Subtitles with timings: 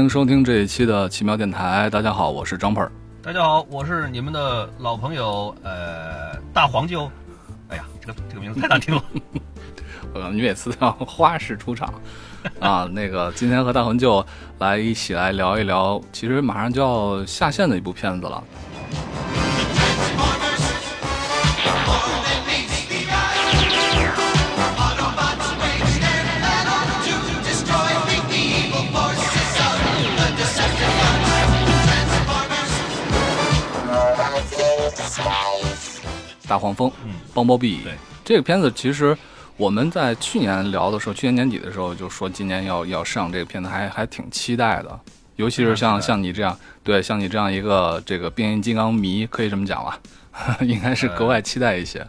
[0.00, 1.90] 欢迎收听这一期的奇妙电台。
[1.90, 2.90] 大家好，我是张鹏。
[3.22, 7.06] 大家好，我是你们的老朋友，呃，大黄舅。
[7.68, 9.04] 哎呀，这个这个名字太难听了。
[10.14, 11.92] 呃，你每次都要花式出场
[12.60, 12.88] 啊。
[12.90, 14.24] 那个，今天和大黄舅
[14.58, 18.42] 来一起来聊一聊，其实马上就要下线的一部片子了。
[36.50, 37.78] 大黄蜂，嗯，邦包币。
[37.84, 39.16] 对，这个片子其实
[39.56, 44.98] 我们在去年聊的时候，去年年底的时候就说今年要要上这个片子，还还挺期待的。
[45.36, 49.96] 尤其是像像你这样，对，像你这样一个这个变形金刚迷，可以这么讲吧，
[50.62, 52.04] 应该是格外期待一些。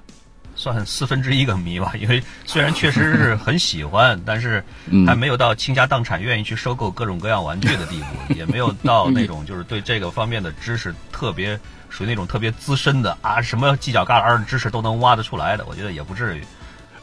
[0.53, 4.61] 算四分之一个迷吧，因为虽然确实是很喜欢，但是
[5.07, 11.57] 还没有到倾家荡产愿意去收购各种各样玩具的地步， 也没有到那种就是对这个方面的知识特别
[11.91, 16.41] 属于那种特别资深的啊，什么犄角旮旯的知识都能挖得出来的，我觉得也不至于。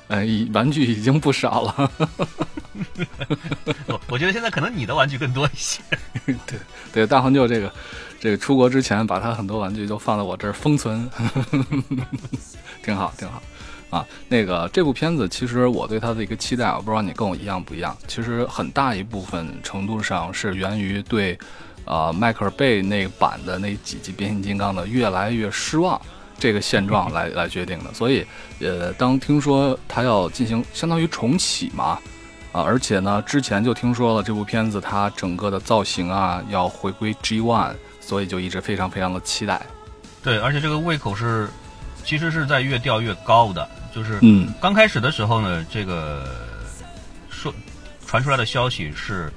[0.08, 1.90] 哎，玩具已经不少了。
[3.86, 5.82] 我我觉得现在可能你的玩具更多一些。
[6.24, 6.58] 对
[6.90, 7.70] 对，大黄舅这个
[8.18, 11.06] 这个出国之前把他很多玩具都放在我这儿封存。
[12.82, 13.42] 挺好，挺好，
[13.90, 17.94] 啊，那个这部片子其实我对它的一个期待，我不知道你跟我一样不一样。
[18.06, 21.38] 其实很大一部分程度上是源于对，
[21.88, 26.00] 呃，迈克尔贝那版的那几集变形金刚的越来越失望
[26.38, 27.92] 这个现状来 来决定的。
[27.92, 28.24] 所以，
[28.60, 31.98] 呃，当听说他要进行相当于重启嘛，
[32.52, 39.60] 啊，而且呢，之前就听说了这部片子它整个的造型啊要回归 G One，所以就一直非常非常的期待。
[40.22, 41.48] 对，而且这个胃口是。
[42.04, 46.24] 其实是在越调越高的，就是嗯，刚开始的时候呢，这个
[47.28, 47.52] 说
[48.06, 49.30] 传出来的消息是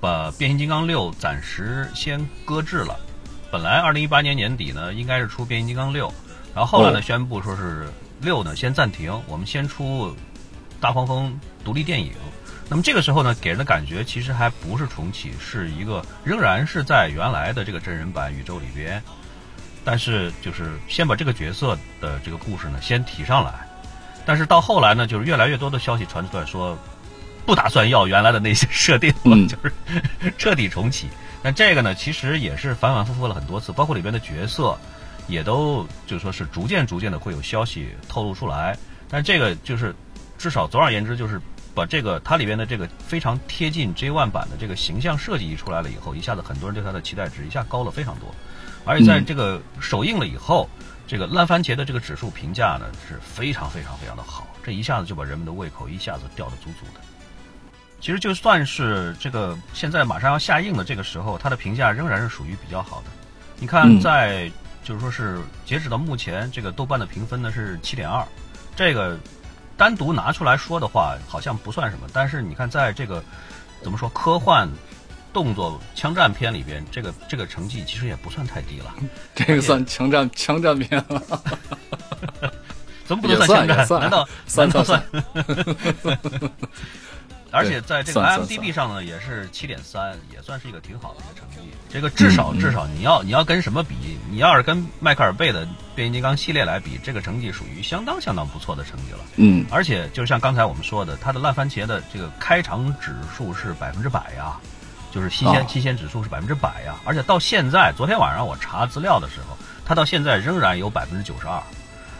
[0.00, 2.98] 把变形金刚六暂时先搁置了。
[3.50, 6.12] 本来二零一八年年底呢，应该是出变形金刚六，
[6.54, 7.88] 然后后来呢宣布说是
[8.20, 10.14] 六呢先暂停，我们先出
[10.80, 12.12] 大黄蜂独立电影。
[12.70, 19.02] 那么这个时候呢，给人的感觉其实还不是重启，是一个仍然是在原来的这个真人版宇宙里边。
[19.84, 23.54] 但是就是先把这个角色的这个故事呢先提上来，
[24.26, 26.76] 但是到后来呢，就是越来越多的消息传出来说，
[27.48, 29.72] 不打算要原来的那些设定了，就是
[30.36, 31.08] 彻底重启。
[31.42, 34.78] 那这个呢，其实也是反反复复了很多次，包括里边的角色，
[35.28, 38.76] 也都就说是逐渐逐渐的会有消息透露出来。
[39.08, 39.96] 但这个就是
[40.36, 41.40] 至少总而言之，就是
[41.74, 48.28] 把这个它里边的这个非常贴近 J One 版的这个形象设计一出来了以后，一下子很多人对它的期待值一下高了非常多。
[48.84, 50.68] 而且在这个首映了以后，
[51.06, 57.00] 这个烂番茄的这个指数评价呢是非常非常非常的好，这一下子就把人们的胃口一下子吊得足足的。
[58.00, 63.06] 其实就算是这个现在马上要下映的这个时候，它的评价仍然是属于比较好的。
[63.58, 64.50] 你看，在
[64.84, 68.24] 就是说是截止到目前，这个豆瓣的评分呢是七点二，
[68.76, 69.18] 这个
[69.76, 73.22] 单独拿出来说的话好像不算什么，但是你看在这个
[73.82, 74.68] 怎么说科幻。
[75.30, 78.94] 动作枪战片里边，这个这个成绩其实也不算太低了。
[79.34, 81.22] 这个算枪战枪战片了？
[83.04, 83.86] 怎么不能算枪战？
[84.00, 85.04] 难道算算算？
[87.50, 91.70] 而且在这个 IMDB 上呢，也是七点三，也算是一个挺好的一个成绩。
[91.88, 93.94] 这个至少至少你要你要跟什么比？
[94.30, 99.18] 你要是跟迈克尔贝的变形金刚系列来比，这个成绩属于相当相当不错的成绩了。
[99.36, 104.56] 嗯，而且就像刚才我们说的，它的烂番茄的这个开场指数是百分之百呀。
[105.10, 111.58] 就是新鲜新鲜指数是百分之百呀，而且到现在，昨天晚上我查资料的时候，它到现在仍然有百分之九十二，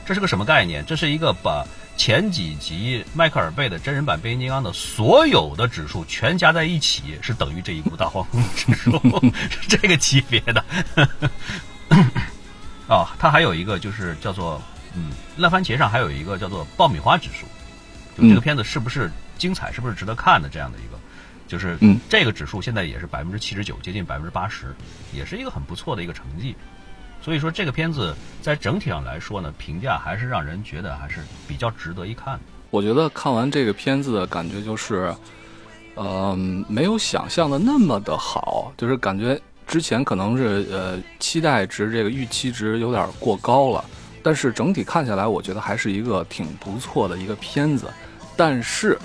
[0.07, 0.83] 这是个什么概念？
[0.87, 1.67] 这是一个把
[1.99, 8.93] 前几集迈克尔贝的真人版变形金刚的所有的指数全加在一起，是等于这一部大黄蜂指数，
[9.51, 10.65] 是这个级别的。
[12.87, 14.63] 哦， 它还有一个就是叫做
[14.95, 17.47] 嗯，烂番茄上还有一个叫做爆米花指数，
[18.17, 20.99] 就这个片子是不是精彩，是不是值得看的这样的一个。
[21.49, 24.73] 就是，嗯，这个指数现在也是百分之七十九，接近百分之八十，
[25.13, 26.55] 也是一个很不错的一个成绩。
[27.21, 32.39] 所以说，这个片子在整体上来说呢，评价还是让人觉得还是比较值得一看。
[32.71, 35.15] 我觉得看完这个片子的感觉就是，
[35.95, 36.37] 呃，
[36.69, 43.85] 没有想象的那么的好，就是感觉之前可能是呃期待值这个预期值有点过高了，
[44.23, 47.87] 但是整体看下来，我觉得还是一个挺不错的一个片子，
[48.37, 48.99] 但是。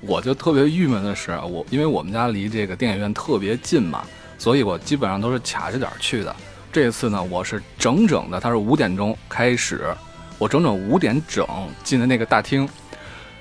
[0.00, 4.04] 我就特别郁闷的是，我因为我们家离这个电影院特别近嘛，
[4.38, 6.36] 所以我基本上都是卡着点去的。
[6.70, 9.94] 这次呢，我是整整的，他是五点钟开始，
[10.38, 11.46] 我整整五点整
[11.82, 12.68] 进的那个大厅，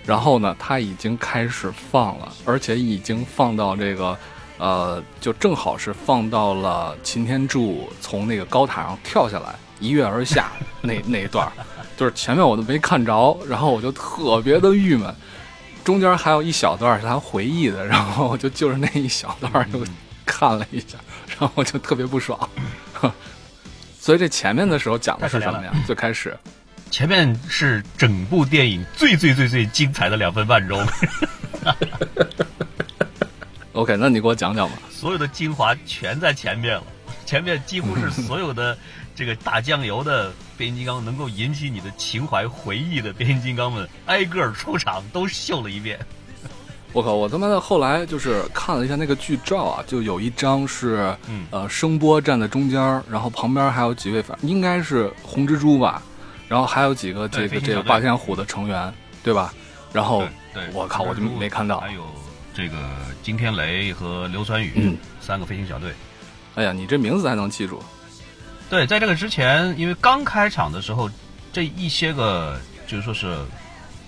[0.05, 4.17] 然后呢，他已经开始放了，而且已经放到这个
[4.57, 10.51] 呃，就正好是放到了擎天柱从那个高塔上跳下来，一跃而下
[10.81, 11.51] 那那一段，
[11.95, 15.13] 就是前面我都没看着，然后我就特别的郁闷。
[15.83, 19.79] 中间还有一小段是他回忆的，然后就就是那一小段就
[20.25, 20.97] 看了一下，
[21.27, 22.37] 然后我就特别不爽。
[23.99, 25.73] 所以这前面的时候讲的是什么呀？
[25.85, 26.37] 最开始，
[26.89, 30.83] 前面是整部电影最最最最精彩的两分半钟。
[33.73, 34.77] OK，那你给我讲讲吧。
[34.89, 36.83] 所有的精华全在前面了，
[37.25, 38.77] 前面几乎是所有的
[39.15, 45.99] 这个打酱油的变形金刚能够引起你的情怀回忆的变形金刚们，挨个儿出场都秀了一遍。
[46.97, 47.13] 我靠！
[47.13, 56.01] 我他妈的后来就是看了一下那个剧照啊，就有一张是，嗯呃，声波站在中间，然后旁边还有几位反，应该是红蜘蛛吧，
[56.47, 58.91] 然后还有几个这个这个霸天虎的成员，
[59.23, 59.53] 对吧？
[59.93, 61.91] 然后对，我靠，我就没看到还。
[61.91, 62.01] 有
[62.51, 62.75] 这个
[63.21, 65.91] 金天雷和硫酸雨、嗯三个飞行小队。
[66.55, 67.79] 哎呀，你这名字还能记住？
[68.71, 71.07] 对，在这个之前，因为刚开场的时候，
[71.53, 73.37] 这一些个就是说是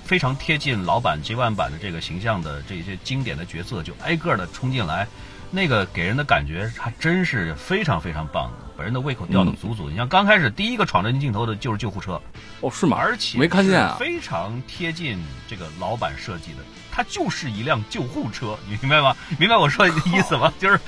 [0.10, 5.08] 非常贴近老版 G One 版的这个形象的这些经典的角色，就挨个的冲进来，
[5.52, 9.88] 那个给人的感觉还真是非常非常棒的，把人的胃口吊得足足。
[9.88, 12.20] 你像刚开始第一个闯进镜头的就是救护车，
[12.62, 12.98] 哦，是吗？
[13.00, 19.16] 而且没看见啊非常贴近这个老版设计的，它就是一辆救护车，你明白吗？
[19.38, 20.52] 明白我说的意思吗？
[20.58, 20.80] 就是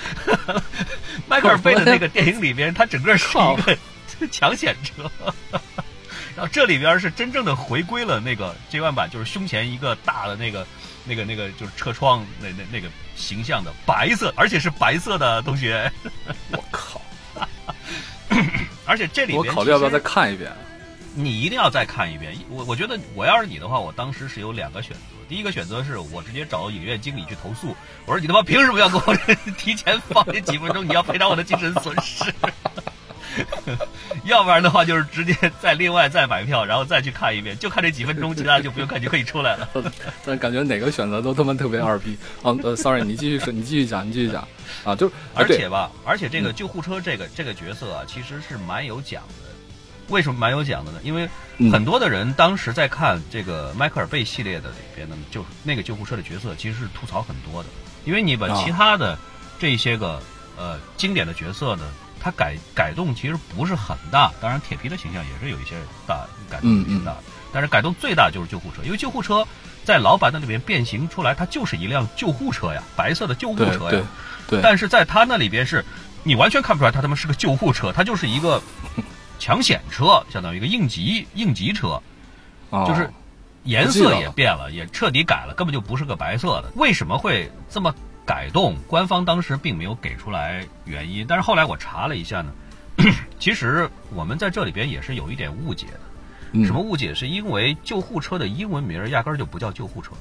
[1.30, 3.78] 迈克尔贝的那个电影里边，它整个是一个
[4.32, 5.04] 抢险车。
[6.36, 10.66] 然后这里边是真正的回归了那个 J One 版，就是胸前一个大的那个、
[11.06, 15.92] 那个、那个，就是车窗那那那个形象的白色，而且是白色的同学。
[16.52, 17.02] 我靠！
[18.86, 20.52] 而且这里边我考虑要不要再看一遍。
[21.14, 22.34] 你一定要再看一遍。
[22.50, 25.02] 我我觉得我要是你的话，我当时是有两个选择。
[25.28, 27.76] 第一个选择是我直接找影院经理去投诉，
[28.06, 29.16] 我说你他妈凭什么要给我
[29.58, 30.86] 提前放这几分钟？
[30.88, 32.24] 你要赔偿我的精神损失。
[34.26, 39.70] 要不然的话，就是直接再另外再买票，然后再去看一遍，就看这几分钟，其他的就不用看，就可以出来了。
[40.26, 42.18] 但感觉哪个选择都他妈特别二逼。
[42.42, 44.48] 哦，呃，sorry，你继续说，你继续讲，你继续讲
[44.84, 49.52] 啊，就是而且吧，而且这个救护车这个这个角色啊，其实是蛮有讲的。
[50.10, 51.00] 为什么蛮有讲的呢？
[51.04, 57.70] 因为嗯很多的人当时在看这个迈克尔贝系列的里边呢，就那个救护车的角色其实是吐槽很多的，
[58.04, 59.18] 因为你把啊其他的
[59.58, 60.22] 这些个
[60.58, 61.86] 呃经典的角色呢，
[62.22, 65.76] 它改改动其实不是很大，当然铁皮的形象也是有一些
[66.08, 67.18] 大改动的，
[67.52, 69.46] 但是改动最大就是救护车，因为救护车
[69.84, 74.04] 在老版的里边变形出来，它就是一辆救护车呀，白色的救护车呀对，
[74.48, 75.84] 对，但是在他那里边是，
[76.24, 78.62] 你完全看不出来他他妈是个救护车，它就是一个
[79.40, 82.00] 抢险车，相当于一个应急应急车，
[82.70, 82.86] 哦。
[82.88, 83.12] 就是
[83.64, 86.72] 颜色也变了，也彻底改了，根本就不是个白色的。
[86.76, 87.94] 为什么会这么
[88.32, 88.78] 改动？
[88.88, 92.54] 官方当时并没有给出来原因，但是后来我查了一下呢，
[93.38, 96.00] 其实我们在这里边也是有一点误解的。
[96.54, 97.14] 嗯什么误解？
[97.14, 100.12] 是因为救护车的英文名儿压根儿就不叫救护车，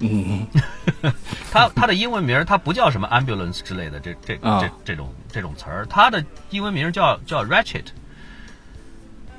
[0.00, 0.44] 嗯
[1.52, 7.84] 它它的英文名儿它不叫什么 ambulance 之类的这这啊这这种这种词儿，它的英文名叫叫 ratchet。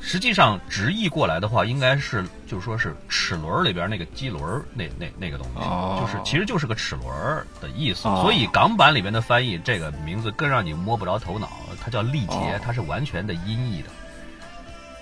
[0.07, 8.07] 实际上直译过来的话，应该是就是说是齿轮儿里边那个机轮儿那那那个东西，哦就是其实就是个齿轮儿的意思。
[8.07, 11.49] 哦所以港版里边的翻译这个名字更让你摸不着头脑，
[11.83, 13.89] 它叫力竭，哦它是完全的音译的。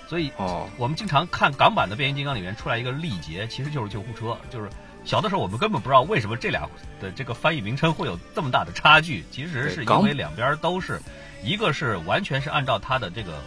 [0.08, 4.34] 所以哦我们经常看港版的变形金刚里面出来一个力竭，其实就是救护车。
[4.48, 4.70] 就是
[5.04, 6.66] 小的时候我们根本不知道为什么这俩
[6.98, 10.98] 的这个翻译名称会有这么大的差距，其实是因为两边都是，
[11.42, 13.42] 一个是完全是按照它的这个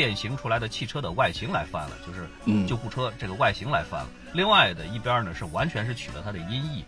[0.00, 2.66] 变形出来的汽车的外形来翻了，就是嗯。
[2.66, 4.08] 救护车这个外形来翻了。
[4.32, 6.82] 另外的一边呢是完全是取了它的音译，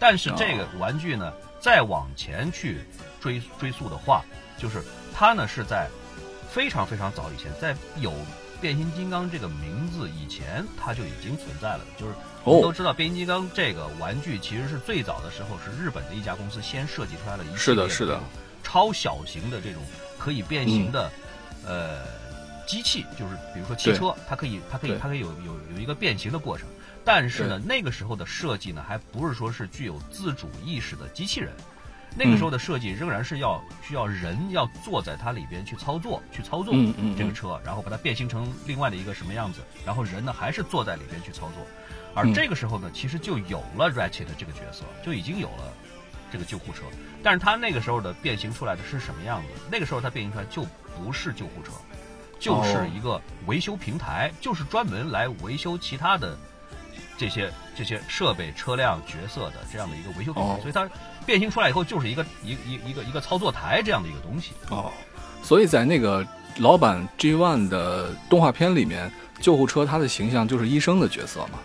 [0.00, 2.80] 但是这个玩具呢再往前去
[3.20, 4.24] 追追溯的话，
[4.58, 4.82] 就是
[5.14, 5.88] 它呢是在
[6.50, 8.12] 非常非常早以前，在有
[8.60, 11.80] 变形金刚这个名字以前，它就已经存在了。
[11.96, 18.20] 就是我们哦都知道，变形金刚这个玩具其实是最早的时候是日本的一家公司先设计出来了一系列是的是的。
[18.64, 19.80] 超小型的这种
[20.18, 21.08] 可以变形的、
[21.64, 22.00] 呃
[22.66, 26.66] 机器，就是比如说汽车，它可以它可以它可以有有有一个变形的过程。
[27.04, 31.52] 但是呢，那个时候的设计呢，还不是说是具有自主意识的机器人。
[32.18, 41.66] 那个时候的设计仍然是要需要人要坐在它里边去操作，去操作嗯嗯嗯这个车，然后把它变形成另外的一个什么样子，然后人呢还是坐在里边去操作。
[42.14, 45.72] 而嗯这个时候呢，其实就有了 Ratchet 这个角色，就已经有了
[46.32, 46.84] 这个救护车。
[47.22, 49.48] 但是它那个时候的变形出来的是什么样子？
[49.70, 51.72] 那个时候它变形出来就不是救护车，
[52.38, 56.36] 就是一个维修平台，就是专门来维修其他的
[57.16, 60.88] 这些这些设备、车辆、角色的这样的一个维修平台，哦所以它
[61.24, 64.52] 变形出来以后就是一个一一一个一个操作台这样的一个东西。
[64.70, 64.92] 哦，
[65.42, 66.26] 所以在那个
[66.58, 71.58] 老版 G One 的动画片里面，救护车它的形象就是医生的角色嘛，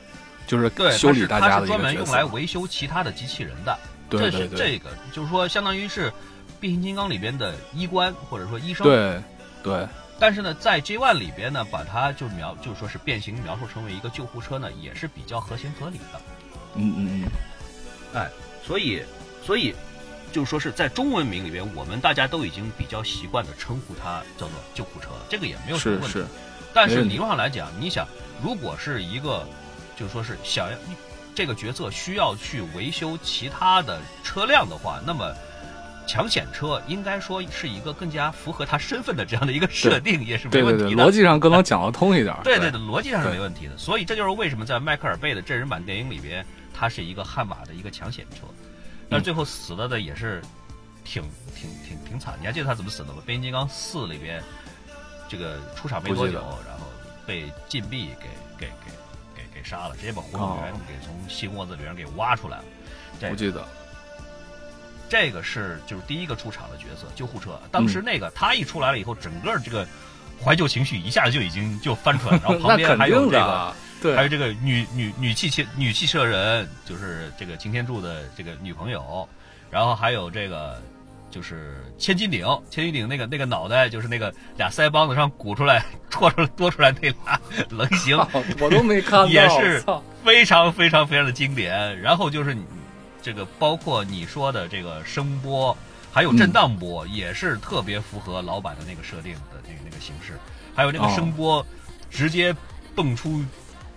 [0.48, 2.24] 就是对，修理大家它的一个角是专门用来。
[2.26, 3.78] 维修其他的机器人的。
[4.10, 6.12] 对对对这是这个，就是说，相当于是
[6.60, 8.86] 变形金刚里边的医官或者说医生。。
[8.86, 9.22] 对
[9.64, 9.88] 对
[10.22, 16.22] 但是呢，在 G One 里边呢，把它就描，就是说是变形描述成为一个救护车呢，也是比较合情合理的。
[16.76, 17.30] 嗯嗯嗯，
[18.14, 18.30] 哎
[18.64, 19.02] 所以，
[19.44, 19.74] 所以
[20.32, 26.14] 就说是在中文名里边，我们大家都已经比较习惯的称呼它叫做救护车了，这个也没有什么问题。
[26.14, 26.28] 是是，
[26.72, 28.08] 但是理论上来讲，你想，
[28.44, 29.44] 如果是一个，
[29.98, 30.78] 就是说是想要
[31.34, 35.34] 这个角色需要去维修其他的车辆的话，那么
[36.12, 41.02] 抢险车应该说是一个更加符合他身份的这样的一个设定，也是没对对对，问题的。
[41.06, 42.36] 逻辑上更能讲得通一点。
[42.44, 43.78] 对对对的，逻辑上是没问题的。
[43.78, 48.46] 所以这就是为什么在迈克尔贝的真人版电影里边，他是一个悍马的一个抢险车，
[49.10, 50.42] 但是最后死了的也是
[51.06, 51.24] 挺
[51.56, 52.36] 挺挺挺惨。
[52.42, 53.24] 你还记得他怎么死的吗？
[53.26, 54.44] 变形金刚四里边，
[55.30, 56.34] 这个出场没多久
[56.68, 56.88] 然后
[57.26, 58.28] 被禁闭给
[58.58, 58.92] 给给
[59.34, 62.66] 给给杀了，直接把活动员哦给从心窝子里边给挖出来了。
[63.18, 63.66] 这不记得。
[65.12, 67.60] 这个是就是第一个出场的角色，救护车。
[67.70, 69.86] 当时那个他一出来了以后，整个这个
[70.42, 73.74] 怀旧情绪一下子就已经就翻出来了，然后旁边还有这个。
[74.02, 79.28] 对，还有这个女女女汽车女汽车人，就是这个擎天柱的这个女朋友，
[79.70, 80.82] 然后还有这个
[81.30, 87.40] 就是千斤顶，千斤顶那个那个脑袋就是那个俩腮帮子上鼓出来戳出来多出来那俩
[87.70, 88.18] 棱形，
[88.60, 89.84] 我都没看到，也是
[90.26, 92.02] 非常非常非常的经典。
[92.02, 92.66] 然后就是你
[93.22, 95.78] 这个包括你说的这个声波，
[96.12, 100.38] 还有震荡波，也是特别符合老版的那个设定的那个那个形式。
[100.74, 101.66] 还有那个哦声波
[102.10, 102.56] 直接
[102.96, 103.44] 蹦出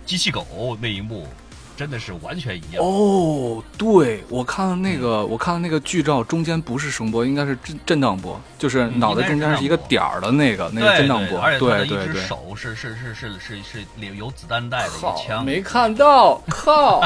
[0.05, 1.27] 机器狗那一幕，
[1.75, 2.83] 真的是完全一样。
[2.83, 12.15] 哦，对，我看了那个，我看了那个剧照，中间不是声波，应该是震震荡波，就是嗯脑袋中间是一个点儿的那个那个震荡波，对而且他的对对对。
[12.15, 17.03] 一只手是是是是是是有子弹带的一个，枪，没看到，靠，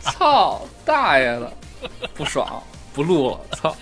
[0.00, 1.52] 操，大爷的，
[2.14, 2.62] 不爽，
[2.94, 3.76] 不录了，操，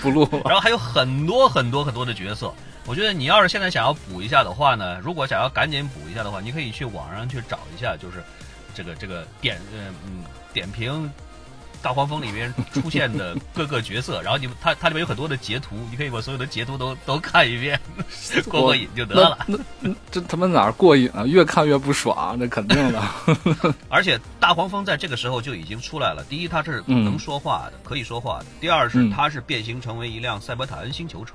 [0.00, 0.40] 不录了。
[0.44, 2.52] 然后还有很多很多很多的角色。
[2.86, 8.22] 我觉得你要是现在想要补一下的话呢，如果想要赶紧补一下的话，你可以去网上去找一下，就是
[8.74, 11.10] 这个这个点呃嗯点评
[11.80, 17.78] 大黄蜂里面出现的各个角色，然后你们它它里面有很多的截图，你可以把所有的截图都都看一遍，
[18.48, 19.36] 过过瘾就得了。
[19.46, 21.24] 那那那这他妈哪儿过瘾啊？
[21.26, 23.02] 越看越不爽，那肯定的。
[23.90, 26.24] 而且大黄蜂在这个时候就已经出来了。
[26.26, 31.34] 第一，它是嗯能说话的，可以说话的；第二是嗯它是变形成为一辆赛博坦恩星球车，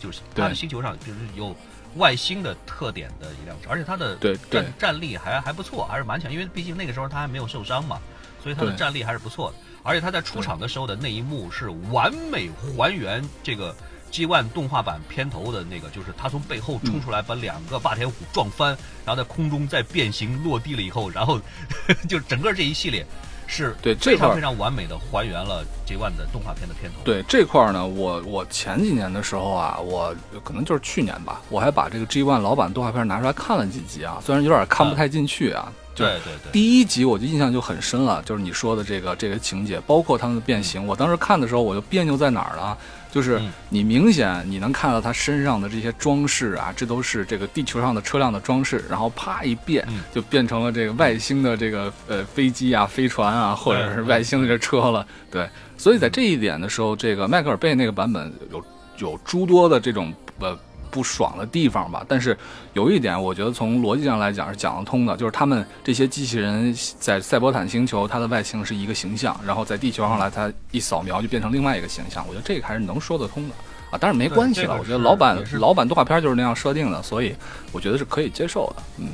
[0.00, 1.54] 就是它的星球上就是有
[1.96, 6.32] 外星的特点的一辆车，而且它的对对战战力还还不错，还是蛮强。
[6.32, 7.98] 因为毕竟那个时候它还没有受伤嘛，
[8.42, 9.56] 所以它的战力还是不错的。
[9.82, 13.74] 而且它在出场的时候的那一幕是完美还原这个
[14.10, 21.40] G One 动画版片头的那个，就是他从背后冲出来，把两个霸天虎撞翻，然后在空中再变形落地了以后，然后
[22.08, 23.06] 就整个这一系列
[23.50, 27.00] 是对这块儿非常完美的还原了 G One 的动画片的片头。
[27.04, 30.14] 对这块儿呢，我我前几年的时候啊，我
[30.44, 35.70] 可能就是去年吧，我还把这个 G One 老版动画片拿出来看了几集啊，虽然有点看不太进去啊。
[35.89, 40.86] 就对对对，第一集我就印象就很深了，就是你说的这个这个情节，包括他们的变形。
[40.86, 42.78] 我当时看的时候，我就别扭在哪儿了，
[43.12, 55.06] 就是嗯你明显你能看到他身上的这些装饰啊，这都是这个地球上的车辆的装饰，然后啪一变嗯就变成了这个外星的这个呃飞机啊、飞船啊，或者是外星的这车了。
[55.30, 58.64] 对，所以在这一点的时候，这个迈克尔贝那个版本有
[58.98, 60.58] 有诸多的这种呃。
[60.90, 62.36] 不爽的地方吧，但是
[62.72, 73.54] 有一点，我觉得从逻辑上来讲是讲得通的，就是他们这些机器人在赛博坦星球，它的外形是一个形象，然后在地球上来，它一扫描就变成另外一个形象，我觉得这个还是能说得通的
[73.90, 73.98] 啊。
[74.00, 77.34] 但是没关系了，这个我觉得老版老版动画片就是那样设定的，所以
[77.72, 78.82] 我觉得是可以接受的。
[78.98, 79.08] 嗯，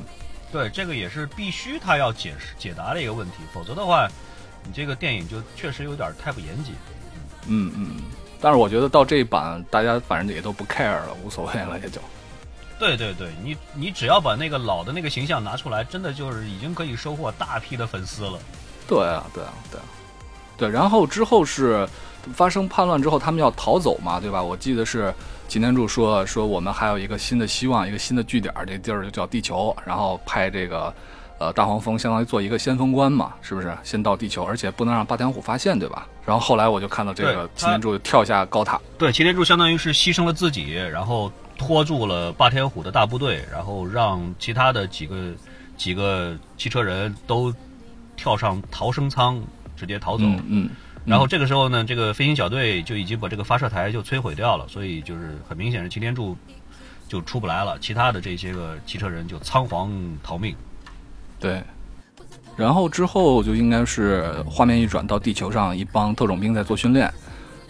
[0.50, 4.08] 对，这个也是必须他要解释解答的一个问题，否则的话，
[4.64, 6.74] 你这个电影就确实有点太不严谨。
[7.48, 8.02] 嗯嗯，嗯
[8.46, 12.00] 但是我觉得到这一版，大家反正也都不 care 了，无所谓了，也就。
[12.78, 18.38] 对对对，你你只要把那个老的那个形象拿出来，真的就是已经可以收获大批的粉丝了。
[18.86, 19.84] 对啊，对啊，对啊，
[20.56, 20.68] 对。
[20.68, 21.88] 然后之后是
[22.34, 24.40] 发生叛乱之后，他们要逃走嘛，对吧？
[24.40, 25.12] 我记得是
[25.48, 30.94] 擎天柱说说我们还有一个新的希望，一个新的据点，这地儿就叫地球，然后派这个
[31.40, 33.76] 呃大黄蜂相当于做一个先锋官嘛，是不是？
[33.82, 36.06] 先到地球，而且不能让霸天虎发现，对吧？
[36.26, 45.32] 然后后来我就看到这个擎天柱跳下高塔，对，擎天柱相当于是牺牲了自己，然后拖住了霸天虎的大部队，然后让其他的几个
[45.76, 47.54] 几个汽车人都
[48.16, 49.40] 跳上逃生舱
[49.76, 50.24] 直接逃走。
[50.24, 50.70] 嗯嗯，
[51.04, 56.36] 然后这个时候呢，这个飞行小队就已经把这个发射台就摧毁掉了，所以就是很明显是擎天柱
[57.06, 59.92] 就出不来了，其他的这些个汽车人就仓皇
[60.24, 60.52] 逃命。
[61.38, 61.62] 对。
[62.56, 67.12] 然后之后就应该是画面一转到地球上，一帮特种兵在做训练，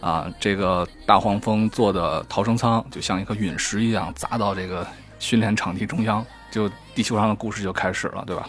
[0.00, 4.86] 啊，这个大黄蜂做的逃生舱就像一颗陨石一样砸到这个
[5.18, 8.48] 训练场地中央，就地球上的故事就开始了，对吧？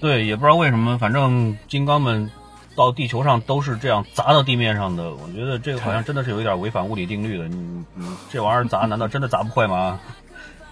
[0.00, 2.28] 对，也不知道为什么，反正金刚们
[2.74, 5.12] 到地球上都是这样砸到地面上的。
[5.14, 7.46] 我觉得这个好像真的是有一点违反物理定律的。
[7.46, 10.00] 你你这玩意儿砸，难道真的砸不坏吗？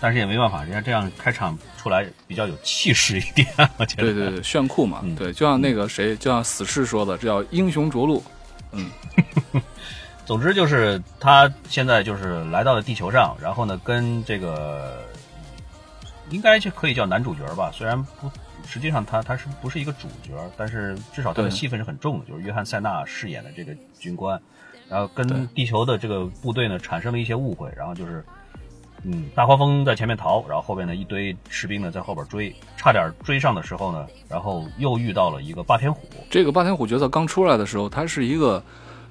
[0.02, 4.04] 但是也没办法，人家这样开场出来比较有气势一点，我觉得。
[4.04, 8.22] 对对对，炫酷嘛，嗯对，就像那个谁，就像死侍说的，这叫英雄着陆。
[8.72, 8.90] 嗯，
[10.24, 15.04] 总之就是他现在就是来到了地球上，然后呢，跟这个
[16.30, 18.30] 应该就可以叫男主角吧，虽然不，
[18.66, 24.40] 实际上他他是不是一个主角，但是至少他的戏份是很重的，就是约翰塞纳饰演的这个军官，
[24.88, 28.24] 然后跟地球的这个部队呢产生了一些误会，然后就是。
[29.04, 36.06] 嗯，大黄蜂在前面逃，然后后边呢一堆士兵呢在后边追，差点追上的时候呢，然后又遇到了一个霸天虎。
[36.28, 38.62] 这个霸天虎角色刚出来的时候，它是一个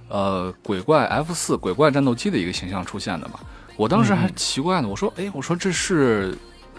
[0.08, 3.40] 呃鬼怪 F 四鬼怪战斗机的一个形象出现的嘛。
[3.76, 6.38] 我当时还奇怪呢，我说，哎，我说这是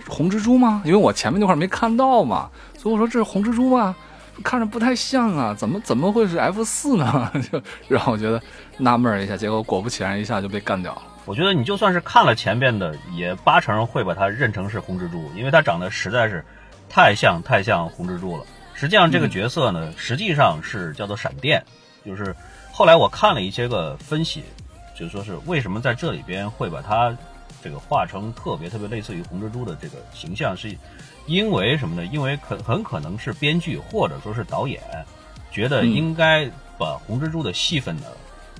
[0.09, 0.83] 红蜘蛛吗？
[0.85, 3.97] 因为我前面那块没看到嘛，所以我说这是红蜘蛛吗？
[4.43, 7.31] 看着不太像啊，怎么怎么会是 F 四呢？
[7.50, 8.40] 就让我觉得
[8.79, 11.02] 纳闷儿一下，结果果不其然，一下就被干掉了。
[11.26, 16.44] 我觉得你就算是看了前边的，也八成会把它认成是红蜘蛛，因为它长得实在是
[16.88, 18.44] 太像太像红蜘蛛了。
[18.74, 21.62] 实际上这个角色呢，实际上是叫做闪电，
[22.04, 22.35] 就是
[22.72, 24.42] 后来我看了一些个分析，
[24.98, 27.14] 就说是为什么在这里边会把它
[27.62, 30.74] 这个画成特别特别类似于红蜘蛛的这个形象，是
[31.26, 32.04] 因为什么呢？
[32.06, 34.83] 因为可很可能是编剧或者说是导演
[35.52, 38.06] 觉得应该把红蜘蛛的戏份呢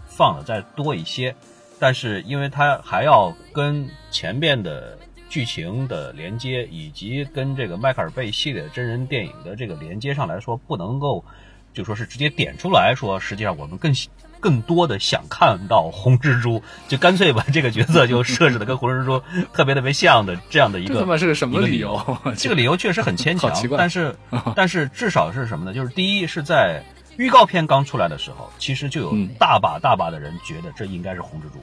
[0.07, 1.35] 放的再多一些。
[1.81, 4.97] 但是因为它还要跟前面的
[5.29, 11.25] 剧情的连接，以及跟这个迈克尔贝系列真人电影的这个连接上来说，不能够
[11.73, 13.93] 就说是直接点出来说，实际上我们更
[14.40, 21.99] 更多的想看到红蜘蛛，就干脆把这个角色就设置的跟红蜘蛛特别特别像的这样的一个这他妈是个什么理由？
[22.37, 24.16] 这个理由确实很牵强 但是
[24.57, 25.73] 但是至少是什么呢？
[25.73, 26.83] 就是第一是在
[27.16, 31.59] 预告片刚出来的时候，其实就有嗯大把大把的人觉得这应该是红蜘蛛。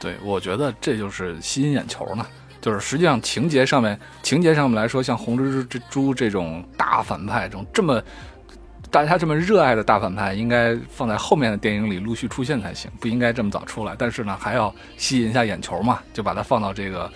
[0.00, 2.26] 对，我觉得这就是吸引眼球呢。
[2.60, 8.02] 就是实际上情节上面，情节上面来说，像红蜘蛛蛛这种大反派，这种这么
[8.90, 13.94] 大家这么热爱的大反派，应该放在后面的电影里陆续出现才行，不应该这么早出来。
[13.96, 17.12] 但是呢，还要吸引一下眼球嘛，就把它放到这个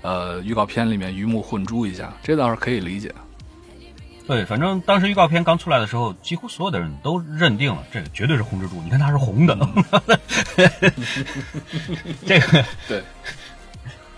[0.00, 3.14] 呃预告片里面鱼目混珠一下，这倒是可以理解。
[4.26, 8.80] 对，反正当时预告片刚出来的时候，几乎所有的人都认定了这个绝对是红蜘蛛。
[8.82, 9.54] 你看它是红的，
[12.24, 13.02] 这个对，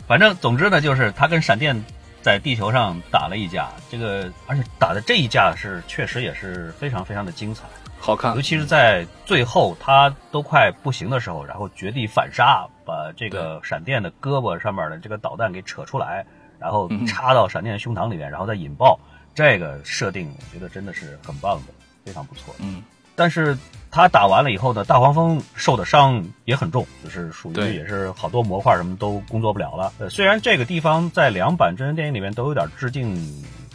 [0.06, 1.84] 反正总之呢，就是他跟闪电
[2.22, 7.64] 在地球上打了一架，这个而且打的这一架是确实也是非常非常的精彩，
[7.98, 16.24] 好看尤，其是在最后他都快不行的时候，然后绝地反杀，把这个闪电的胳膊上面的这个导弹给扯出来，
[16.60, 18.96] 然后嗯插到闪电的胸膛里面，然后再引爆。
[19.36, 21.72] 这个设定我觉得真的是很棒的，
[22.04, 22.52] 非常不错。
[22.58, 22.82] 嗯，
[23.14, 23.56] 但是
[23.90, 29.92] 他打完了以后呢，大黄蜂受的伤也很重，就是属于也是好多模块什么都工作不了了。
[29.98, 33.14] 呃，虽然这个地方在两版真人电影里面都有点致敬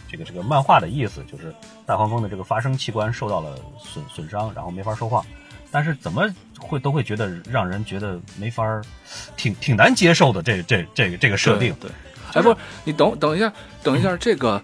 [0.09, 1.53] 这个这个漫画的意思，就是
[1.85, 5.23] 大黄蜂的这个发声器官受到了损损伤，然后没法说话。
[5.73, 6.27] 但是怎么
[6.59, 8.83] 会都会觉得让人觉得没法儿，
[9.37, 11.73] 挺挺难接受的这这这个这个设定。
[11.79, 11.89] 对，
[12.33, 14.61] 哎，不，你等等一下，等一下，这个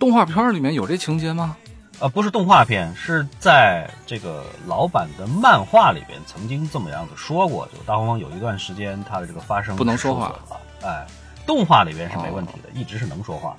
[0.00, 1.54] 动画片里面有这情节吗？
[1.98, 10.40] 呃，不是动画片，是在这个老版的漫画里边曾经这么样子说过，就大黄蜂有一段时间它的这个发声不能说话了，
[10.82, 11.06] 哎，
[11.46, 13.54] 动画里边是没问题的，一直是能说话。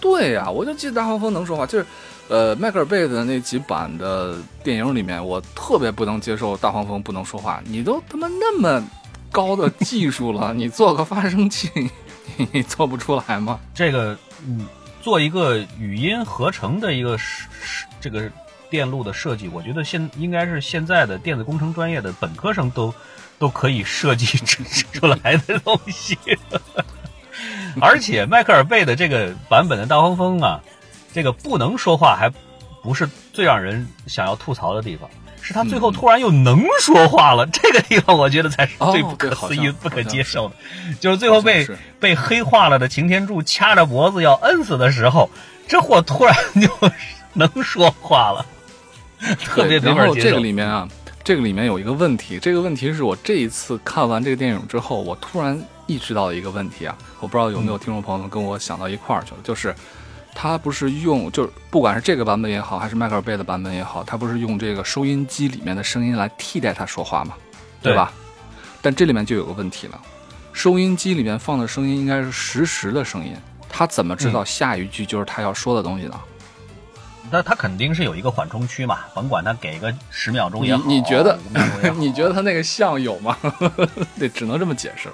[0.00, 1.86] 对呀、我就记得大黄蜂能说话，就是，
[2.28, 7.62] 呃，迈克尔贝的那几版的电影里面，我特别不能接受大黄蜂不能说话。
[7.66, 8.82] 你都他妈那么
[9.30, 11.70] 高的技术了，你做个发声器，
[12.38, 13.60] 你你做不出来吗？
[13.74, 14.66] 这个嗯，
[15.06, 18.28] 做一个语音合成的一个是是这个
[18.68, 22.92] 电路的设计，我觉得现应该是现在的电子工程专业的本科生都
[23.38, 26.18] 都可以设计出出来的东西。
[27.80, 30.60] 而且迈克尔贝的这个版本的大黄蜂啊，
[31.12, 32.28] 这个不能说话还
[32.82, 35.08] 不是最让人想要吐槽的地方。
[35.46, 40.56] 是他最后突然又能说话了，这个地方我觉得才是哦最不可思议、不可接受的，
[40.98, 41.64] 就是最后被
[42.00, 45.30] 被黑化了的擎天柱掐着脖子要摁死的时候，
[45.68, 46.68] 这货突然就
[47.34, 48.44] 能说话了，
[49.44, 50.40] 特别对，没法接受然后这个。
[50.40, 50.88] 里面啊，
[51.22, 55.56] 这个里面有一个问题，这个问题是我这一次看完这个电影之后，我突然
[55.86, 59.72] 意识到的一个问题啊，我不知道有没有听众朋友们跟我想到一块儿去了，就是
[60.38, 67.34] 他不是用，就是不管是这个版本也好，还是迈克尔贝的版本也好，他不是用这个收音机里面的声音来替代他说话嘛，
[67.80, 68.12] 对吧？
[68.82, 69.98] 但这里面就有个问题了，
[70.52, 73.34] 收音机里面放的声音应该是实时的声音，
[73.66, 76.20] 他怎么知道下一句就是他要说的东西呢？
[77.30, 81.38] 那他肯定是有一个缓冲区嘛，甭管他给个十秒钟你也好，你觉得
[81.96, 83.36] 你觉得他 那个像有吗？
[84.18, 85.08] 对，只能这么解释。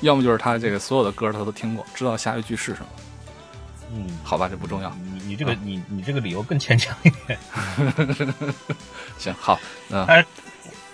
[0.00, 2.86] 要么就是他这个所有的歌他都听过，知道下一句是什么。
[3.96, 4.92] 嗯，好吧，这不重要。
[5.00, 7.38] 你你这个你你这个理由更牵强一点。
[9.18, 9.58] 行，好，
[9.90, 10.24] 嗯、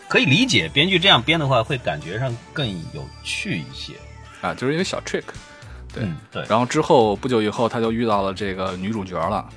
[0.06, 3.94] 可以理解，编剧这样编的话，会感觉上更有趣一些。
[4.42, 5.24] 啊，就是一个小 trick。
[5.92, 9.48] 对，嗯，对然后之后不久以后，他就遇到了这个女主角了。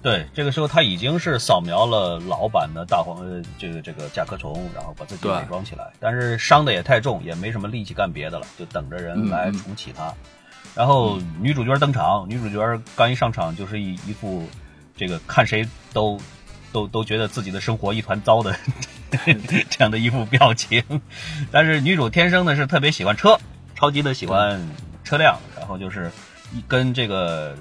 [0.00, 10.14] 对，这个时候他已经是扫描了老版的大黄呃这个这个甲壳虫，然后把自己伪装起来，但是伤的也太重，也没什么力气干别的了，就等着人嗯来嗯重启他。
[10.78, 14.48] 然后女主角登场，女主角刚一上场就是一一副
[14.96, 16.16] 这个看谁都
[16.70, 18.56] 都都觉得自己的生活一团糟的
[19.68, 20.80] 这样的一副表情。
[21.50, 23.36] 但是女主天生呢是特别喜欢车，
[23.74, 24.64] 超级的喜欢
[25.02, 26.12] 车辆，然后就是
[26.52, 27.56] 一跟这个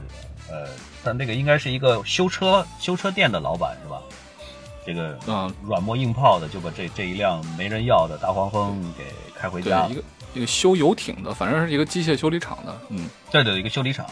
[0.48, 0.68] 呃，
[1.04, 4.00] 但那个应该是一个修车修车店的老板是吧？
[4.86, 9.96] 这个嗯，软磨硬泡的就把这这一辆没人要的大黄蜂给开回家，了一。
[9.96, 10.04] 个
[10.38, 12.80] 一个修游艇的，反正是一个机械修理厂的。
[12.90, 14.06] 嗯，这里有一个修理厂。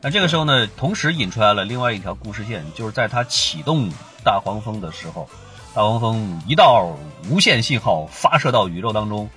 [0.00, 3.88] 那这个时候呢，同时引出来了另外一条故事线，就是在他启动
[4.24, 5.28] 大黄蜂的时候，
[5.74, 6.96] 大黄蜂一道
[7.30, 9.28] 无线信号发射到宇宙当中，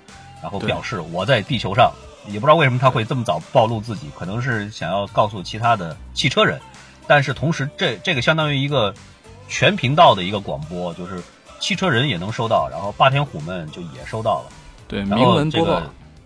[0.42, 1.92] 然后表示我在地球上。
[2.28, 6.60] 也不知道为什么他会这么早暴露自己，可能是想要告诉其他的汽车人，
[7.08, 8.94] 但是同时这这个相当于一个
[9.48, 11.24] 全频道的一个广播，就是
[11.60, 14.52] 汽车人也能收到，然后霸天虎们就也收到了。
[14.88, 15.82] 对，然明后这个文播报。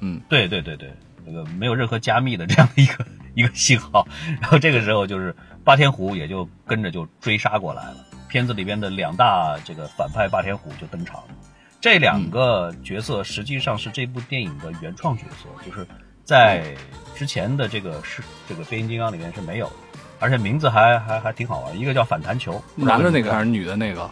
[0.06, 0.94] 嗯，对对对对，
[1.26, 4.06] 这个没有任何加密的这样的一个 一个信号，
[4.42, 7.96] 然后这个时候就是霸天虎也就跟着就追杀过来了。
[8.28, 11.36] 片子里边的两大这个反派霸天虎就登场了，
[11.80, 15.88] 这两个角色实际上是这部电影的原创角色，就是
[16.26, 16.76] 在
[17.16, 19.74] 之前的这个是这个变形金刚里面是没有的，
[20.20, 24.10] 而且名字还还还挺好玩，一个叫反弹球，男的那个还是女的那个？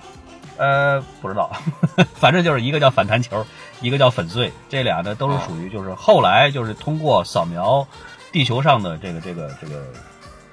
[0.57, 1.51] 呃，不知道，
[2.13, 3.43] 反正就是一个叫反弹球，
[3.81, 7.85] 一个叫粉碎，这俩呢都是属于就是后来就是通过扫描
[8.31, 9.85] 地球上的这个这个这个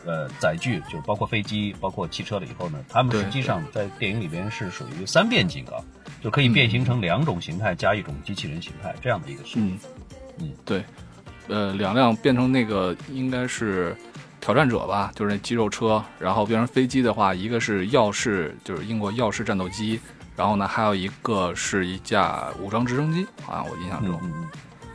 [0.04, 5.78] 呃载具，就是包括飞机、包括汽车了以后呢，他们实际上在电影里边是属于三变金刚，
[6.22, 9.84] 就可以变形成两种形态加一种机器人形态这样的一个形态。
[9.84, 10.08] 嗯。
[10.40, 10.84] 嗯，对，
[11.48, 13.96] 呃，两辆变成那个应该是
[14.40, 19.98] 挑战者吧，就是那肌肉车，然后变成飞机的话，一个是耀式，就是英国耀式战斗机，
[20.38, 24.18] 然后呢，还有一个是一架武装直升机，好像我印象中。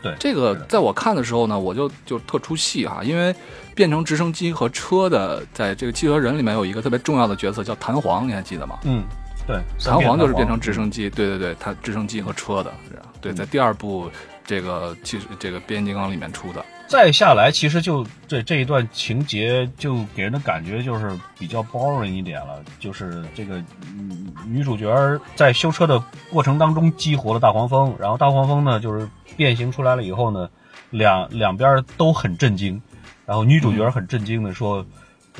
[0.01, 3.35] 对，这个在我看的时候呢，我就就特出戏哈，因为
[3.75, 8.79] 变成直升机和车的，在这个汽车人里面有一个特别重要的角色叫弹簧，你还记得吗？
[8.85, 9.03] 嗯
[9.45, 10.71] 对，弹簧就是变成直。
[10.71, 12.73] 升机，对对对，它直升机和车的，
[13.19, 14.09] 对，在第二部
[14.45, 23.57] 这个其实这个变形金刚里面出的，再下来，其实就这这一段情节就给人的感觉就是比较 boring 一点了，就是这个、
[23.95, 30.47] 女、女主角在修车的过程当中激活了大黄蜂，然后大黄蜂呢就是变形出来了以后呢，
[30.91, 32.79] 两两边都很震惊，
[33.25, 34.85] 然后女主角很震惊的说，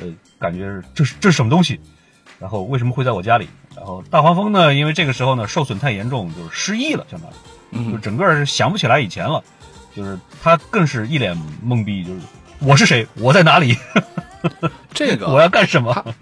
[0.00, 0.06] 呃，
[0.40, 1.78] 感觉这是这是什么东西，
[2.40, 3.48] 然后为什么会在我家里？
[3.76, 7.34] 然后大黄蜂呢，因为这个时候呢受损太严重，就是失忆了，相当于。
[7.34, 9.44] 就嗯，整个是想不起来以前了，
[9.94, 12.20] 就是他更是一脸懵逼，就是
[12.58, 13.76] 我是谁，我在哪里，
[14.92, 16.14] 这个 我要干什么？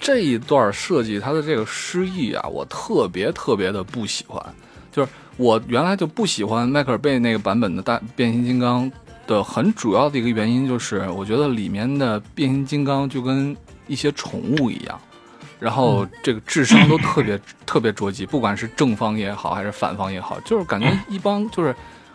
[0.00, 4.44] 这一段设计，他的这个诗意啊，我特别特别的不喜欢。
[4.92, 8.90] 就是我原来就不喜欢迈克尔贝那个版本的大变形金刚
[9.26, 15.00] 的很主要的一个原因，就是我觉得里面的变形金刚就跟一些宠物一样，
[15.58, 21.74] 然后这个智商都特别特别捉急，不管是正方也好，还是反方也好，就是感觉一帮就是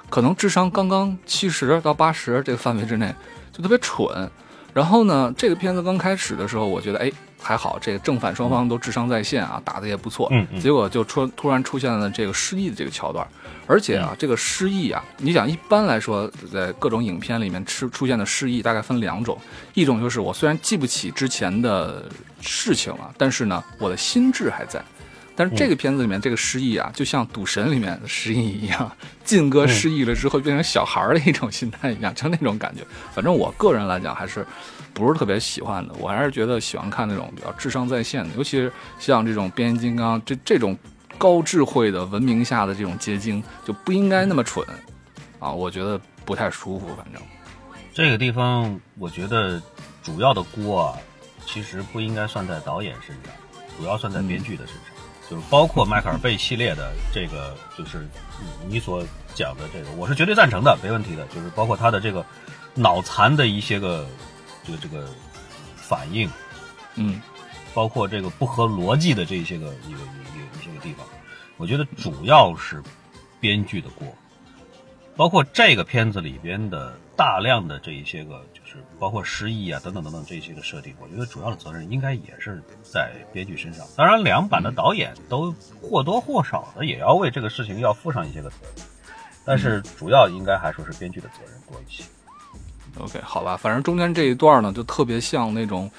[0.09, 3.13] 可能智商刚刚七十到八十这个范围之内，
[3.51, 4.29] 就特别蠢。
[4.71, 10.27] 然后呢，这个片子刚开始的时候，我觉得哎还好，这个正反双方都智商在线啊，打的也不错。
[10.31, 13.27] 嗯嗯结果就出突然出现了这个失忆的这个桥段，
[13.65, 19.37] 而且嗯啊，这个失忆啊，你想一般来说，在各种影片里面出出现的失忆大概分两种，
[19.73, 22.05] 一种就是我虽然记不起之前的
[22.39, 24.79] 事情了，但是呢，我的心智还在。
[25.39, 28.91] 但是这个片子里面这个失忆啊，就像赌神里面的失忆一样，
[29.23, 32.83] 晋哥失忆了之后变成小孩的一种心态一样，就那种感觉。
[33.13, 34.45] 反正我个人来讲还是
[34.93, 40.77] 不是特别喜欢的，我还是觉得喜欢看那种比较智商在线的，尤其是像这种变形金刚这这种
[41.17, 44.67] 高智慧的文明下的这种结晶，就不应该那么蠢
[45.39, 46.87] 啊，我觉得不太舒服。
[46.97, 47.21] 反正
[47.93, 49.61] 这个地方，我觉得
[50.03, 50.97] 主要的锅啊，
[51.45, 53.33] 其实不应该算在导演身上，
[53.77, 54.83] 主要算在编剧的身上。
[55.29, 58.07] 就是包括迈克尔贝系列的这个，就是
[58.67, 59.03] 你所
[59.35, 61.25] 讲的这个，我是绝对赞成的，没问题的。
[61.27, 62.25] 就是包括他的这个
[62.73, 64.07] 脑残的一些个
[64.63, 65.07] 这个这个
[65.75, 66.27] 反应，
[66.95, 67.21] 嗯，
[67.73, 71.05] 包括这个不合逻辑的这些个一个一个一些个地方，
[71.57, 72.81] 我觉得主要是
[73.39, 74.07] 编剧的锅，
[75.15, 78.43] 包括这个片子里边的大量的这一些个。
[78.69, 83.85] 是包括失忆啊等等等等这些个设定，我觉得主要的责任应该也是在编剧身上。
[83.97, 85.51] 当然，两版的导演都
[85.81, 88.85] 或多或少的也要为这个事情要负上一些个责任，
[89.43, 92.03] 但是主要应该还说是编剧的责任多一些。
[92.99, 95.89] OK，好吧，反正中间这一段呢，就特别像那种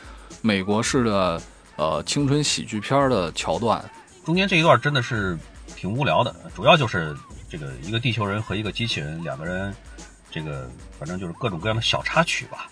[0.40, 1.42] 美国式的
[1.76, 3.84] 呃青春喜剧片的桥段。
[4.24, 5.36] 中间这一段真的是
[5.74, 7.16] 挺无聊的，主要就是
[7.48, 9.74] 这个一个地球人和一个机器人两个人。
[10.32, 12.68] 这个反正就是各种各样的小插曲吧，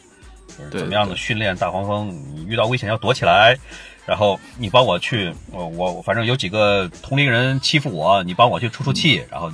[0.59, 3.57] 就是怎么样的训练大黄蜂，你遇到危险要躲起来，
[4.05, 9.51] 然后你帮我去，我我反正有几个同龄人欺负我，你帮我去出出气，然后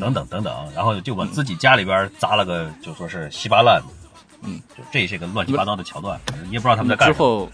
[0.00, 3.82] 等等等等，然后就往自己家里边砸了个就说是稀巴烂，
[4.40, 7.14] 嗯，就这些个乱七八糟的桥段，你也不知道他们在干什么。
[7.14, 7.50] 之后，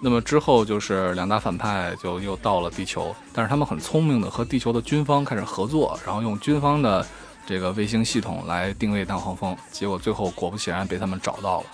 [0.00, 7.06] 那么之后就是两大反派就又到了地球，但是他们很聪明的和地球的军方开始合作，然后用军方的。
[7.48, 11.66] 这个卫星系统来定位大黄蜂，结果最后果不其然被他们找到了。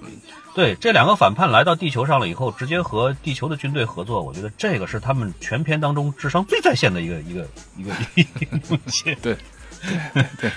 [0.00, 0.08] 嗯，
[0.54, 7.46] 对，这两个反叛来到地球上了以后，直接和地球的军队合作，我觉得这个是他们全片当中智商最在线的一个一个
[7.76, 9.14] 一个一个东西。
[9.20, 9.36] 对，
[10.14, 10.50] 对对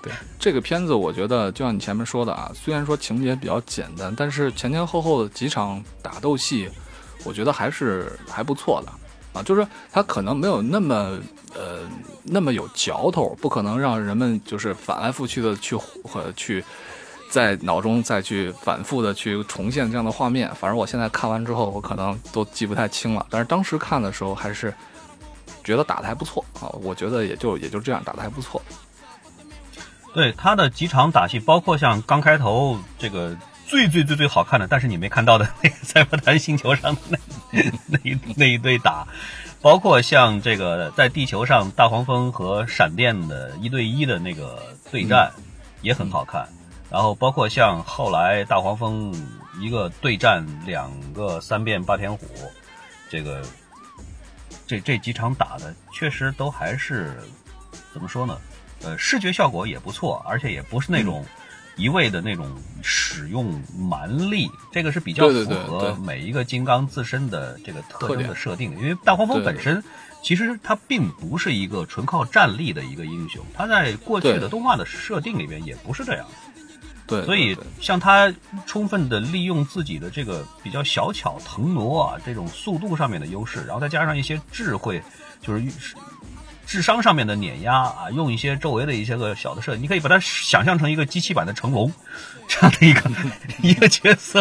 [0.00, 6.70] 对，这个片子我觉得就像你前面说的啊，虽然说情节比较简单，但是前前后后的几场打斗戏，
[7.22, 8.90] 我觉得还是还不错的。
[9.38, 11.18] 啊，就是它可能没有那么
[11.54, 11.80] 呃
[12.22, 16.64] 那么有嚼头，不可能让人们就是反来覆去的去和去
[17.30, 20.52] 在脑中再去反复的去重现这样的画面。
[20.54, 23.26] 反正我现在看完之后，我可能都记不太清了。
[23.30, 24.72] 但是当时看的时候还是
[25.62, 28.60] 觉得打的还不错啊，我觉得也就也就这样打的还不错。
[30.14, 33.36] 对他的几场打戏，包括像刚开头这个。
[33.66, 37.00] 最最最最好看的，但是你没看到的那个赛博坦星球上的
[37.50, 39.06] 那 那一那一堆打，
[39.62, 45.30] 包括像这个在地球上大黄蜂和闪电的一对一的那个对战
[45.82, 46.48] 也很好看，
[46.90, 49.14] 然后包括像后来大黄蜂
[49.60, 52.26] 一个对战两个三变霸天虎，
[53.10, 53.42] 这个
[54.66, 57.14] 这这几场打的确实都还是
[57.92, 58.38] 怎么说呢？
[58.82, 61.24] 呃，视觉效果也不错，而且也不是那种。
[61.80, 62.46] 一味的那种
[62.82, 68.70] 使用蛮力，这个是比较符合每一个金刚自身的这个特征的设定。
[68.78, 69.82] 因为大黄蜂本身
[70.22, 76.26] 其实它并不是一个纯靠战力的一个英雄，它在过去的动画的设定里边也不是这样。
[77.06, 78.32] 对，所以像他
[78.66, 85.02] 充分的利用自己的这个比较小巧腾挪啊这种速度上面的优势，然后再加上一些智慧，
[85.40, 85.64] 就是。
[86.70, 91.92] 智商上面的碾压啊，用一些周围的一些个小的设计，你可以把它想象成一个机器版的成龙
[92.46, 93.10] 这样的一个
[93.60, 94.40] 一个角色，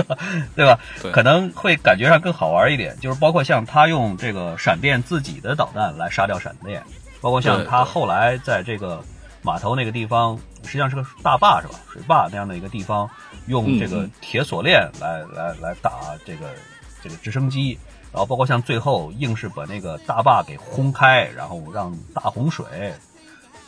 [0.56, 0.80] 对吧？
[1.12, 2.96] 可能会感觉上更好玩一点。
[3.02, 6.84] 就是包括像他用这个闪电自己的导弹来杀掉闪电，
[7.20, 9.04] 包括像他后来在这个
[9.42, 11.80] 码头那个地方，实际上是个大坝是吧？
[11.92, 13.10] 水坝那样的一个地方，
[13.48, 16.52] 用这个铁锁链来来来打这个
[17.02, 17.76] 这个直升机。
[18.12, 22.94] 然后包括像最后硬是把那个大坝给轰开，然后让大洪水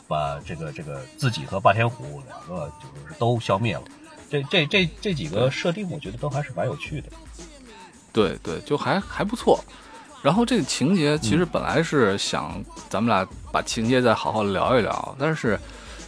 [0.07, 3.83] 把这个这个自己和霸天虎两个就是都消灭了。
[4.29, 7.07] 这这这这几个设定，我觉得都还是蛮有趣的。
[8.13, 9.63] 对对，就还还不错。
[10.21, 15.59] 然后这个情节其实本来是想咱们俩把情节再好好聊一聊，但是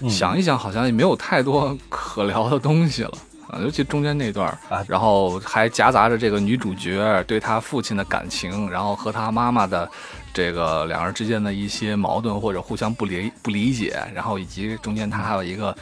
[0.09, 3.17] 想一想好像也没有太多可聊的东西了。
[3.61, 9.89] 尤其中间那段啊，然后还夹杂着这个女主角对她父亲的感情，然后和她妈妈的
[10.33, 15.75] 这个两人之间的一些矛盾或者互相不理不理解，然后以及中间她还有一个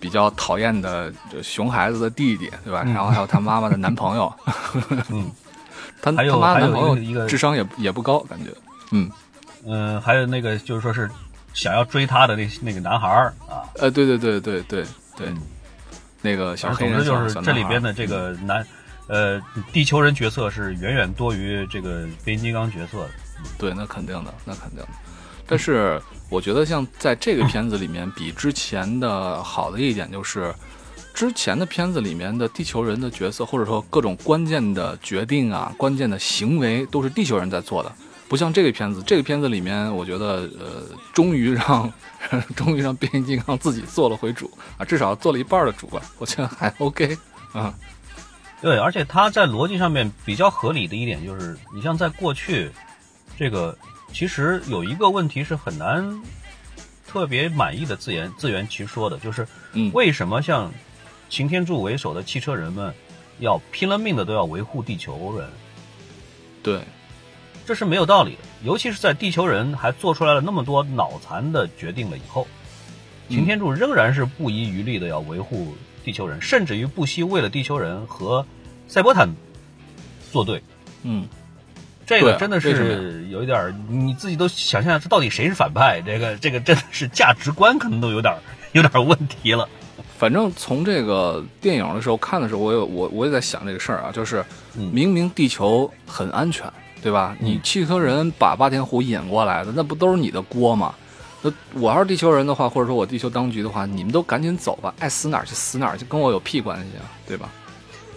[0.00, 1.12] 比较讨厌的
[1.42, 2.82] 熊孩子的弟弟，对吧？
[2.84, 4.32] 然后还有她妈妈的男朋友，
[5.10, 5.30] 嗯，
[6.00, 8.50] 她她妈男朋友一个智商也也不高，感觉，
[8.92, 9.10] 嗯
[9.66, 11.10] 嗯，还有那个就是说是
[11.52, 14.84] 想要追她的那那个男孩儿啊，呃，对对对对对
[15.16, 15.28] 对。
[16.22, 18.66] 那个小黑人，总之就是这里边的这个男，
[19.06, 19.40] 呃，
[19.72, 23.10] 地球人角色是远远多于这个变形金刚角色的。
[23.56, 24.88] 对，那肯定的，那肯定的。
[25.46, 30.52] 但是我觉得像在这个片子里面，比之前的好的一点就是，
[31.14, 37.92] 之前的片子里面的地球人的角色，或者说各种关键的决定啊、关键的行为，都是地球人在做的。
[38.28, 40.82] 不像这个片子，这个片子里面，我觉得，呃，
[41.14, 41.92] 终于让，
[42.54, 47.16] 终于让变形金刚自己做了回主啊，至少做了一半的主吧，我觉得还 OK
[47.52, 47.74] 啊。
[48.60, 52.70] 对，而且它在逻辑上面比较合理的一点就是，你像在过去，
[53.38, 53.76] 这个
[54.12, 56.20] 其实有一个问题是很难
[57.06, 60.70] 特别满意的自圆自圆其说的，就是嗯，为什么像
[61.30, 62.92] 擎天柱为首的汽车人们
[63.38, 65.48] 要拼了命的都要维护地球人？
[66.62, 66.82] 对，
[67.68, 72.48] 这是没有道理的，尤其是在地球人还做出来了那么多脑残的决定了以后，
[73.28, 78.46] 擎天柱仍然是不遗余力的要维护地球人，甚至于不惜为了地球人和
[78.86, 79.28] 赛博坦
[80.32, 80.62] 作对。
[81.02, 81.28] 嗯，
[82.06, 86.00] 这个真的是有一点儿，你自己都想象，这到底谁是反派？
[86.00, 88.34] 这个这个真的是价值观可能都有点
[88.72, 89.68] 有点问题了。
[90.16, 94.42] 反正从这个电影的时候看的时候，我有我我也在想这个事儿啊，就是
[94.74, 96.66] 嗯明明地球很安全，
[97.02, 97.36] 对吧？
[97.40, 100.94] 你汽车人把霸天虎引过来的，那不都是你的锅吗？
[101.40, 107.48] 那我要是地球人的话，或者说我地球当局的话，你们都赶紧走吧，爱死哪儿去死哪儿去，跟我有屁关系啊，对吧？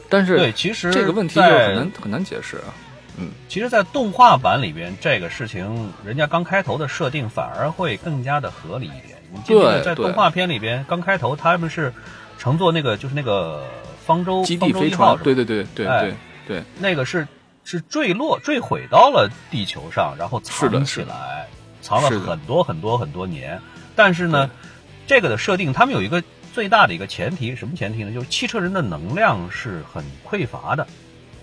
[0.10, 2.74] 但是对，其实这个问题就很难很难解释啊。
[3.18, 9.18] 嗯其实，在动画版里边，这个事情人家刚开头的设定反而会更加的合理一点。
[9.32, 11.94] 你记得在动画片里边，刚开头他们是
[12.40, 13.64] 乘坐那个就是那个
[14.06, 16.14] 方舟基地飞船，对对对对哎对
[16.48, 17.28] 对，那个是
[17.72, 21.48] 是坠落坠毁到了地球上，然后藏是的起来，
[21.82, 23.62] 藏了很多很多很多年。
[23.96, 24.50] 但是呢，
[25.08, 26.22] 这个的设定他们有一个
[26.54, 28.12] 最大的一个前提，什么前提呢？
[28.12, 30.86] 就是汽车人的能量是很匮乏的。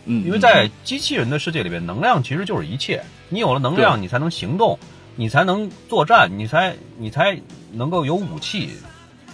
[0.04, 3.02] 嗯，因为在机器人的世界里边，能量其实就是一切。
[3.30, 4.78] 你有了能量，你才能行动，
[5.16, 7.40] 你才能作战，你才你才
[7.72, 8.70] 能够有武器。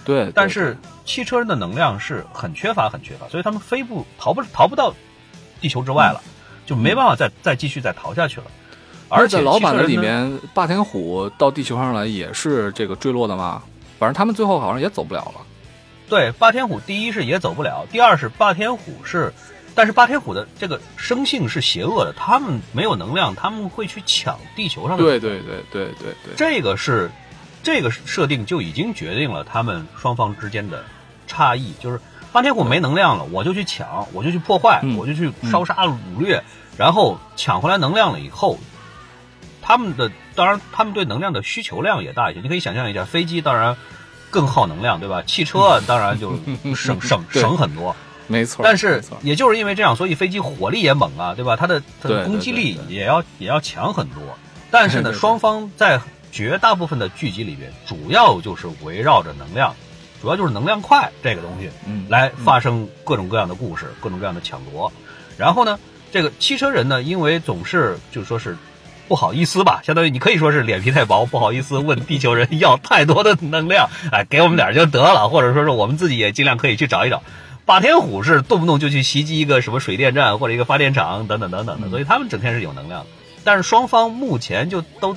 [0.04, 4.94] 对，对但是汽车人的能量是很缺乏，很缺乏，所以他们飞不逃不逃不到
[5.60, 6.22] 地球之外了，
[6.66, 8.46] 就没办法再再继续再逃下去了。
[9.08, 13.62] 而且在老版的里面，霸天虎到地球上来也是这个坠落的嘛？
[13.98, 15.40] 反正他们最后好像也走不了了。
[16.08, 19.32] 对霸天虎，第一是也走不了，第二是霸天虎是，
[19.74, 27.10] 但是霸天虎的这个生性是邪恶的，他们没有能量，他们会去抢地球上的对对对对对对，这个是
[27.62, 30.84] 这个设定就已经决定了他们双方之间的
[31.26, 32.00] 差异，就是
[32.34, 36.42] 霸天虎没能量了，我就去抢，我就去破坏，嗯我就去烧杀掳掠，
[36.76, 38.58] 然后抢回来能量了以后，
[39.62, 42.40] 他们的当然他们对能量的需求量也大一些。
[42.40, 43.76] 你可以想象一下，飞机当然
[44.30, 45.22] 更耗能量，对吧？
[45.22, 46.36] 汽车当然就
[46.74, 47.94] 省 省省很多。
[48.26, 48.62] 没错。
[48.64, 51.54] 但是也就是因为这样，所以飞机火力也猛啊，对吧？
[51.54, 54.20] 它的它的攻击力也要也要强很多。
[54.72, 56.00] 但是呢， 双方在
[56.32, 59.72] 绝大部分的剧集里边，主要就是围绕着能量，
[60.24, 64.90] 主要就是能量块这个东西嗯来发生各种各样的故事，各种各样的抢夺。
[65.36, 65.78] 然后呢，
[66.10, 68.56] 这个汽车人呢，因为总是就说是
[69.06, 77.22] 不好意思吧，相当于你可以说是脸皮太薄，不好意思问地球人要太多的能量，哎，给我们点儿就得了，或者说是我们自己也尽量可以去找一找。
[77.66, 83.06] 霸天虎是动不动就去袭击一个什么水电站或者一个发电厂等等等等的，所以他们整天是有能量的。
[83.44, 85.14] 但是双方目前就都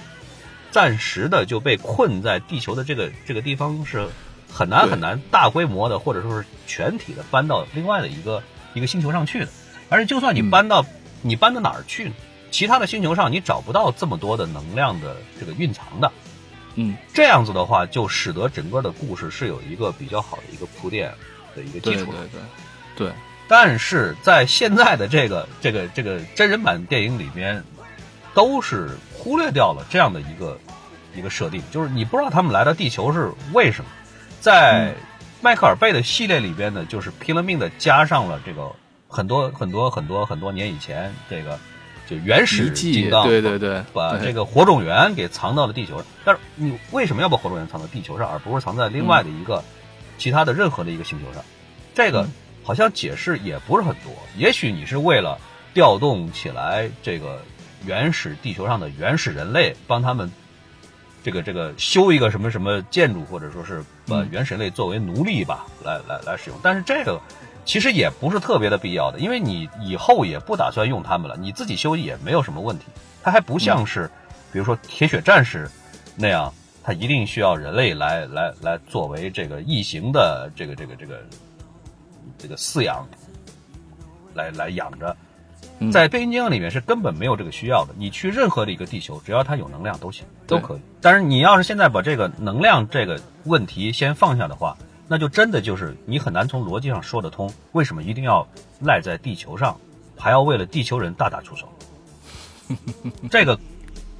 [0.70, 4.08] 暂时的就被困在地球的这个这个地方，是
[4.58, 8.42] 很难很难大规模的或者说是全体的搬到另外的一个
[8.74, 9.48] 一个星球上去的。
[9.88, 10.84] 而且就算你嗯搬到、
[11.22, 12.16] 你搬到哪儿去呢？
[12.50, 16.12] 其他的星球上你找不到这么多的能量的这个蕴藏的。
[16.74, 21.14] 嗯，这样子的话，就使得整个的故事是有一个比较好的一个铺垫
[21.56, 22.18] 的一个基础的。
[22.18, 22.40] 对对
[22.98, 23.14] 对对，
[23.48, 27.64] 但是在现在的这个这个这个真人版电影里面，
[28.34, 30.60] 都是忽略掉了这样的一个
[31.16, 33.90] 一个设定，就是你不知道他们来到地球是为什么。
[34.40, 34.94] 在
[35.42, 38.72] 迈克尔贝的系列里边呢，就是拼了命的加上了这个
[39.08, 41.58] 很多很多很多很多年以前这个
[42.08, 46.06] 就原始金刚，对对对把这个火种源给藏到了地球上。
[46.24, 49.64] 但是你为什么要把火种源藏到地球上，而不是藏在另外的一个、
[50.18, 51.44] 其他的任何的一个星球上？
[51.94, 52.32] 这个嗯
[52.64, 54.12] 好像解释也不是很多。
[54.38, 55.38] 也许你是为了
[55.74, 57.42] 调动起来这个
[57.86, 60.32] 原始地球上的原始人类，帮他们
[61.28, 66.58] 这个这个修一个什么什么建筑，或者说是把嗯原神类作为奴隶吧，来来来使用。
[66.64, 67.20] 但是这个
[67.66, 72.86] 其实也不是特别的必要的，因为你以后也不打算用他们了，你自己修也没有什么问题。
[73.22, 74.10] 它还不像是，
[74.54, 75.70] 比如说铁血战士
[76.16, 76.50] 那样，
[76.82, 81.22] 它一定需要人类来来来作为这个异形的这个这个这个
[82.38, 83.06] 这个饲养，
[84.34, 85.14] 来来养着。
[85.92, 87.94] 在变形金刚里面是根本没有这个需要的。
[87.98, 90.80] 你去任何的一个地球，只要它有能量都行，都可以。
[91.00, 94.76] 但是你要是现在把这个能量这个问题先放下的话，
[95.08, 98.48] 那就真的就是你很难从逻辑上说得通，为什么一定要
[98.82, 99.80] 赖在地球上，
[100.18, 101.70] 还要为了地球人大打出手？
[103.30, 103.58] 这个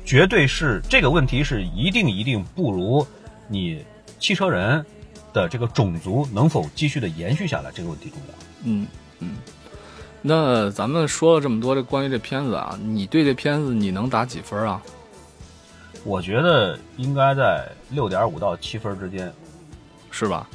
[0.06, 3.06] 绝对是这个问题是一定一定不如
[3.48, 3.84] 你
[4.20, 4.86] 汽车人
[5.34, 8.34] 的这个种族能否继续的延续下来这个问题重要。
[8.64, 8.88] 嗯
[9.20, 9.36] 嗯。
[10.22, 14.82] 那咱们说了这么多这关于这片子啊，你对这片子你能打几分啊？
[16.04, 19.32] 我觉得应该在六点五到七分之间，
[20.12, 20.48] 是吧？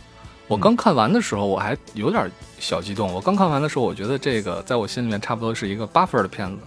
[0.49, 3.13] 我刚看完的时候我还有点小激动。
[3.13, 6.63] 我刚看完的时候，我觉得这个在我心里面差不多是一个八分的片子。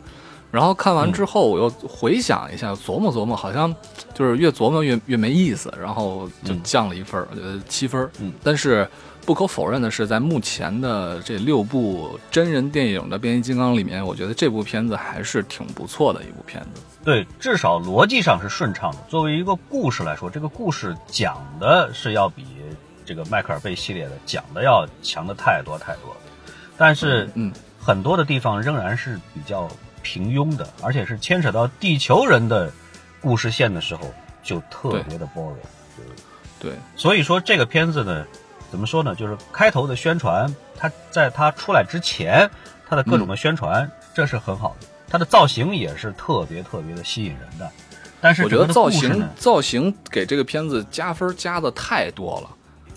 [0.51, 3.73] 然后看完之后，我又回想一下，琢磨琢磨，好像
[4.13, 8.09] 就是越琢磨越越没意思，然后就降了一分，我觉得七分。
[8.19, 8.87] 嗯，但是。
[9.25, 16.81] 不可否认的是，在目前的这六部真人电影的变形金刚里面，我觉得这部片子还是挺不错的一部片子。
[17.03, 18.99] 对，至少逻辑上是顺畅的。
[19.09, 22.45] 作为一个故事来说，这个故事讲的是要比
[23.03, 26.15] 这个迈克尔贝系列的讲的要强的太多太多。
[26.77, 29.67] 但是，嗯，很多的地方仍然是比较
[30.05, 32.71] 平庸的，而且是牵扯到地球人的
[33.19, 35.55] 故事线的时候，就特别的 boring。
[36.59, 38.23] 对，所以说这个片子呢。
[38.71, 39.15] 怎么说呢？
[39.15, 42.49] 就是开头的宣传，它在它出来之前，
[42.89, 44.87] 它的各种的宣传，这是很好的。
[45.07, 47.71] 它的造型也是特别特别的吸引人的。
[48.19, 52.49] 但是我觉得造型造型给这个片子加分加的太多了。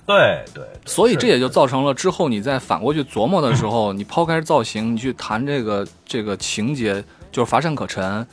[0.09, 8.26] 对对，所以这也就造成了之后你再反过去琢磨的时候， 你抛开造型，你去谈这个这个情节，就是乏善可陈。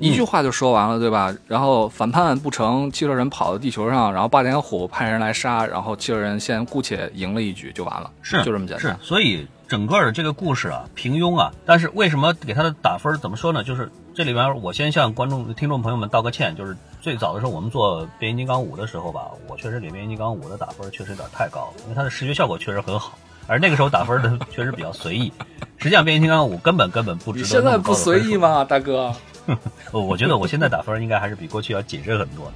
[0.00, 1.32] 一句话就说完了，对吧？
[1.46, 8.80] 然后反叛不成，汽车人跑到地球上，然后霸天虎派人来杀，然后汽车人先姑且赢了一局就完了，是就这么简单。
[8.80, 11.52] 是，所以整个的这个故事啊，平庸啊。
[11.64, 13.62] 但是为什么给他的打分怎么说呢？
[13.62, 13.88] 就是
[14.18, 23.16] 这里边我先向观众、听众朋友们道个歉，就是最早的时候我们做变形金刚五的时候吧，我确实给变形金刚五的打分确实有点太高，因为它的视觉效果确实很好，
[23.46, 25.32] 而那个时候打分的 确实比较随意。
[25.76, 27.46] 实际上变形金刚五根本根本不值得。
[27.46, 29.14] 现在不随意吗，大哥？
[29.92, 32.52] 我我觉得我现在打分应该还是比过去要谨慎很多。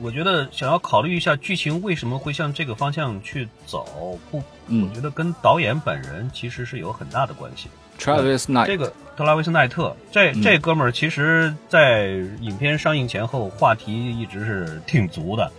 [0.00, 4.38] 我觉得想要考虑一下剧情为什么会向这个方向去走，不，
[4.68, 7.68] 我觉得跟导演本人其实是有很大的关系。
[8.00, 12.08] Travis Knight，这个特拉维斯奈特，这这哥们儿其实，在
[12.40, 15.50] 影片上映前后话题一直是挺足的。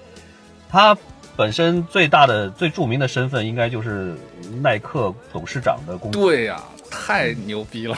[0.69, 0.97] 他
[1.37, 4.15] 本身最大的、最著名的身份应该就是
[4.61, 6.21] 耐克董事长的工作。
[6.21, 7.97] 对呀，太牛逼了。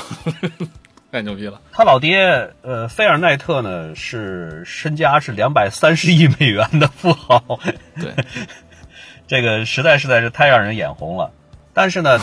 [1.09, 1.61] 太牛逼了！
[1.71, 7.59] 他老爹，呃，菲尔奈特呢，是身家是两百三十亿美元的富豪。
[7.95, 8.13] 对，
[9.25, 11.31] 这个实在实在是太让人眼红了。
[11.73, 12.19] 但是呢，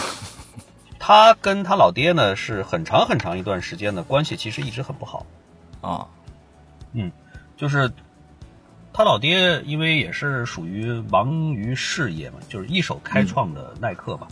[1.07, 5.27] 他跟他老爹呢，是很长很长一段时间的关系，其实一直很不好。
[5.83, 6.09] 啊，
[6.95, 7.13] 嗯，
[7.59, 7.93] 就是
[8.91, 14.27] 他老爹，因为也是属于忙于事业嘛，就是一手开创的耐克嘛，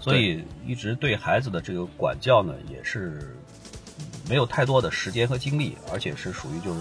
[0.00, 3.36] 所以一直对孩子的这个管教呢，也是。
[4.28, 6.80] 没有太多的时间和精力，而且是属于就是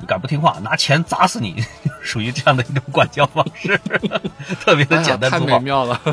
[0.00, 1.62] 你敢不听话，拿钱砸死你，
[2.02, 3.78] 属于这样的一种管教方式，
[4.60, 6.00] 特别的简单太美妙了。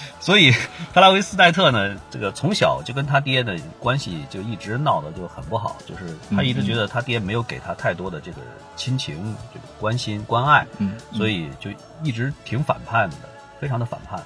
[0.20, 0.52] 所以
[0.92, 8.38] 特拉维斯奈特呢，这个从小就跟他爹的关系就一直闹得就很不好，就是他一直觉得他爹没有给他太多的这个
[8.76, 9.16] 亲情、
[9.52, 11.70] 这个关心、关爱，嗯，所以就
[12.02, 13.16] 一直挺反叛的，
[13.60, 14.22] 非常的反叛。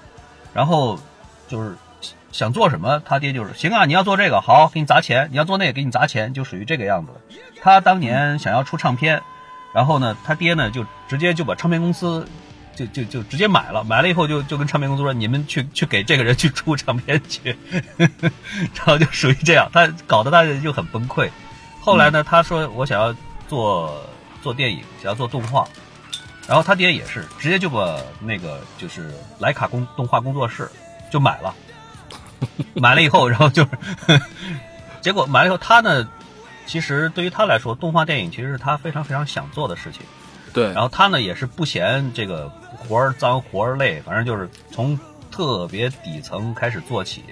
[0.55, 0.99] 然后
[1.49, 1.75] 就是。
[2.33, 3.85] 想做什么，他爹就是行啊！
[3.85, 7.12] 你要做这个好，给你砸钱；你要做那个，给你砸钱，就属于这个样子。
[7.61, 9.23] 他当年想要出唱片，
[9.75, 12.27] 然后呢，他爹呢就直接就把唱片公司
[12.75, 17.57] 就就就直接买了，买了以后就就跟唱片公司说：“你们去去给这个人去出唱片去。
[18.75, 21.29] ”然后就属于这样，他搞得他就很崩溃。
[21.81, 23.14] 后来呢，他说：“我想要
[23.49, 24.05] 做
[24.43, 25.66] 做电影，想要做动画。”
[26.49, 30.68] 然后他爹也是直接就把那个就是莱卡工动画工作室
[31.11, 31.55] 就买了。
[32.75, 34.20] 买了以后，然后就是，
[35.01, 36.09] 结果买了以后，他呢，
[36.66, 40.01] 其实对于他来说，动画电影其实是他非常非常想做的事情。
[40.53, 42.53] 对，然后他呢也是不嫌这个
[42.83, 44.99] 活儿脏活儿累，反正就是从
[45.30, 47.22] 特别底层开始做起，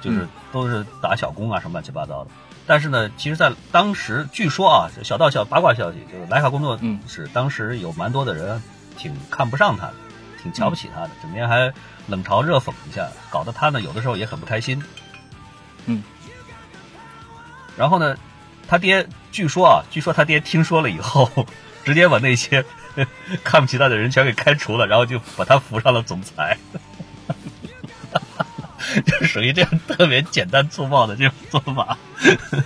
[0.00, 2.30] 就是都是打小工啊什么乱七八糟的。
[2.66, 8.62] 但是呢，其实，在当时，据说啊，小道消八卦消息，就是莱卡工作室当时有蛮多的人
[8.96, 9.94] 挺看不上他的，
[10.42, 11.72] 挺瞧不起他的，整天还。
[12.08, 14.82] 冷嘲热讽一下，搞得他呢有的时候也很不开心。
[15.86, 16.02] 嗯，
[17.76, 18.16] 然后呢，
[18.66, 21.30] 他爹据说啊，据说他爹听说了以后，
[21.84, 22.64] 直接把那些
[23.44, 26.56] 看不起他的人全给开除了，然后就把他扶上了总裁。
[29.06, 31.96] 就属于这样特别简单粗暴的这种做法。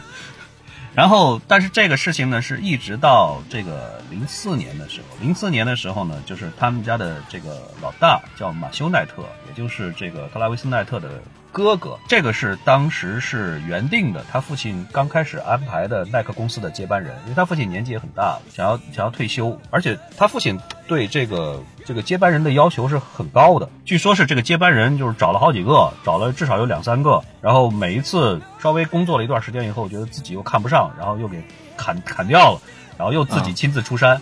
[0.95, 11.21] 然后，但是这个事情呢，是一直到这个零四年的时候，零四年的时候呢，就是他们家的这个老大叫马修奈特，也就是这个特拉维斯奈特的。
[11.55, 23.69] 哥哥，这个是当时是原定的，他父亲刚开始安排的耐克公司的接班人，因为他父亲年纪也很大了，想要想要退休，而且他父亲对这个这个接班人的要求是很高的。
[23.85, 31.41] 据说是这个接班人就是找了好几个，找了至少有两三个，然后每一次稍微工作了一段时间以后，觉得自己又看不上，然后又给
[31.77, 32.61] 砍砍掉了，
[32.99, 34.21] 然后又自己亲自出山，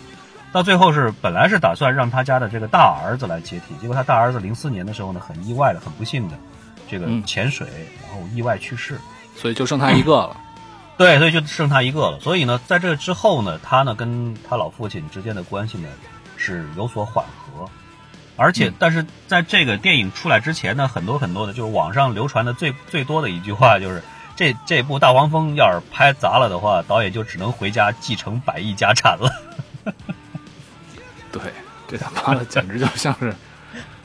[0.51, 6.37] 到最后是本来是打算让他家的这个大儿子来接替，结果他大儿子零四年的时候呢，很意外的，很不幸的。
[6.93, 7.67] 这个潜水，
[8.03, 8.99] 然后意外去世，
[9.35, 10.37] 所以就剩他一个了。
[10.95, 12.19] 对，所以就剩他一个了。
[12.19, 15.89] 所以呢，在这之后呢，他呢跟他老父亲之间的关系呢
[16.37, 17.67] 是有所缓和。
[18.35, 24.03] 而且，但是在这个电影出来之前呢，很多很多的，就是网上流传的最最多的一句话，就是
[24.35, 29.31] 这这部《大黄蜂》要是拍砸了的话，导演就只能回家继承百亿家产了。
[31.31, 31.41] 对，
[31.87, 33.35] 这他妈的简直就像是，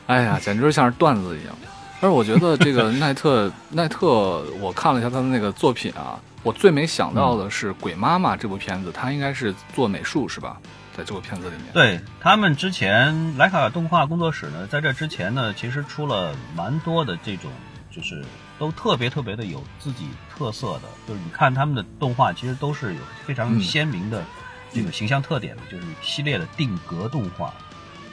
[0.06, 1.54] 哎呀，简直就像是段子一样。
[2.00, 10.58] 但是我觉得这个奈特奈特，我看了一下他的那个作品啊，我最没想到的是《鬼妈妈》这部片子，他应该是做美术是吧？
[10.96, 17.50] 在这部片子里面，对他们之前莱卡动画工作室呢，在这之前呢，其实出了蛮多的这种，
[17.90, 18.24] 就是
[18.58, 24.24] 都特别特别的有自己特色的，就是你看他们的动画，其实都是有非常鲜明的
[24.72, 27.54] 这个形象特点的，就是系列的定格动画，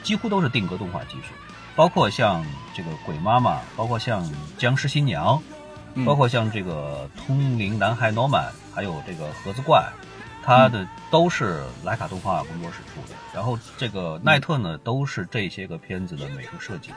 [0.04, 1.34] 几乎都是定格动画技术。
[1.76, 5.40] 包括像这个鬼妈妈，包括像僵尸新娘，
[6.06, 9.86] 包括像这个通灵男孩诺曼，还有这个盒子怪，
[10.42, 13.14] 它的都是莱卡动画工作室出的。
[13.34, 16.90] 然后这个奈特呢，都是这些个片子的美术设计。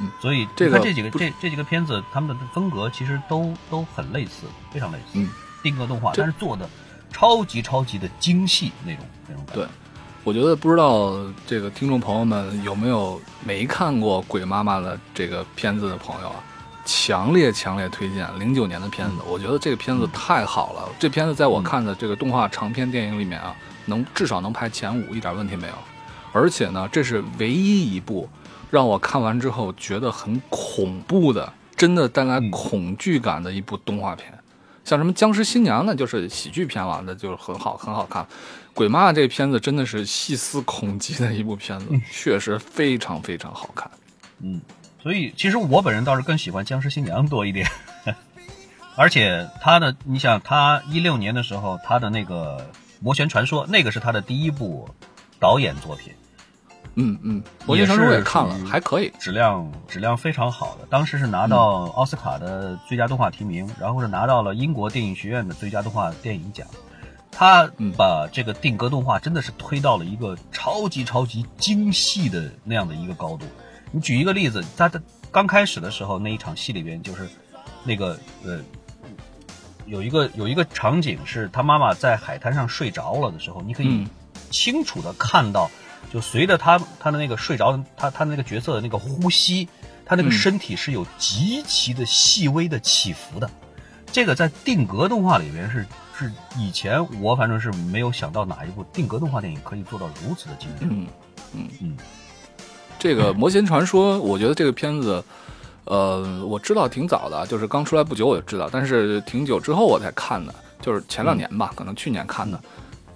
[0.00, 5.04] 嗯，所以这个这几个这这几个片子，他们的风格其实都都很类似，非常类似。
[5.14, 5.28] 嗯，
[5.62, 6.68] 定格动画，但是做的
[7.10, 9.62] 超级超级的精细那种那种感觉。
[9.62, 9.68] 对。
[10.24, 16.36] 我觉得不知道这个听众朋友们有没有没看过《鬼妈妈》的这个片子的朋友啊，
[16.86, 19.16] 强烈强烈推荐零九年的片子。
[19.28, 23.54] 我觉得这个片子太好了，这片子在我看的这个动画长片电影里面啊，
[23.84, 25.74] 能至少能排前五，一点问题没有。
[26.32, 28.26] 而且呢，这是唯一一部
[28.70, 34.32] 让我看完之后觉得很恐怖的，真的带来恐惧感的一部动画片。
[34.86, 38.26] 像什么僵尸新娘呢，就是喜剧片了，那就是很好很好看。
[38.74, 43.88] 鬼妈妈这片子真的是细思恐极的一部片子，确实非常非常好看。
[44.40, 44.60] 嗯，
[45.00, 47.66] 所以其实我本人倒是更喜欢僵尸新娘多一点。
[48.96, 52.58] 而且他的，你想他一六年的时候，他的那个
[53.00, 54.88] 《魔旋传说》，那个是他的第一部
[55.40, 56.12] 导演作品。
[56.96, 60.86] 嗯嗯，我也是看了，还可以，质量质量非常好的。
[60.88, 66.64] 当时是拿到奥斯卡的最佳动画提名，然后是拿到了英国电影学院的最佳动画电影奖。
[67.34, 73.44] 他把这个定格动画真的是推到了一个超级超级精细的那样的一个高度。
[73.90, 77.28] 你举一个例子，他的刚开始的时候那一场戏里边，就是
[77.84, 78.60] 那个呃，
[79.86, 84.06] 有一个 有一个场景是他妈妈在海滩上睡着了的时候，你可以
[84.50, 85.70] 清楚的看到。
[86.12, 89.68] 就随着他他的那个睡着，他他那个角色的那个呼吸，
[90.04, 93.50] 他那个身体是有极其的细微的起伏的。
[94.12, 95.84] 这个在定格动画里边是
[96.16, 100.86] 是以前我反正是没有想到哪一部定格动画电影可以做到如此的精致。
[100.88, 101.06] 嗯
[101.54, 101.96] 嗯嗯。
[102.98, 105.22] 这个《魔仙传说》，我觉得这个片子，
[105.84, 112.58] 呃，我知道挺早的，就是刚出来不久我就知道，但是挺久之后我才看的，就是前两年吧，可能去年看的。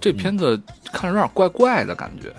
[0.01, 2.33] 这片子看着有点怪怪的感觉。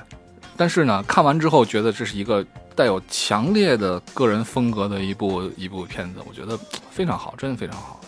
[0.56, 2.44] 但是呢，看完之后觉得这是一个
[2.76, 6.58] 带有强烈的个人风格的一部一部片子，我觉得
[6.90, 7.98] 非常好，真的非常好。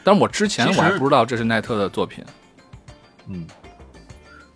[0.00, 2.24] 嗯，但我之前我还不知道这是奈特的作品。
[3.26, 3.46] 嗯，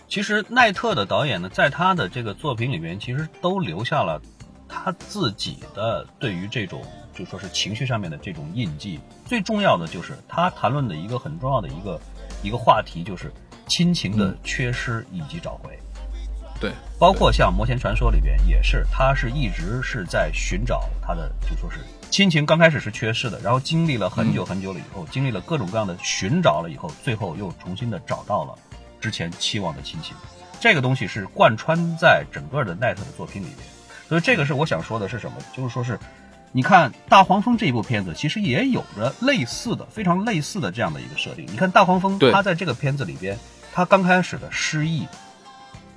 [0.09, 4.21] 其实奈特的导演呢，在他的这个作品里面，其实都留下了
[4.69, 6.83] 他自己的对于这种
[7.13, 8.99] 就说是情绪上面的这种印记。
[9.27, 12.01] 最重要的就是他谈论的一个很重要的一个
[12.43, 13.33] 一个话题，就是
[13.67, 15.79] 亲情的缺失以及找回。
[16.61, 21.79] 对，包括像《魔仙传说》里边也是，他是一直是在寻找他的，就说是
[22.15, 28.57] 亲情刚开始是缺失的，然后经历了很久很久了以后，经历了各种各样的寻找了以后，最后又重新的找到了
[29.01, 30.15] 之前期望的亲情。
[30.61, 33.59] 这个东西是贯穿在整个的奈特的作品里面，
[34.09, 35.39] 所以这个是我想说的是什么？
[35.57, 35.99] 就是说是，
[36.53, 41.45] 你看《大黄蜂》这一部片子，其实也有着类似的、非常类似的这样的一个设定。
[41.51, 43.37] 你看《大黄蜂》，他在这个片子里边，
[43.73, 45.05] 他刚开始的失忆。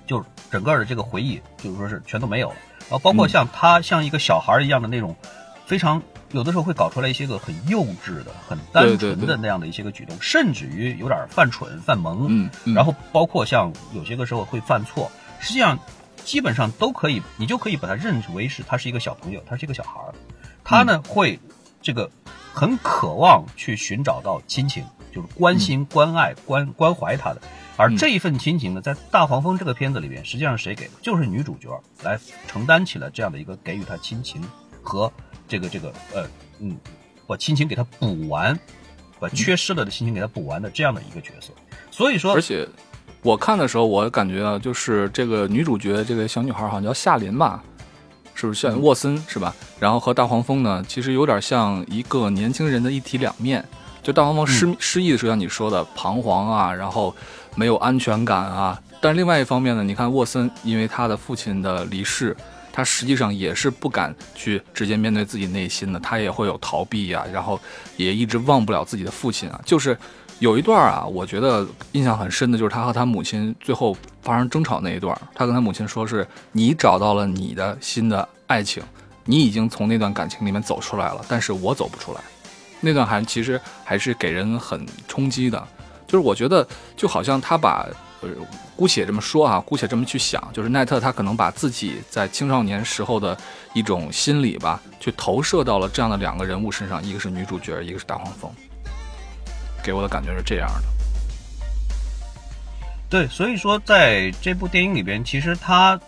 [0.07, 5.13] 就整个的这个回忆，就是说是全都没有了，然后包括像他像一个小孩一样的那种
[5.67, 6.01] 非常
[6.31, 12.25] 有的时候会搞出来一些个很幼稚的、很单纯的那样的一些个举动，甚至于有点犯蠢、犯萌。
[12.29, 15.11] 嗯，嗯然后包括像有些个时候会犯错，
[15.41, 15.77] 实际上
[16.23, 20.15] 基本上都可以，你就可以把他认为是他是一个小朋友，他是一个小孩儿，
[20.63, 21.37] 他呢、会
[21.81, 22.09] 这个
[22.53, 27.41] 很渴望去寻找到亲情，就是关心、关爱、关关怀他的。
[27.75, 30.91] 而这一份亲情呢，在《大黄蜂》这个片子里边，实际上谁给的？
[31.01, 31.69] 就是女主角
[32.03, 34.41] 来承担起了这样的一个给予他亲情
[34.81, 35.11] 和
[35.47, 36.27] 这个这个呃
[36.59, 36.77] 嗯，
[37.25, 38.57] 把亲情给他补完，
[39.19, 41.51] 把缺失了的亲情给他补完的这样的一个角色。
[41.91, 42.67] 所以说，而且
[43.21, 47.63] 我看的时候，我感觉啊，就是这个女主角这个小女孩好像叫夏琳吧，
[48.35, 49.55] 是不是像沃森是吧？
[49.79, 53.63] 然后和大黄蜂呢，其实有点像一个年轻人的一体两面。
[54.03, 57.13] 就大黄蜂失、失忆的时候，像你说的彷徨啊，然后
[57.55, 58.81] 没有安全感啊。
[59.01, 62.33] 但另外一方面呢，你看沃森因为他的父亲的离世，
[62.77, 67.59] 他实际上也是不敢去直接面对自己内心的，他也会有逃避呀、然后
[67.95, 69.59] 也一直忘不了自己的父亲啊。
[69.65, 69.97] 就是
[70.37, 78.83] 有一段啊，我觉得印象很深的，就是他和他母亲最后发生争吵那一段，他跟他母亲说是：“你找到了你的新的爱情，
[79.25, 82.21] 你已经从那段感情里面走出来了，但是我走不出来。”
[82.79, 85.67] 那段还其实还是给人很冲击的，
[86.05, 87.87] 就是我觉得就好像他把
[88.21, 88.29] 呃，
[88.77, 93.35] 姑且这么说啊，姑且这么去想，就是奈特他可能把自己在青少年时候的
[93.73, 98.51] 一种心理吧，去投射到了这样的两个人物身上，一个是女主角，一个是大黄蜂，
[99.83, 100.83] 给我的感觉是这样的。
[103.09, 105.99] 对，所以说在这部电影里边，其实他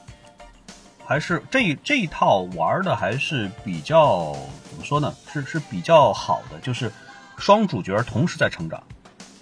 [1.04, 4.34] 还是这这一套玩的还是比较
[4.70, 5.12] 怎么说呢？
[5.34, 6.92] 是是比较好的，就是
[7.38, 8.84] 双主角同时在成长，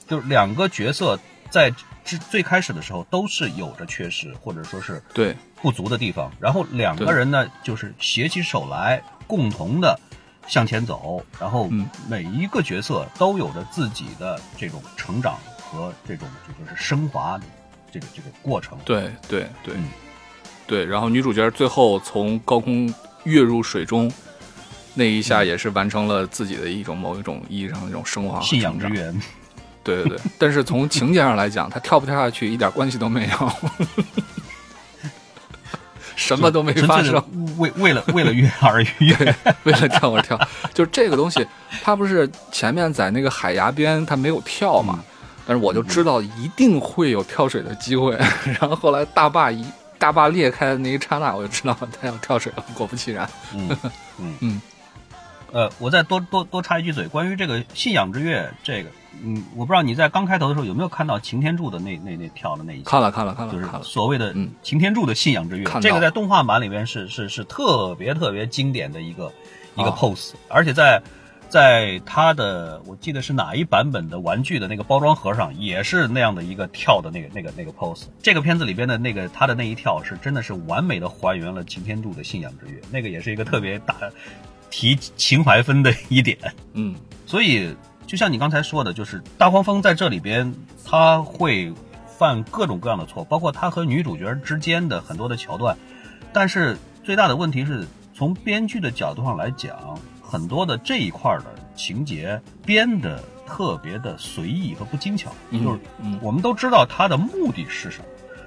[0.08, 1.20] 就是两个角色
[1.52, 1.74] 在
[2.04, 10.00] 最最开始的时候都是有着缺失或者说是对，不足的地方，然后两个人呢就是携起手来，共同的
[10.48, 11.90] 向前走，然后嗯。
[12.10, 17.44] 每一个角色都有着自己的这种成长和这种就说是升华的
[17.92, 18.78] 这个这个过程。
[18.86, 19.90] 对对对、嗯。
[20.66, 22.94] 对，然后女主角最后从高空
[23.24, 24.12] 跃入水中，
[24.94, 28.78] 那一下也是完成了自己的一种某一种意义上的一种升华信仰。
[28.78, 29.18] 之源，
[29.96, 33.52] 对对对， 但是从情节上来讲，他跳不跳下去一点关系都没有，
[36.16, 37.24] 什么都没发生。
[37.58, 39.36] 为为了为了跃而跃。
[39.64, 40.40] 为了跳而跳，
[40.74, 41.46] 就是这个东西，
[41.82, 45.04] 他不是前面在那个海崖边他没有跳嘛，
[45.46, 48.18] 但是我就知道一定会有跳水的机会，
[48.60, 49.66] 然后后来大坝一
[49.98, 53.78] 大坝裂开的那一刹那，我就知道他要跳水了，果不其然，嗯
[54.20, 54.36] 嗯。
[54.42, 54.62] 嗯。
[55.54, 58.90] 呃，我再多多多插一句嘴，关于这个信仰之跃，这个，
[59.24, 69.32] 嗯，我不知道你在刚开头的时候有没有看到擎天柱的那那那跳的那一下，看了看了看了就是，所谓的嗯擎天柱的信仰之跃，这个在动画版里边是是是特别特别经典的一个
[69.76, 71.02] 一个啊 pose，、而且在
[71.50, 78.04] 在它的我记得是哪一版本的玩具的那个包装盒上也是那样的一个跳的那个那个那个 pose。
[78.22, 83.96] 这个片子里边的那个他的那一跳是真的是完美的还原了擎天柱的信仰之跃，那个也是一个特别大
[84.70, 86.38] 提情怀分的一点。
[86.74, 86.96] 嗯。
[87.26, 87.76] 所以，
[88.08, 90.52] 就像你刚才说的，就是大黄蜂在这里边，
[90.86, 91.72] 他会
[92.08, 95.78] 犯各种各样的错，包括他和女主角之间的很多的桥段。
[96.32, 97.86] 但是最大的问题是
[98.16, 99.78] 从编剧的角度上来讲，
[100.22, 101.46] 很多的这一块儿的
[101.76, 105.32] 情节编的特别的随意和不精巧。
[105.50, 108.06] 嗯就是嗯我们都知道他的目的是什么，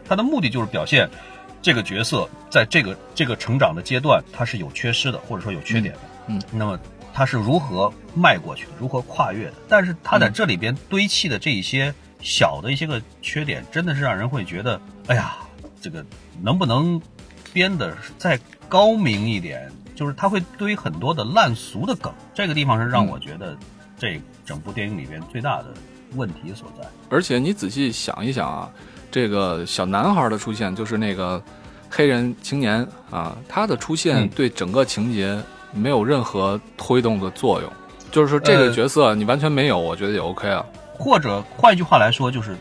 [0.08, 1.08] 他的目的就是表现
[1.60, 6.00] 这个角色在这个这个成长的阶段，他是有缺失的，或者说有缺点的。
[6.28, 6.78] 嗯那么
[7.12, 9.54] 他是如何迈过去的，如何跨越的？
[9.68, 15.36] 但是他在嗯这里边堆砌的这一些小的一些个缺点，真的是让人会觉得，哎呀，
[15.80, 16.04] 这个
[16.42, 17.00] 能不能
[17.52, 18.38] 编的再
[18.68, 19.70] 高明一点？
[19.94, 23.54] 就是他会堆很多的烂俗的梗，这个地方是让我觉得
[23.98, 25.74] 这整部电影里边最大的
[26.14, 26.88] 问题所在。
[27.10, 28.70] 而且你仔细想一想啊，
[29.10, 31.42] 这个小男孩的出现，就是那个
[31.90, 35.38] 黑人青年啊，他的出现嗯对整个情节
[35.72, 37.72] 没有任何推动的作用。
[38.10, 40.64] 就是说，这个呃角色你完全没有，我觉得也 OK 啊。
[40.92, 42.56] 或者换一句话来说，就是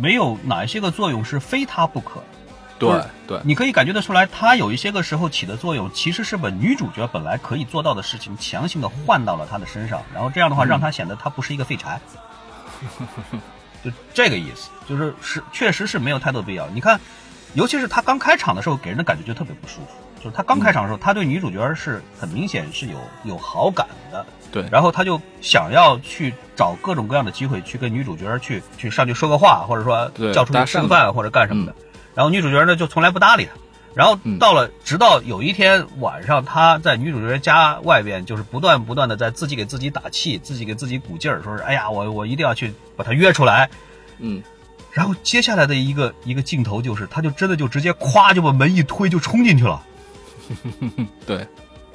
[0.00, 2.22] 没有哪一些个作用是非他不可。
[2.76, 2.90] 对
[3.26, 12.00] 对，你可以感觉得出来，他有一些个时候起的作用，其实是把女主角本来可以做到的事情，强行的换到了他的身上，然后这样的话，嗯让他显得他不是一个废柴。
[13.84, 16.66] 就这个意思，就是是确实是没有太多必要。
[16.70, 17.00] 你看，
[17.54, 20.03] 尤其是他刚开场的时候，给人的感觉就特别不舒服。
[20.24, 31.74] 就是他刚开场的时候，他对女主角是很明显是有有好感的，对，然后他就想要去找各种各样的机会去跟女主角去去上去说个话，或者说对叫出去吃个饭或者干什么的。
[32.14, 33.52] 然后女主角呢就从来不搭理他，
[33.92, 43.68] 然后到了，直到有一天晚上，他在女主角家外边，就是不断不断的在自己给自己打气，自己给自己鼓劲儿，说是哎呀，我我一定要去把他约出来。
[44.20, 44.42] 嗯，
[44.90, 49.82] 然后接下来的一个一个镜头就是，他就真的就直接咵就把门一推就冲进去了。
[51.26, 51.46] 对，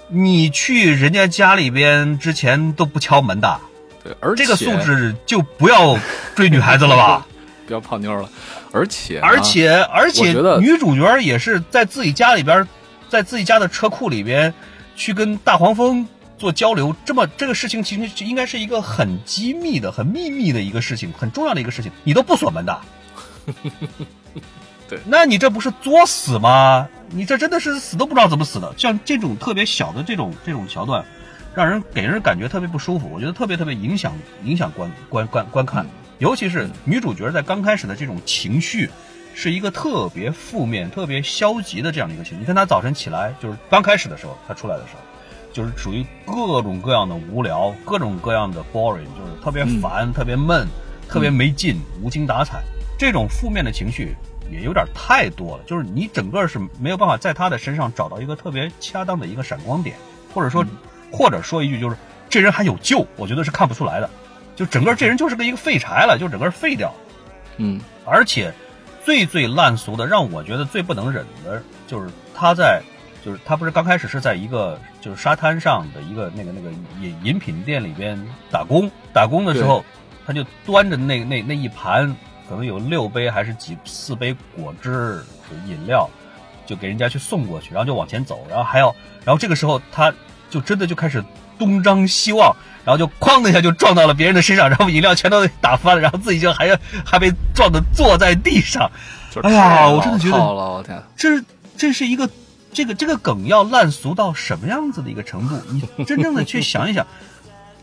[0.08, 3.60] 你去人家家里边之前都不敲门的，
[4.04, 5.97] 对，而这个素质就不要
[6.36, 7.26] 追女孩子了吧。
[7.68, 8.28] 不要泡妞了，
[8.72, 12.68] 而且而且而且，女主角也是在自己家里边，
[13.08, 14.52] 在自己家的车库里边
[14.95, 16.08] 去跟大黄蜂
[16.39, 16.95] 做交流。
[17.06, 22.82] 这么这个事情其实应该是一个很机密的、很秘密的一个事情，很重要的一个事情，你都不锁门的。
[24.89, 26.87] 对，那你这不是作死吗？
[27.11, 28.73] 你这真的是死都不知道怎么死的。
[28.75, 31.05] 像这种特别小的这种这种桥段，
[31.53, 34.13] 让人给人感觉特别不舒服，我觉得特别特别影响
[34.43, 35.85] 影响观观观观看。
[36.17, 38.89] 尤其是女主角在刚开始的这种情绪，
[39.33, 42.39] 是一个特别负面、特别消极的这样的一个情绪。
[42.39, 44.99] 你看她早晨起来，就是刚开始的时候，她出来的时候，
[45.53, 50.67] 就是属于各种各样的无聊、各种各样的 boring，就是特别烦、特别闷、
[51.07, 52.61] 特别没劲、无精打采。
[52.97, 54.13] 这种负面的情绪
[54.52, 59.95] 也有点太多了，就是你整个是没有办法在他的身上找到一个特别恰当的一个闪光点，
[60.34, 60.66] 或者说，
[61.12, 61.95] 或者说一句就是
[62.30, 64.10] 这人还有救，我觉得是看不出来的。
[64.56, 66.93] 就整个这人就是个一个废柴了，就整个废掉，
[67.56, 68.54] 嗯，而且
[69.06, 72.82] 最最烂俗的，让我觉得最不能忍的，就是他在，
[73.24, 76.70] 就是他不是刚开始是在一个就是沙滩上的一个那个那个
[77.00, 78.22] 饮饮品店里边
[78.52, 79.86] 打工，打工的时候，
[80.28, 82.14] 他就端着那那那一盘，
[82.50, 85.24] 可能有六杯还是几四杯果汁
[85.68, 86.10] 饮料，
[86.66, 90.12] 就给人家去送过去，然后就往前走，然后还要，然后这个时候他
[90.50, 91.24] 就真的就开始
[91.60, 92.56] 东张西望。
[92.86, 96.76] 然后就哐的一下就撞到了别人的身上，然后饮料全都打翻了，然后自己就还要
[97.06, 98.89] 还被撞的坐在地上。
[99.43, 101.43] 哎呀，我真的觉得，我天，这
[101.78, 102.28] 这是一个
[102.74, 105.56] 这个这个梗要烂俗到什么样子的一个程度？
[105.97, 107.06] 你真正的去想一想，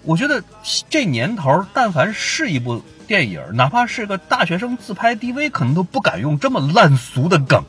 [0.03, 0.43] 我觉得
[0.89, 7.65] 这年头，但凡是一部电影，哪怕是个大学生自拍 DV，可能都不敢用这么烂俗的梗。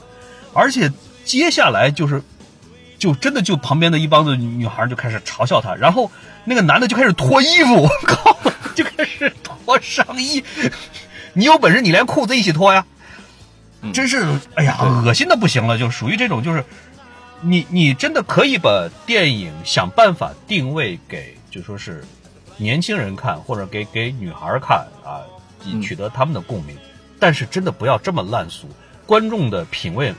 [0.54, 0.92] 而且
[1.24, 2.22] 接下来就是，
[2.98, 6.12] 就真的就旁边的一帮子女孩就开始嘲笑他，然后。
[6.50, 8.40] 那个男的就开始脱衣服，我 靠，
[8.74, 10.42] 就开始脱上衣。
[11.34, 12.86] 你有本事你连裤子一起脱呀！
[13.92, 14.26] 真是，
[14.56, 16.64] 哎呀，恶心的不行了，就属于这种，就是
[17.42, 22.02] 你你真的可以把电影想办法定位给，就说是
[22.58, 25.22] 年轻人看，或者给给女孩看啊，
[25.82, 26.76] 取得他们的共鸣。
[27.20, 28.68] 但是真的不要这么烂俗，
[29.06, 30.14] 观众的品味，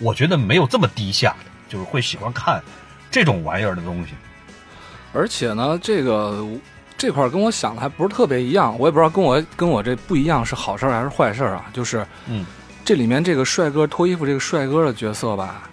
[0.00, 2.62] 我觉得没有这么低下的，就是会喜欢看
[3.10, 4.14] 这种玩意儿的东西。
[5.12, 6.44] 而且呢，这个
[6.96, 11.70] 这块跟我想的还不是特别一样，我也不知道跟我跟我这不一样是好事还是坏事啊。
[11.72, 12.44] 就是，嗯，
[12.84, 15.70] 这里面这个帅哥脱衣服这个帅哥的角色吧，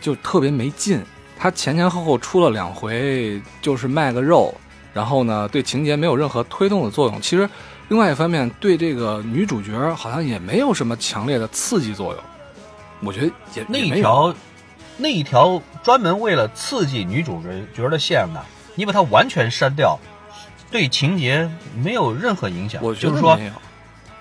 [0.00, 1.02] 就特别没劲。
[1.38, 4.54] 他前前后后出了两回，就是卖个肉，
[4.94, 7.20] 然后呢，对情节没有任何推动的作用。
[7.20, 7.46] 其实，
[7.88, 12.22] 另外一方面，对这个女主角好像也没有什么强烈的刺激作用。
[13.00, 14.34] 我觉得也那一条。
[14.96, 17.42] 那一条专门为了刺激女主
[17.74, 18.40] 角的线呢，
[18.76, 19.98] 你把它完全删掉，
[20.70, 21.50] 对情节
[21.82, 22.80] 没有任何影响。
[22.80, 23.36] 我就是说，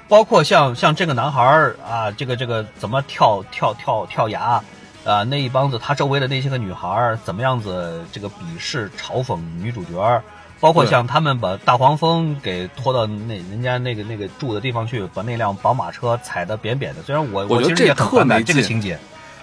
[0.08, 4.60] 包括像像这个男孩儿啊，这个这个怎么跳跳跳跳崖
[5.06, 10.24] 啊，那一帮子他周围的那些个女孩儿怎么样子这个鄙视嘲讽女主角，
[10.64, 17.04] 包括像他们把大黄蜂给拖到那人家那个那个住的地方去，把那辆宝马车踩得扁扁的。
[17.04, 18.98] 虽然我我其实也很反感这个情节。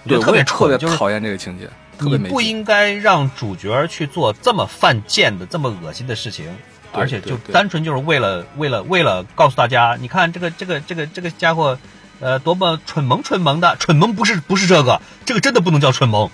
[0.06, 1.68] 对，特别特别就是讨厌这个情节。
[1.98, 6.46] 你不应该让主角去做这么犯贱的、这么恶心的事情，
[6.90, 11.78] 而且就单纯就是为了为了为了告诉大家，你看这个这个这个这个家伙，
[12.20, 16.30] 呃，多么蠢萌蠢萌的，蠢萌不是不是这个，这个真的不能叫蠢萌，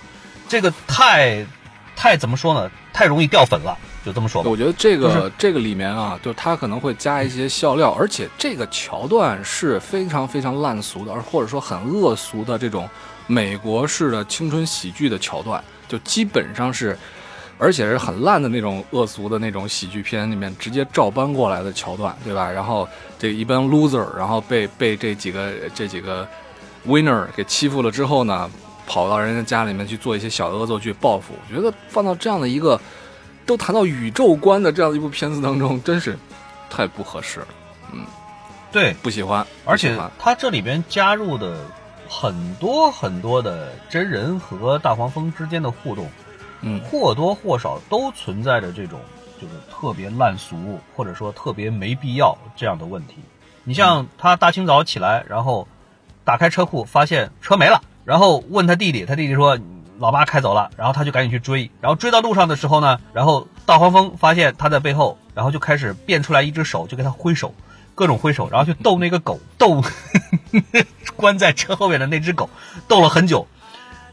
[0.47, 1.45] 这个太
[1.97, 2.71] 太怎么说呢？
[2.93, 4.49] 太容易掉粉了，就这么说吧。
[4.49, 12.87] 我觉得这个这个里面啊，就他可能会加一些笑料，而且这个桥段是非常非常烂俗的，而或者说很恶俗的这种。
[13.29, 16.97] 美国式的青春喜剧的桥段，就基本上是，
[17.57, 22.49] 而且是很烂的那种恶俗的那种喜剧片里面直接照搬过来的桥段，对吧？
[22.49, 22.87] 然后
[23.19, 26.25] 这一帮 loser，然后被被这几个这几个
[26.87, 28.49] winner 给欺负了之后呢，
[28.87, 31.35] 跑到人家家里面去做一些小恶作剧报复。
[31.47, 32.79] 我觉得放到这样的一个
[33.45, 36.17] 都谈到宇宙观的这样的一部片子当中，真是
[36.69, 37.47] 太不合适了。
[37.91, 38.03] 嗯，
[38.71, 41.55] 对，不喜欢，而且他这里边加入的。
[42.09, 46.09] 很多很多的真人和大黄蜂之间的互动，
[46.61, 48.97] 嗯，或多或少都存在着这种
[49.41, 53.15] 就是特别烂俗或者说特别没必要这样的问题。
[53.65, 55.67] 你像他大清早起来，然后
[56.23, 59.59] 打开车库发现车没了，然后问他弟弟，他弟弟说
[59.99, 67.53] 老爸开走了，然后他就赶紧去追，然后追到路上的时候呢，然后大黄蜂发现他在背后，然后就开始变出来一只手，就给他挥手，
[67.95, 69.83] 各种挥手，然后去逗那个狗，逗
[71.17, 72.49] 关在车后面的那只狗，
[72.87, 73.45] 逗了很久，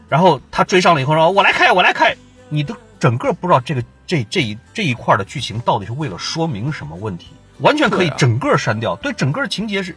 [0.09, 2.13] 然后他追上了以后说：“我来开，我来开。”
[2.49, 7.27] 你都整个不知道这个这这一这一块的剧情到底是为了说明什么问题，
[7.59, 9.95] 完全可以整个删掉，对整个情节是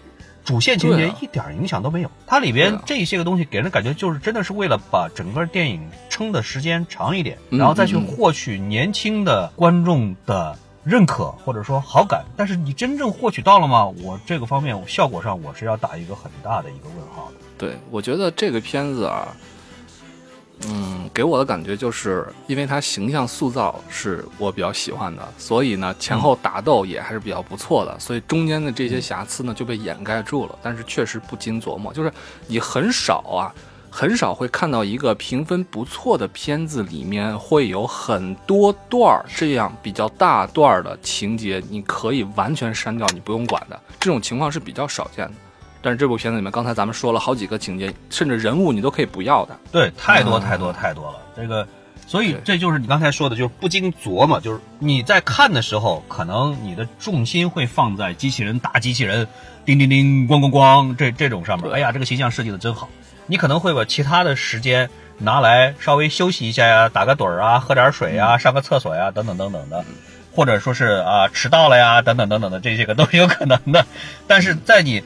[0.48, 2.10] 主线情节一点影响都没有。
[2.26, 12.24] 它里边这些个东西给人感觉就是真的是为了把整个电影撑的时间长一点，嗯然后再去获取年轻的观众的认可或者说好感。
[12.34, 13.86] 但是你真正获取到了吗？
[14.02, 17.34] 我这个方面效果上我是要打一个很大的一个问号的。
[17.58, 19.28] 对，我觉得这个片子啊，
[20.66, 30.58] 嗯，给我的感觉就是，因为它形象塑造是我比较喜欢的，所以呢，前后打斗也还是比较不错的，所以中间的这些瑕疵呢就被掩盖住了。
[30.60, 32.12] 但是确实不禁琢磨，就是
[32.48, 33.54] 你很少啊，
[33.88, 45.34] 很少会看到一个评分不错的片子里面会有很多段儿这样比较大段儿的情节，你可以完全删掉，你不用管的，这种情况是比较少见的。
[45.80, 49.56] 但是这部片子里面，刚才咱们说了好几个情节，甚至人物你都可以不要的。
[49.70, 51.18] 对，太多嗯太多太多了。
[51.36, 51.66] 这个，
[52.06, 59.26] 所以这就是你刚才说的，就是不经琢磨，就是你在看的时候，可能你的重心会放在机器人打机器人，
[59.64, 61.68] 叮叮叮，咣咣咣这这种上面。
[61.68, 62.88] 对哎呀，这个形象设计的真好。
[63.26, 69.84] 你可能会把其他的时间拿来稍微休息一下呀，打个盹儿啊，喝点水啊，上个厕所呀，等等等等的。
[70.34, 73.84] 或者说是啊迟到了呀，等等等等的这些个都是有可能的。
[74.26, 75.02] 但是在你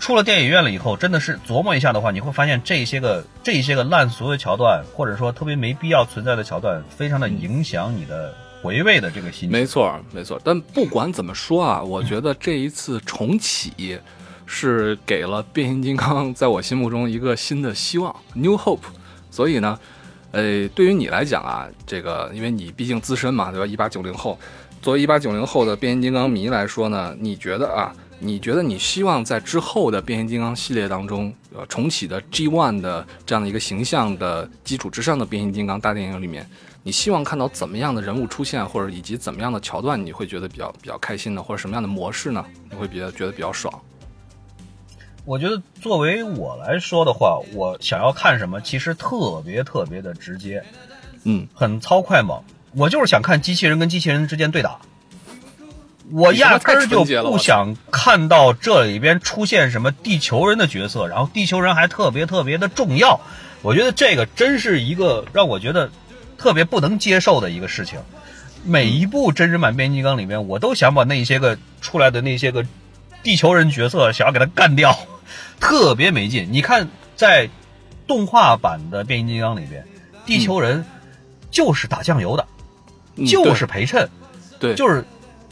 [0.00, 9.50] 出了电影院了以后，真的是琢磨一下的话，你会发现这些个这些个烂俗的桥段，或者说特别没必要存在的桥段，非常的影响你的回味的这个心情。
[9.50, 10.40] 没错，没错。
[10.42, 13.98] 但不管怎么说啊，我觉得这一次重启
[14.46, 18.80] 是给了变形金刚在我心目中一个新的希望，New Hope。
[19.30, 19.78] 所以呢，
[20.32, 23.66] 呃，对于你来讲啊，这个因为你毕竟资深嘛，对吧？
[23.66, 24.38] 一八九零后，
[24.80, 27.94] 作为一八九零后的变形金刚迷来说呢，你觉得啊？
[28.22, 36.46] 你觉得你希望在之后的变形金刚系列当中，呃，重启的 G One 的这样的一个形象的基础之上的变形金刚大电影里面，
[36.82, 41.42] 你希望看到怎么样的人物出现，或者以及怎么样的桥段，你会觉得比较比较开心呢？
[41.42, 42.44] 或者什么样的模式呢？
[42.70, 43.72] 你会比较觉得比较爽？
[45.24, 50.62] 我觉得作为我来说的话，我想要看什么，其实特别特别的直接，
[51.24, 52.42] 嗯，很糙快猛。
[52.74, 54.78] 我就是想看机器人跟机器人之间对打，
[56.12, 63.20] 我压根儿就不想看到这里边出现什么地球人的角色，然后地球人还特别特别的重要。
[63.62, 65.90] 我觉得这个真是一个让我觉得
[66.38, 67.98] 特别不能接受的一个事情。
[68.64, 72.64] 每一部真人版变形金刚里面，我都想把那些个出来的那些个
[73.22, 74.98] 地球人角色想要给他干掉，
[75.60, 76.48] 特别没劲。
[76.50, 77.48] 你看，在
[78.06, 79.84] 动画版的变形金刚里边，
[80.26, 80.84] 地球人
[81.50, 82.46] 就是打酱油的，
[83.16, 84.08] 嗯就是陪衬，
[84.58, 85.04] 对，就是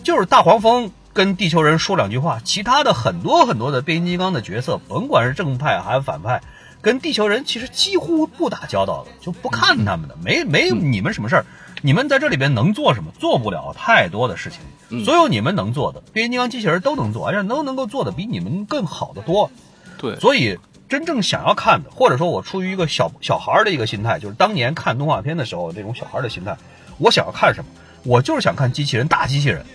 [0.03, 6.41] 就是大黄蜂跟地球人说两句话，其他的很多很多的变形金刚的角色，甭管是正派还是反派，
[6.81, 11.45] 跟地球人其实几乎不打交道的，就不看他们的，没没你们什么事儿。
[11.83, 13.13] 你们在这里边能做什么？
[13.21, 14.61] 做不了太多的事情。
[14.91, 19.51] 嗯所有你们能做的，变形金刚机器人都能做，而且都能够做的比你们更好的多。
[19.99, 26.57] 对，所以真正想要看的，或者说我出于一个小小孩儿的一个心态，就是当年看动画片的时候那种小孩儿的心态，
[26.99, 27.71] 我想要看什么？
[28.05, 29.67] 我就是想看机器人打机器人，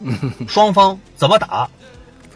[0.48, 1.68] 双方怎么打，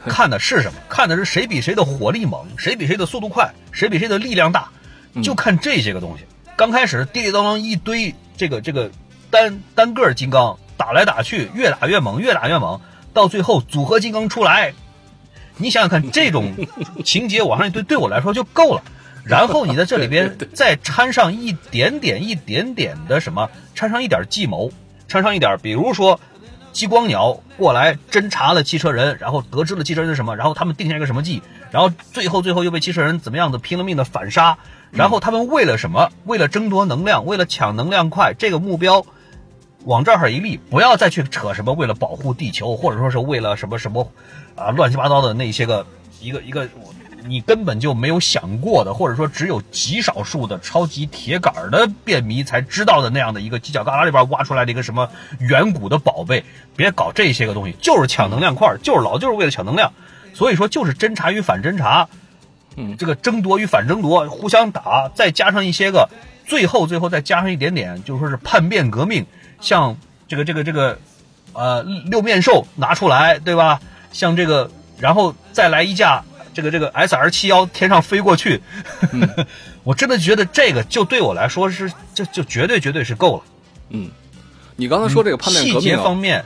[0.07, 0.79] 看的是什么？
[0.89, 4.69] 看的是谁比谁的火力猛，谁比谁的速度快，谁比谁的力量大，
[5.23, 6.25] 就看这些个东西。
[6.57, 8.91] 刚开始滴滴当当一堆这个这个
[9.31, 12.81] 单单个金刚打来打去，越打越猛，越打越猛，
[13.15, 14.75] 到最后组合金刚出来，
[15.57, 16.53] 你想想看，这种
[17.05, 18.83] 情节往上一堆，对我来说就够了。
[19.25, 24.71] 然后你在这里边再掺上一点点、一点点的什么，掺上一点计谋，
[25.07, 26.19] 掺上一点，比如说
[26.73, 34.59] 激光鸟过来侦查了汽车人，然后得知了汽车人是什么，然后他们定下一个什么计，然后最后最后又被汽车人怎么样的拼了命的反杀，
[34.91, 36.11] 然后他们为了什么？
[36.25, 39.05] 为了争夺能量，为了抢能量块这个目标。
[39.85, 44.09] 往这儿一立，不要再去扯什么为了保护地球，或者说是为了什么什么，
[44.55, 45.85] 啊乱七八糟的那些个
[46.21, 46.69] 一个一个
[47.27, 55.09] 你根本就没有想过的，或者说只有极少数的超级铁杆的便迷才知道的那样的一个犄角旮旯里边挖出来的一个什么
[55.39, 56.45] 远古的宝贝，
[56.77, 59.93] 别搞这些个东西，就是抢能量块，就是老就是为了抢能量，
[60.35, 62.09] 所以说就是侦查与反侦查，
[62.77, 62.97] 嗯。
[62.97, 66.09] 这个争夺与反争夺互相打，再加上一些个，
[66.47, 69.25] 最后最后再加上一点点，就说是叛变革命，
[69.61, 69.97] 像
[70.29, 70.99] 这个这个这个，
[71.53, 73.81] 呃，六面兽拿出来，对吧？
[74.13, 76.23] 像这个，然后再来一架
[76.55, 78.61] 这个这个 S R 七幺天上飞过去，
[79.85, 83.43] 我真的觉得这个就对我来说是就就绝对绝对是够了。
[83.91, 84.11] 嗯，
[84.77, 86.45] 你刚才说这个叛变革命啊，方面，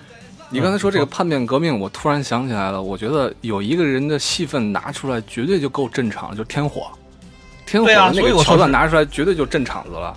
[0.51, 6.89] 你刚才说这个嗯叛变革命，我突然想起来了，我觉得有一个人的戏份拿出来，绝对就够镇场，就是天火。
[7.67, 10.17] 天火那个桥所以我说是段拿出来，绝对就镇场子了。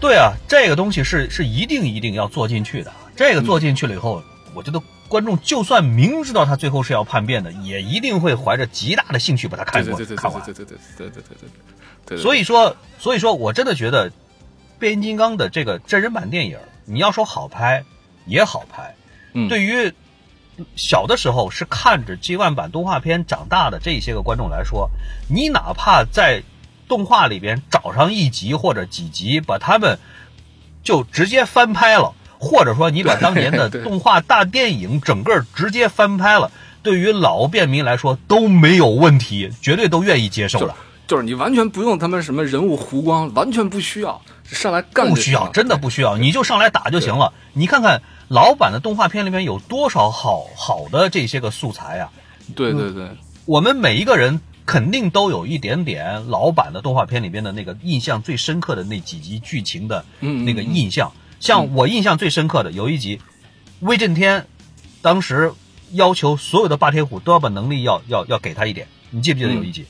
[0.00, 2.92] 对啊，这个东西是是一定一定要做进去的。
[3.14, 4.22] 这个做进去了以后，
[4.54, 4.80] 我觉得
[5.12, 10.42] 观众就算明知道他最后是要叛变的，也一定会怀着极大的兴趣把它看过对对对对看完。
[10.42, 11.48] 对对对对对对对
[12.06, 12.18] 对对。
[12.18, 14.10] 所以说，所以说我真的觉得
[14.78, 16.56] 变形金刚的这个真人版电影，
[16.86, 17.84] 你要说好拍
[18.24, 18.94] 也好拍。
[19.34, 19.92] 嗯，对于
[20.76, 24.90] 小的时候是看着 G One 版动画片长大的这些个观众来说，
[25.28, 26.42] 你哪怕在
[26.88, 29.98] 动画里边找上一集或者几集，把他们
[30.82, 36.50] 就直接翻拍了，或者说你把当年的 动画大电影整个直接翻拍了，
[36.82, 40.74] 对于老便民来说都没有问题，绝对都愿意接受就的。
[41.06, 47.32] 就是你完全不用他们什么人物弧光，完全不需要，上来干不需要，真的不需要，你就上来打就行了。
[47.52, 52.10] 你看看老版的动画片里面有多少好好的这些个素材啊！
[52.56, 53.08] 对对对，
[53.44, 61.12] 我们每一个人肯定都有一点点老版的动画片里边的那个印象最深刻的那几集剧情的那个印象。
[61.42, 63.20] 像我印象最深刻的有一集，
[63.80, 64.46] 威震天
[65.02, 65.52] 当时
[65.90, 69.84] 要求所有的霸天虎都要把能力要要要给他一点，你记不记得有一集？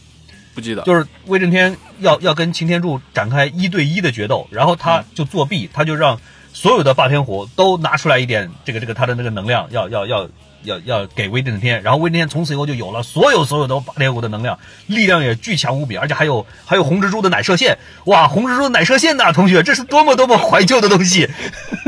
[0.54, 0.80] 不记得。
[0.84, 6.18] 就是威震天要要跟擎天柱展开一对一的决斗，然后他就作弊，他就让
[6.54, 10.26] 所有的霸天虎都拿出来一点这个这个他的那个能量，要要要
[10.64, 21.28] 要要给威震天，然后威震天从此以后就有了所有所有的霸天虎的能量，力量也巨强无比，而且还有还有红蜘蛛的奶射线，哇，红蜘蛛的奶射线呐、同学，这是多么多么怀旧的东西。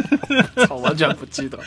[0.66, 1.59] 操，完全不记得。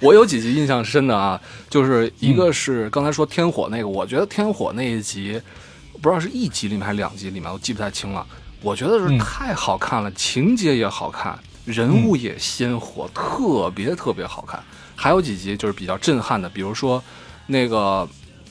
[0.00, 5.40] 我有几集印象深的啊，就是一个是刚才说天火那个，我觉得天火那一集，
[6.00, 8.24] 不知道是一集里面还是两集里面，我记不太清了。
[8.62, 14.62] 我觉得是嗯太好看了，情节也好看，人物也鲜活，特别特别好看。
[15.00, 17.00] 还有几集就是比较震撼的，比如说
[17.46, 18.06] 那个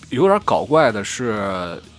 [0.09, 1.35] 有点搞怪的是，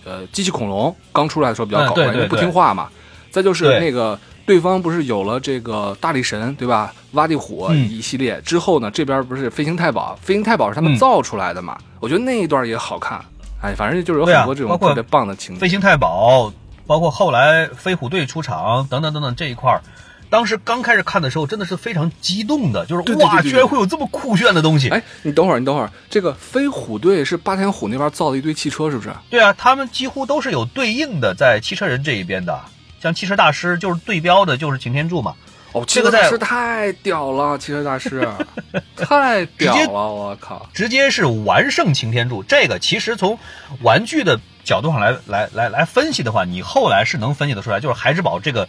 [0.03, 2.89] 呃，机器恐龙刚出来的时候比较搞怪，嗯对对因为不听话嘛。
[3.29, 6.91] 再就是那个对方不是有了这个大力神对吧？
[7.11, 11.77] 挖地虎嗯一系列、之后呢，这边不是飞行太保，飞行太保是他们嗯造出来的嘛？
[11.99, 13.23] 我觉得那一段也好看。
[13.61, 15.61] 哎，反正就是有很多这种特别棒的情节。
[15.61, 16.51] 飞行太保，
[16.87, 19.81] 包括后来飞虎队出场等等等等这一块儿，
[20.29, 24.89] 当时刚开始看的时候真的是非常激动的，就是哇，居然会有这么酷炫的东西。
[24.89, 29.09] 哎，你等会儿，你等会儿，这个飞虎队是霸天虎那边造的一堆汽车，是不是？
[29.29, 32.59] 对啊，他们几乎都是有对应的，在汽车人这一边的，
[33.01, 35.33] 像汽车大师就是对标的就是擎天柱嘛。
[35.71, 38.27] 哦，这个在汽车大师太屌了，汽车大师
[38.97, 40.67] 太屌了，我靠！
[40.73, 42.41] 直接是完胜擎天柱。
[42.41, 43.37] 这个其实从
[43.81, 48.67] 玩具的角度上来来来来分析的话，你后来是能分析得出来，就是孩之宝这个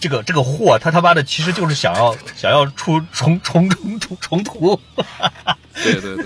[0.00, 4.80] 这个这个货，他他妈的其实就是想要想要出重重重重重涂。
[5.74, 6.24] 对对对，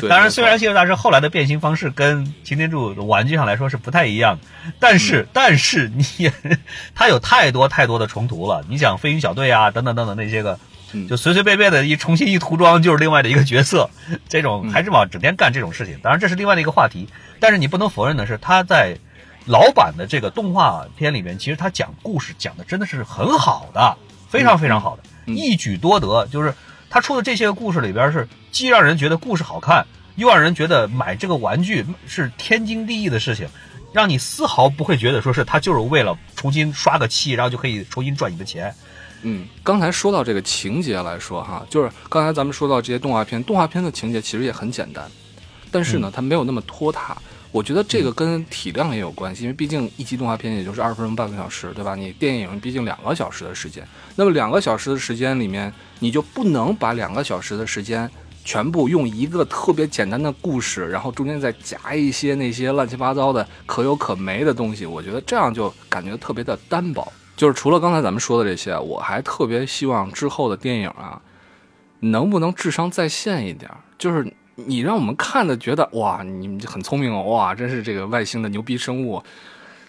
[0.00, 6.32] 对 当然，虽然谢尔大师后来的变形方式跟擎天柱的玩具上来说是不太一样的，但嗯是、但是你也，
[6.94, 8.64] 他有太多太多的重涂了。
[8.68, 10.58] 你想飞行小队啊，等等等等那些个，
[10.92, 13.88] 嗯就随随便便的一重新一涂装就是另外的一个角色。
[14.28, 17.08] 这种嗯孩之宝整天干这种事情，当然这是另外的一个话题。
[17.40, 18.96] 但是你不能否认的是，他在
[19.46, 23.96] 老版的这个动画片里面，其实他讲故事讲的真的是很好的，
[24.28, 26.26] 非常非常好的，嗯一举多得。
[26.26, 26.54] 就是
[26.88, 29.84] 他出的这些个故事里边是既让人觉得故事好看，
[30.16, 33.48] 又让人觉得买这个玩具是天经地义的事情，
[33.92, 38.72] 让你丝毫不会觉得说是他就是为了重新刷个漆，然后就可以重新赚你的钱。
[39.22, 45.04] 嗯，刚才说到这个情节来说哈，就是刚才咱们说到这些动画片，动画片的情节其实也很简单，
[45.70, 47.16] 但是呢，嗯它没有那么拖沓。
[47.52, 51.94] 我觉得这个跟体量也有关系，因为毕竟一集动画片也就是二十分钟半个小时，对吧？
[51.94, 53.86] 你电影毕竟两个小时的时间，
[54.16, 58.10] 那么两个小时的时间里面，你就不能把两个小时的时间
[58.42, 67.12] 全部用一个特别简单的故事，然后中间再夹一些那些乱七八糟的可有可没的东西，我觉得这样就感觉特别的单薄。
[67.36, 71.20] 就是除了刚才咱们说的这些，我还特别希望之后的电影啊，
[72.00, 73.76] 能不能智商在线一点儿？
[73.98, 79.22] 就是你让我们看的觉得哇，你们很聪明哦，哇，真是这个外星的牛逼生物、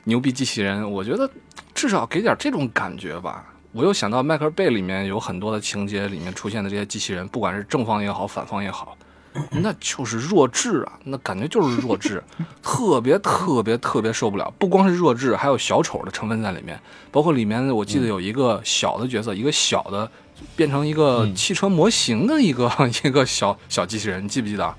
[0.05, 0.89] 牛逼机器人。
[0.89, 1.29] 我觉得
[1.73, 3.45] 至少给点这种感觉吧。
[3.71, 8.95] 我又想到迈克尔贝里面有很多的情节里面出现的这些机器人，不管是正方也好，反方也好，
[9.49, 12.23] 那就是弱智啊，那感觉就是弱智，
[12.61, 14.53] 特别特别特别受不了。
[14.59, 16.79] 不光是弱智，还有小丑的成分在里面，
[17.11, 20.09] 包括里面我记得有一个小的角色，一个小的
[20.55, 22.71] 变成一个嗯汽车模型的一个、
[23.03, 24.75] 一个小小机器人，你记不记得？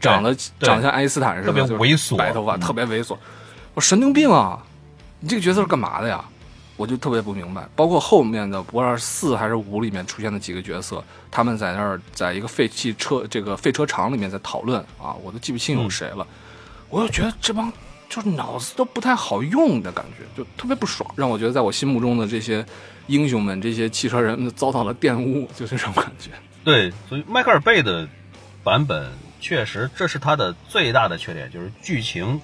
[0.00, 3.16] 长得长得像爱因斯坦似的，特别猥琐白头发嗯特别猥琐。
[3.72, 4.62] 我神经病啊！
[5.20, 6.22] 你这个角色是干嘛的呀？
[6.76, 7.66] 我就特别不明白。
[7.74, 16.26] 包括后面的不知道是四还是五里面出现的几个角色，他们在那儿在一个废弃车这个废车场里面在讨论啊，我都记不清有谁了。
[16.90, 17.72] 我就觉得这帮
[18.08, 22.64] 就是脑子都不太好用的感觉，就特别不爽，让我觉得在我心目中的这些
[23.08, 26.30] 英雄们、这些汽车人遭到了玷污，就这种感觉。
[26.62, 28.08] 对，所以迈克尔贝的
[28.62, 32.40] 版本确实这是他的最大的缺点，就是剧情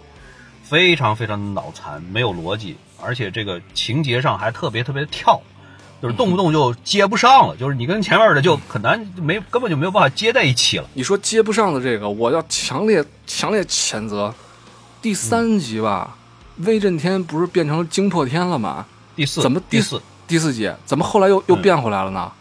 [0.63, 5.41] 非常非常脑残，没有逻辑，而且这个情节上还特别特别跳，
[6.03, 10.89] 就是动不动就接不上了，就是你跟前面的就很难没根本就没有办法接在一起了。
[10.95, 14.35] 你说接不上的这个，我要强烈强烈谴责。
[15.03, 16.17] 第三集吧，
[16.59, 18.87] 威震天不是变成惊破天了吗？
[19.17, 20.03] 第四怎么第第四？
[20.27, 22.33] 第四集怎么后来又又嗯变回来了呢？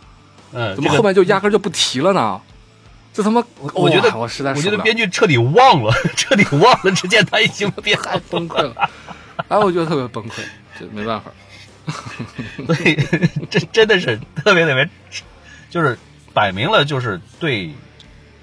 [0.51, 2.39] 嗯，怎么后面就压根就不提了呢？
[3.13, 3.43] 这他妈，
[3.73, 8.89] 我觉得我实在我觉得编剧彻底忘了， 彻底忘了，只见他已经变太崩溃了，
[9.47, 10.41] 哎，我觉得特别崩溃，
[10.79, 11.31] 这没办法。
[12.67, 12.95] 所以
[13.49, 14.87] 这真的是特别特别，
[15.71, 15.97] 就是
[16.33, 17.73] 摆明了就是对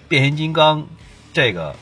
[0.08, 0.84] 变形金刚
[1.32, 1.76] 这个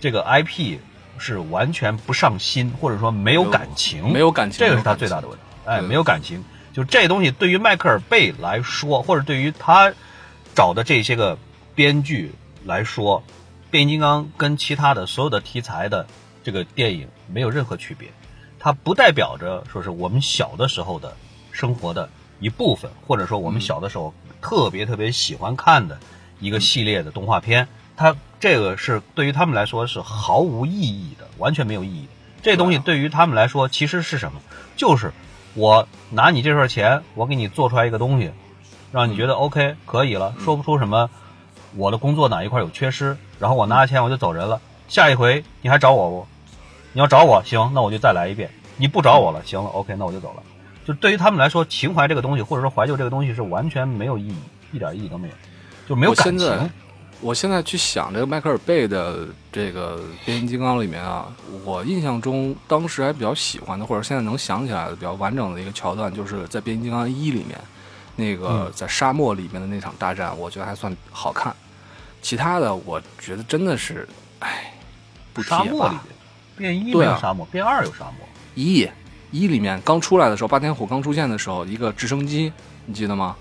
[0.00, 0.78] 这个 IP
[1.18, 5.42] 是完全不上心，或者说没有感情，没有感情这个是他最大的问题。
[5.64, 6.42] 哎，没有感情，
[6.72, 9.92] 就这东西对于迈克尔贝来说，或者对于他
[10.54, 11.36] 找的这些个
[11.74, 12.32] 编剧
[12.64, 13.22] 来说，
[13.70, 16.06] 变形金刚跟其他的所有的题材的
[16.42, 18.08] 这个电影没有任何区别。
[18.58, 21.14] 它不代表着说是我们小的时候的
[21.52, 22.08] 生活的
[22.40, 25.98] 一部分，或者说我们小的时候特别特别喜欢看的
[26.40, 27.68] 一个系列的动画片。
[27.96, 32.06] 它这个是对于他们来说是毫无意义的，完全没有意义。
[32.42, 34.40] 这东西对于他们来说其实是什么？
[34.76, 35.12] 就是
[35.54, 38.30] 我拿你这份钱，我给你做出来一个东西，
[38.92, 41.10] 让你觉得 OK 可以了，说不出什么
[41.74, 44.60] 我的工作哪一块有缺失，然后我拿了钱我就走人了。
[44.86, 46.26] 下一回你还找我不？
[46.92, 48.50] 你要找我，行，那我就再来一遍。
[48.76, 50.42] 你不找我了，行了，OK，那我就走了。
[50.86, 54.36] 就对于他们来说，情怀这个东西，或者说怀旧这个东西，是完全没有意义，
[54.72, 55.34] 一点意义都没有，
[55.88, 56.70] 就没有感情。
[57.20, 61.26] 我现在去想这个迈克尔贝的这个变形金刚里面啊，
[61.64, 67.58] 我印象中当时还比较喜欢的，或者现在能想起来的比较完整的一个桥段，就是在变形金刚一里面
[68.14, 71.54] 那个嗯在沙漠里面的那场大战，我觉得还算好看。
[72.22, 74.08] 其他的我觉得真的是，
[74.40, 74.72] 唉，
[75.32, 75.96] 不提也罢沙漠里。
[76.56, 78.28] 边，变一没有沙漠，变二有沙漠。
[78.54, 78.88] 一
[79.30, 82.52] 一里面刚出来的时候，霸天虎刚出现的时候，一个直升机，
[82.86, 83.36] 你记得吗？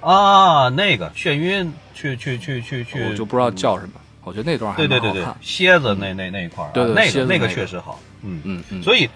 [0.00, 3.94] 啊，那个眩晕，去去去去去，我就不知道叫什么。
[4.24, 5.24] 我觉得那段还对对对对。
[5.40, 8.40] 蝎子那那那一块儿啊，对对那个那个确实好，嗯。
[8.44, 9.10] 嗯嗯，所以，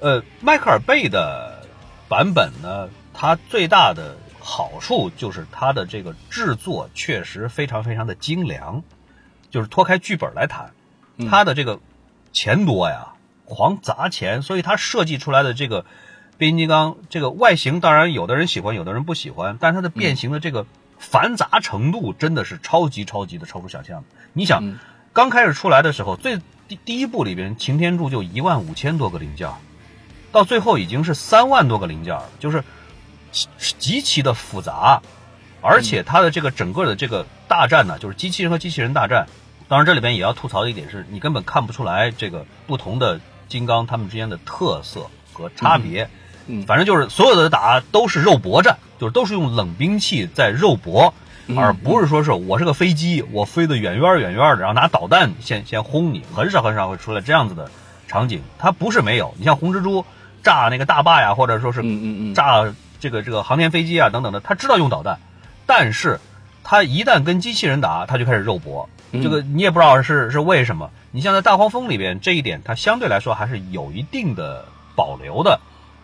[0.00, 1.64] 呃，迈克尔贝的
[2.08, 8.82] 版本呢，它最大的好处就是它的这个制作确实非常非常的精良，
[9.50, 10.72] 就是脱开剧本来谈，
[11.18, 11.78] 嗯它的这个
[12.32, 13.12] 钱多呀，
[13.44, 15.84] 狂砸钱，所以它设计出来的这个
[16.36, 20.66] 变形金刚这个外形，当然有的人喜欢，有的人不喜欢，但是它的变形的这个
[20.98, 24.04] 繁杂程度真的是超级超级的超出想象。
[24.32, 24.78] 你想，嗯
[25.12, 26.38] 刚开始出来的时候，最
[26.68, 29.54] 第第一部里边擎天柱就一万五千多个零件儿，
[30.30, 32.62] 到最后已经是三万多个零件就是
[33.32, 35.02] 极极其的复杂，
[35.60, 39.26] 而且它的这个整个的这个大战呢，就是机器人和机器人大战。
[39.66, 46.04] 当然，这里边也要吐槽的一点是，你根本看不出来这个不同的金刚他们之间的特色和差别。
[46.04, 46.10] 嗯
[46.66, 51.12] 反正就是所有的打都是肉搏战，就是都是用冷兵器在肉搏，
[51.46, 57.70] 嗯而不是说是我是个飞机，我飞得远远远远的，然后拿导弹先先轰你，很少很少会出来这样子的
[58.06, 58.42] 场景。
[58.58, 60.04] 它不是没有，你像红蜘蛛
[60.42, 61.82] 炸那个大坝呀，或者说是
[62.34, 62.64] 炸
[63.00, 65.18] 这个这个航天飞机啊等等的，他知道用导弹，
[65.66, 66.18] 但是
[66.64, 68.88] 他一旦跟机器人打，他就开始肉搏。
[69.10, 70.90] 嗯这个你也不知道是是为什么。
[71.10, 75.58] 你像在大黄蜂里边，这一点它相对来说还是有一定的保留的，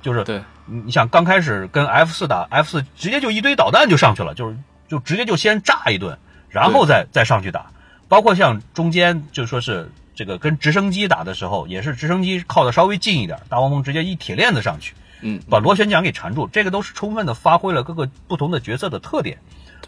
[0.05, 4.55] 就是对，你你想刚开始跟 F 四打，F 四直接就一堆导弹就上去了，就是
[4.87, 6.19] 就直接就先炸一顿，
[6.51, 7.65] 然后再再上去打。
[8.07, 19.39] 包括像中间就说是这个跟直升机打的时候，也是直升机靠的稍微近一点，大黄蜂直接一铁链子上去，嗯，把螺旋桨给缠住，这个都是充分的发挥了各个不同的角色的特点。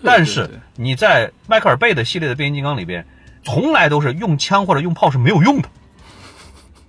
[0.03, 3.07] 但是你在迈克尔贝的系列的变形金刚里边，
[3.45, 5.69] 从来都是用枪或者用炮是没有用的，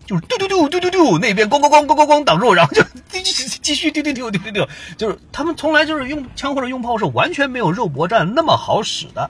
[0.07, 4.67] 就是丢丢丢丢丢丢，那边咣咣咣咣咣咣挡住，然后就继续继续丢丢丢丢丢丢，
[4.97, 9.29] 就是他们从来就是用枪或者用炮是完全没有肉搏战那么好使的，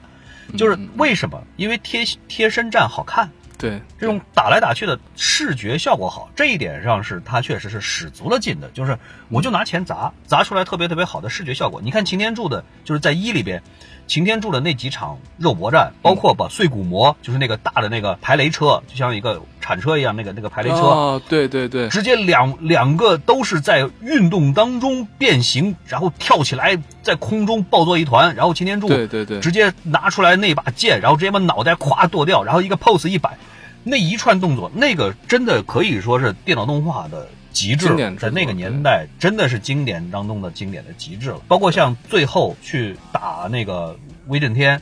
[0.56, 1.42] 就是为什么？
[1.56, 3.28] 因为贴贴身战好看，
[3.58, 8.70] 对，这种打来打去的视觉效果好，这一点上是他确实是使足了劲的。
[8.70, 8.96] 就是
[9.28, 11.80] 我就拿钱砸，砸出来特别特别好的视觉效果。
[11.82, 13.60] 你看擎天柱的，就是在一里边，
[14.08, 29.40] 擎天柱的那几场肉搏战，包括把碎骨魔，就是那个大的那个排雷车，就像一个铲车一样，那个那个排雷车，哦，对对对，直接两两个都是在运动当中变形，然后跳起来在空中抱作一团，然后擎天柱对对对。
[29.40, 33.36] 直接拿出来那把剑，然后直接把脑袋咵剁掉，然后一个 pose 一摆，
[33.84, 37.88] 那一串动作，那个真的可以说是电脑动画的极致
[38.18, 41.40] 在那个年代真的是经典当中的经典的极致了。
[41.48, 44.80] 包括像最后去打那个威震天。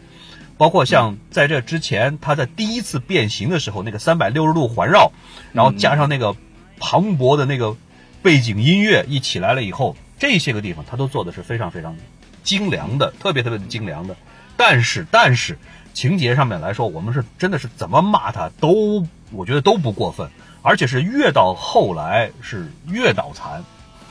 [0.58, 5.12] 包括像在这之前，他在第一次变形的时候，那个三百六十度环绕，
[5.52, 6.34] 然后加上那个
[6.78, 7.76] 磅礴的那个
[8.22, 11.94] 背景音乐一起来了以后，这些个地方他都做的是非常非常
[12.42, 14.16] 精良的，特别特别的精良的。
[14.56, 15.58] 但是但是
[15.92, 20.26] 情节上面来说，我们是真的是怎么骂他都，我觉得都不过分，
[20.66, 23.62] 而且是越到后来是越脑残，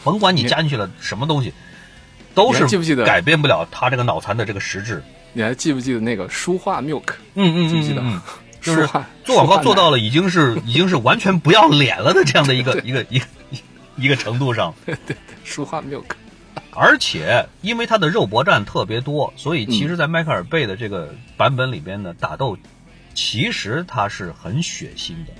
[0.06, 1.54] 甭管你加进去了什么东西，
[2.34, 3.04] 都是记不记得？
[3.04, 5.04] 改变不了他这个脑残的这个实质。
[5.34, 7.16] 你还记不记得那个舒化 milk？
[7.34, 8.02] 嗯嗯记不记得？
[8.62, 13.26] 就是舒化做广告做到了，已经是 已经是完全不要脸了的这样的一个一个一个
[13.98, 14.96] 一个程度上， 对
[15.44, 16.06] 舒化 milk。
[16.72, 22.58] 而且因为它的肉搏战特别多，所以其实，在迈克尔贝的这个版本里边呢，打斗
[23.14, 25.34] 其实它是很血腥的，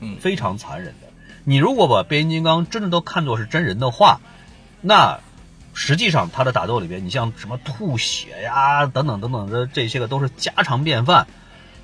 [0.00, 1.08] 嗯非常残忍的。
[1.44, 4.20] 你如果把变形金刚真的都看作是真人的话，
[4.80, 5.20] 那
[5.74, 11.26] 实际上他的打斗里边，你像什么吐血呀等等等等的这些个都是家常便饭。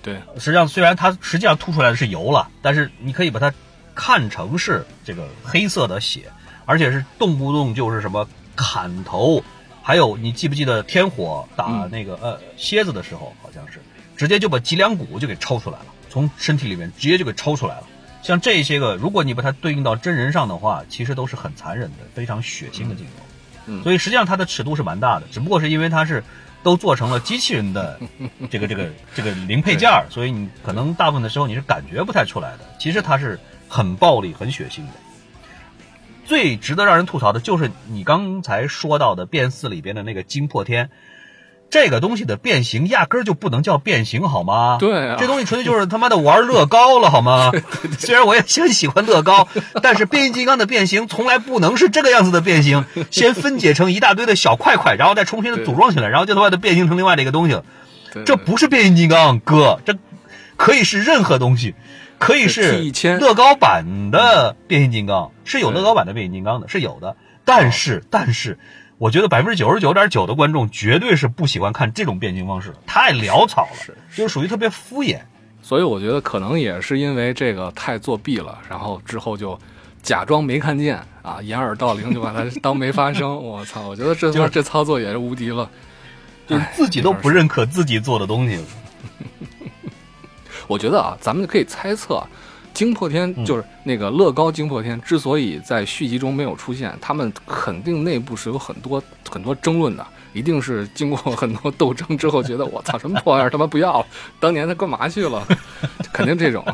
[0.02, 3.52] 对，实际上虽然他实际上吐出来的是油了，但是你可以把它
[3.94, 6.24] 看成是这个黑色的血，
[6.64, 8.26] 而且是动不动就是什么
[8.56, 9.44] 砍头，
[9.80, 13.80] 还有你记不记得天火打嗯那个、呃蝎子的时候，好像是
[14.16, 17.84] 直接就把脊梁骨就给抽出来了，从身体里面直接就给抽出来了。
[18.22, 23.24] 像这些个，如果你把它对应到真人上的话，其实都是很残忍的、非常血腥的镜头。
[23.66, 26.22] 嗯所以实际上它的尺度是蛮大的，只不过是因为它是
[26.64, 28.00] 都做成了机器人的
[28.50, 32.60] 这个这个这个零配件儿，所以你可能大部分的时候你是感觉不太出来的。
[32.78, 33.38] 其实它是
[33.68, 34.92] 很暴力、很血腥的。
[36.24, 40.90] 最值得让人吐槽的就是你刚才说到的变四里边的那个惊破天，
[41.72, 44.76] 这个东西的变形压根儿就不能叫变形好吗？
[44.78, 47.50] 对啊这东西纯粹就是他妈的玩乐高了好吗？
[47.98, 49.48] 虽然我也很喜欢乐高，
[49.82, 57.64] 但是变形金刚的变形从来不能是这个样子的变形， 先分解成一大堆的小块块，然后再重新的组装起来，然后就他妈的变形成另外的一个东西了。
[58.26, 59.96] 这不是变形金刚，哥，这
[60.58, 61.74] 可以是任何东西，
[62.18, 67.16] 可以是乐高版的变形金刚，是有乐高版的变形金刚的，是有的。
[67.44, 68.58] 但是，但是，
[69.02, 75.18] 我觉得百分之九十九点九的观众绝对是不喜欢看这种变形方式，太潦草了，是就是属于特别敷衍。
[75.60, 79.58] 所以我觉得可能也是因为这个太作弊了，然后之后就
[80.04, 83.34] 假装没看见啊，掩耳盗铃就把它当没发生。
[83.42, 83.88] 我操！
[83.88, 85.68] 我觉得这就是这操作也是无敌了。
[86.46, 88.64] 就是自己都不认可自己做的东西。
[90.68, 92.28] 我觉得啊，咱们可以猜测啊，
[92.74, 104.06] 惊破天嗯就是那个乐高惊破天之所以在续集中没有出现，他们肯定内部是有很多很多争论的，一定是经过很多斗争之后，觉得我操什么破玩意儿他妈不要了，
[104.40, 105.46] 当年他干嘛去了？
[106.12, 106.64] 肯定这种。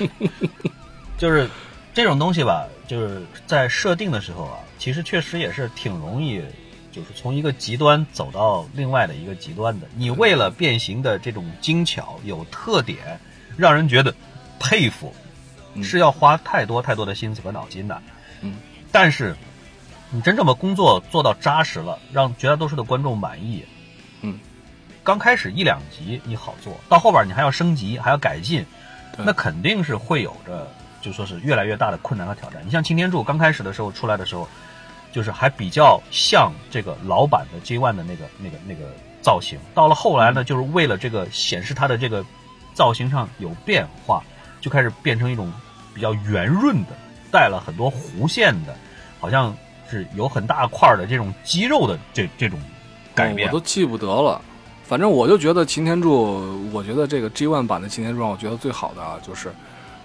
[1.18, 1.48] 就是
[1.92, 6.40] 这种东西吧，就是在设定的时候啊，其实确实也是挺容易，
[6.90, 9.86] 就是从一个极端走到另外的一个极端的。
[9.96, 13.20] 你为了变形的这种精巧、有特点，
[13.56, 14.14] 让人觉得
[14.60, 15.12] 佩服，
[15.74, 15.82] 嗯。
[15.82, 18.00] 是要花太多太多的心思和脑筋的。
[18.42, 18.58] 嗯，
[18.92, 19.34] 但是
[20.10, 23.64] 你真正把工作做到扎实了，让绝大多数的观众满意，
[24.22, 24.38] 嗯，
[25.02, 28.64] 刚开始一两集你好做，到后边你还要升级，还要改进，
[29.16, 30.68] 那肯定是会有着
[31.00, 32.60] 就说是越来越大的困难和挑战。
[32.64, 34.48] 你像擎天柱刚开始的时候出来的时候，
[35.12, 38.92] 就是还比较像这个老版的 J One 的那个那个那个
[39.22, 42.24] 造型，到了后来呢，就是为了这个显示它的这个
[42.74, 44.22] 造型上有变化，
[44.60, 45.52] 就开始变成一种
[45.94, 46.90] 比较圆润的，
[47.30, 48.74] 带了很多弧线的，
[49.18, 49.56] 好像
[49.90, 52.58] 是有很大块儿的这种肌肉的这这种
[53.14, 53.52] 改变我。
[53.52, 54.40] 都记不得了。
[54.84, 59.52] 反正我就觉得擎天柱，我觉得这个 G One 版的擎天柱让我觉得最好的啊，就是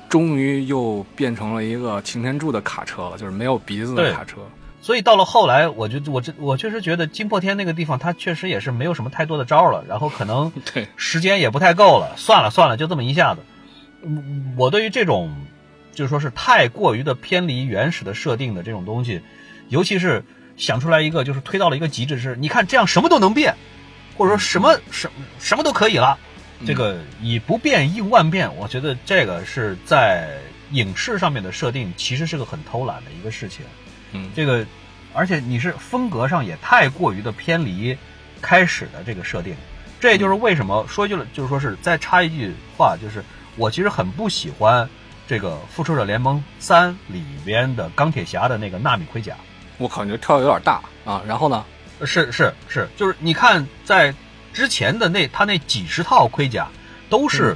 [0.08, 4.38] 终于又变成了一个擎天柱的卡车了，就是没有鼻子的卡车。
[4.82, 13.42] 所以到了后来，我就我这我确实觉得金破天那个地方，它确实也是没有什么太多的招儿了，然后可能 对，时间也不太够了，算了算了，就这么一下子。
[14.06, 15.36] 嗯我对于这种
[15.94, 19.22] 就是说是太过于的偏离原始的设定的这种东西，
[19.70, 20.24] 尤其是
[20.58, 23.56] 想出来一个就是推到了一个极致是，你看这样什么都能变，
[24.18, 25.10] 或者说什么什
[25.40, 26.18] 什么都可以了，
[26.66, 30.38] 这个以不变应万变，我觉得这个是在
[30.72, 33.66] 影视上面的设定，其实是个很偷懒的一个事情。
[34.12, 34.66] 嗯，这个，
[35.14, 37.98] 而且你是风格上也太过于的偏离
[38.42, 39.56] 开始的这个设定，
[40.00, 43.24] 这也就是为什么说句了，就是说是再插一句话，就是
[43.56, 44.88] 我其实很不喜欢
[45.28, 49.36] 这个《复仇者联盟三》里边的钢铁侠的那个纳米盔甲。
[49.78, 51.22] 我靠，你这跳的有点大啊！
[51.28, 51.66] 然后呢？
[52.04, 54.14] 是是是，就是你看在
[54.52, 56.68] 之前的那他那几十套盔甲，
[57.10, 57.56] 都是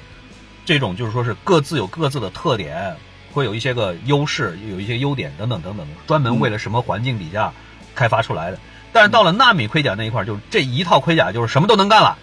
[0.65, 2.95] 这种，就是说是各自有各自的特点，
[3.33, 7.51] 会有一些个优势，有一些优点等等等等，专门为了什么环境底下
[7.93, 8.57] 开发出来的。
[8.93, 12.17] 但是到了纳米盔甲那一块，就是这一套盔甲就是什么都能干了，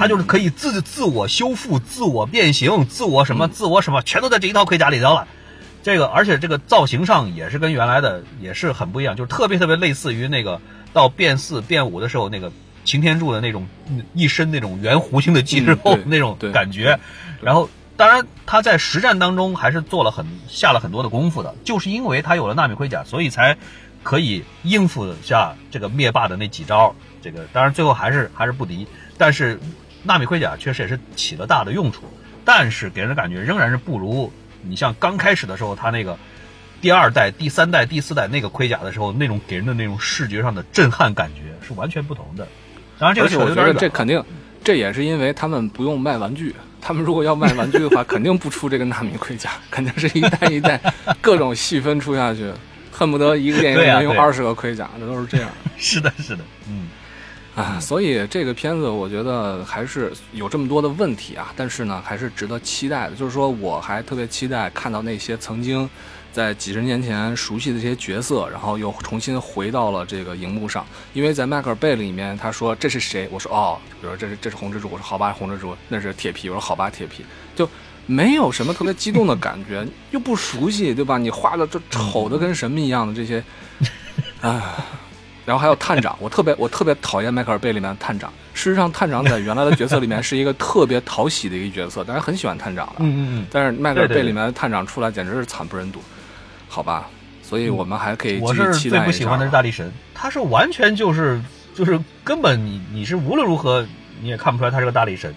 [0.00, 5.28] 它就是可以自自我修复、自我变形、自我什么、自我什么，全都在这一套盔甲里头了。
[5.82, 10.60] 这个而且这个造型上也是跟原来的也是很不一样，就是特别特别类似于那个。
[10.92, 12.50] 到变四变五的时候，那个
[12.84, 13.64] 擎天柱的那种
[14.12, 16.98] 一身那种圆弧形的肌肉那种感觉，
[17.40, 23.56] 然后当然他在实战当中还是做了很下了很多的功夫的，就是因为他有了纳米盔甲，所以才
[24.02, 26.92] 可以应付下这个灭霸的那几招。
[27.22, 28.84] 这个当然最后还是还是不敌，
[29.16, 29.60] 但是
[30.02, 32.02] 纳米盔甲确实也是起了大的用处，
[32.44, 34.32] 但是给人的感觉仍然是不如
[34.62, 36.18] 你像刚开始的时候它那个。
[36.82, 42.48] 第二代、第三代、第四代那个盔甲的时候，那种给人的那种视觉上的震撼感觉是完全不同的。
[42.98, 44.24] 当然，这个我觉得这肯定，
[44.64, 46.54] 这也是因为他们不用卖玩具。
[46.80, 50.80] 他们如果要卖玩具的话， 肯定不出这个纳米盔甲，肯定是一代一代
[51.20, 52.50] 各种细分出下去，
[52.90, 55.50] 恨不得一个电影能用二十个盔甲，那都是这样。
[55.76, 56.88] 是的，是的，嗯。
[57.60, 63.14] 啊，所以这个片子我觉得还是有这么多的问题啊，但是呢，还是值得期待的。
[63.16, 65.88] 就是说，我还特别期待看到那些曾经。
[66.32, 70.86] 在几十年前熟悉的这些角色，然后又重新回到了这个荧幕上。
[71.12, 73.28] 因为在迈克尔贝里面，他说这是谁？
[73.32, 77.24] 我说哦，比如说这是这是红蜘蛛，我说好吧，红蜘蛛，那是铁皮，我说好吧，铁皮，
[77.56, 77.68] 就
[78.06, 81.18] 没有什么特别激动的感觉，又不熟悉，对吧？
[81.18, 83.42] 你画的这丑的跟什么一样的这些，
[84.40, 84.86] 啊，
[85.50, 88.32] 然后还有探长，我特别我特别讨厌迈克尔贝里面的探长。
[88.54, 92.94] 事实上，探长在原来的角色里面是一个特别讨喜的一个角色，大家很喜欢探长的。
[92.98, 93.46] 嗯嗯嗯。
[93.50, 96.00] 但是迈克尔贝里面的探长出来简直是惨不忍睹。
[96.68, 97.08] 好吧，
[97.42, 101.42] 所以我们还可以继续期待最不喜欢的是大力神，他是完全就是
[101.74, 103.84] 就是根本你你是无论如何
[104.20, 105.34] 你也看不出来他是个大力神，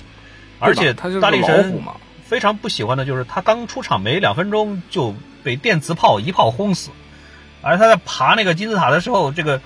[0.59, 1.93] 而且他就是大力神嘛。
[2.23, 6.91] 非常不喜欢的就是他刚出场没两分钟就被电磁炮一炮轰死，
[7.63, 9.59] 而他在爬那个金字塔的时候，这个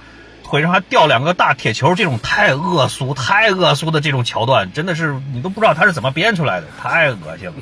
[0.49, 7.53] 腿上还吊两个大铁球，这种太恶俗、太恶俗的这种桥段，真的是你都不知道他是怎么编出来的，太恶心了。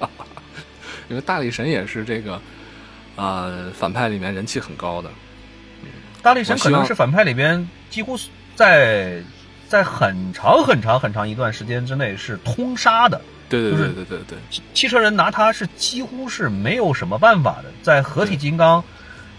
[1.08, 2.38] 因为大力神也是这个，
[3.16, 5.08] 呃，反派里面人气很高的。
[6.20, 8.18] 大力神可能是反派里边几乎
[8.54, 9.22] 在
[9.68, 13.18] 在很长很长很长一段时间之内是通杀的。
[13.48, 14.38] 对对对对对对。
[14.74, 18.84] 汽车人拿他是几乎是没有什么办法的，在合体金刚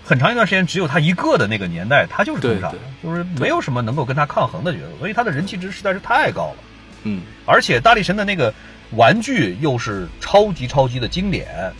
[0.09, 2.73] 很长一段时间只有他一个的那个年代，他就是通杀，
[3.03, 6.55] 就是没有什么能够跟他抗衡的角色，所以他的人气值实在是太高了。
[7.03, 8.53] 嗯，而且大力神的那个。
[8.93, 11.71] 玩具又是超级超级的经典，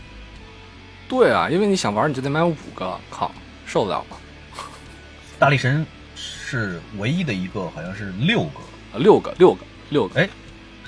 [1.08, 3.32] 对啊，因为你想玩，你就得买五个，靠，
[3.66, 4.18] 受得了吗？
[5.40, 5.84] 大力神
[6.16, 8.60] 是唯一的一个，好像是六个，
[8.94, 10.30] 啊六个，六个，六个，哎，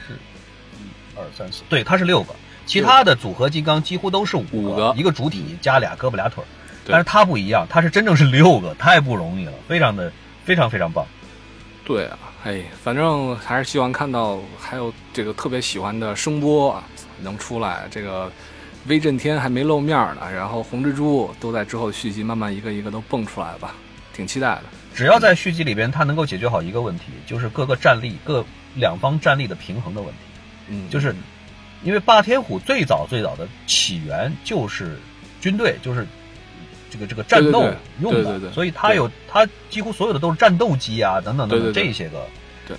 [0.08, 2.36] 是一二三四，对，他是六个，
[2.68, 6.44] 其他的组合金刚几乎都是五个，一个主体加俩胳膊俩腿，
[6.88, 10.12] 但是他不一样，他是真正是六个，太不容易了，非常的
[10.44, 11.06] 非常非常棒。
[11.86, 12.18] 对啊。
[12.44, 16.84] 哎，反正还是希望看到还有这个特别喜欢的声波啊
[17.22, 17.84] 能出来。
[17.92, 18.32] 这个
[18.88, 23.76] 威震天还没露面呢，然后红蜘蛛都在之后续集慢慢一个一个都蹦出来吧，
[24.12, 24.64] 挺期待的。
[24.96, 28.44] 只要在续集里边，它能够解决好一个问题，就是各个战力、各
[28.74, 30.20] 两方战力的平衡的问题。
[30.70, 31.16] 嗯，就是
[31.84, 34.98] 因为霸天虎最早最早的起源就是
[35.40, 36.08] 军队，就是。
[36.92, 37.66] 这个这个战斗
[38.02, 42.28] 用的，所以它有它几乎所有的都是战斗机啊，等等等等这些个，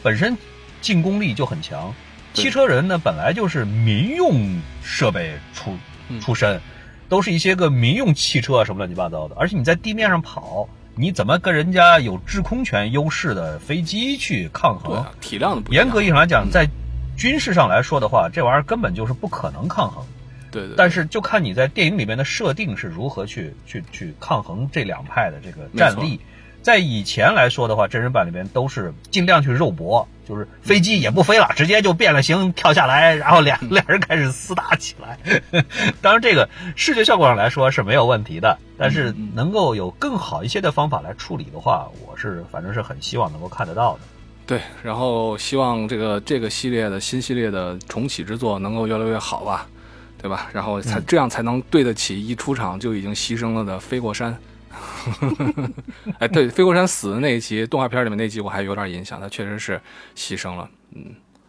[0.02, 0.36] 本身
[0.82, 1.92] 进攻力就很强。
[2.34, 5.76] 汽车人呢本来就是民用设备出
[6.20, 6.60] 出身，
[7.08, 15.04] 都是一些个民用汽车啊什么乱七八糟的，而且你在地面上跑，你怎么跟人家有制空权优势的飞机去抗衡？
[15.20, 16.66] 体量的不严格意义上来讲，在
[17.16, 20.02] 军事上来说的话，这玩意儿根本就是不可能抗衡。
[20.52, 26.20] 对对，但是就看你在电影里面的设定是如何去去去抗衡这两派的这个战力。
[26.62, 35.18] 在以前来说的话，真人版里面都是尽量去肉搏，就是飞机也不飞了， 直接就变了形跳下来，然后俩俩 人开始厮打起来。
[36.00, 44.00] 当然，这个视觉效果上来说是没有问题的，但是能够有更好一些的方法来处理的话，我是反正是很希望能够看得到的。
[44.46, 49.66] 对，然后希望这个这个系列的新系列的重启之作能够越来越好吧，
[50.22, 50.48] 对吧？
[50.52, 54.34] 然后才、嗯这样才能对得起一出场就已经牺牲了的飞过山。
[56.18, 59.78] 哎，对，飞过山死的那一集，动画片里面那集我还有点印象，他确实是
[60.16, 60.66] 牺牲了。
[60.94, 61.04] 嗯，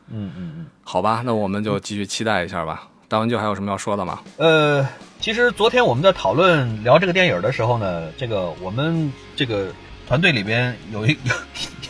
[0.09, 0.65] 嗯嗯嗯。
[0.83, 2.89] 好吧，那我们就继续期待一下吧。
[3.07, 4.19] 大文就还有什么要说的吗？
[4.37, 4.85] 呃，
[5.21, 9.71] 其实昨天我们在讨论聊这个电影的时候呢，这个我们这个
[10.07, 11.15] 团队里边有一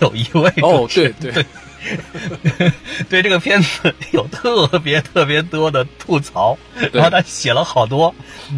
[0.01, 1.31] 有有一位哦对对，
[3.09, 6.57] 对这个片子 有特别特别多的吐槽，
[6.91, 8.13] 然后他写了好多。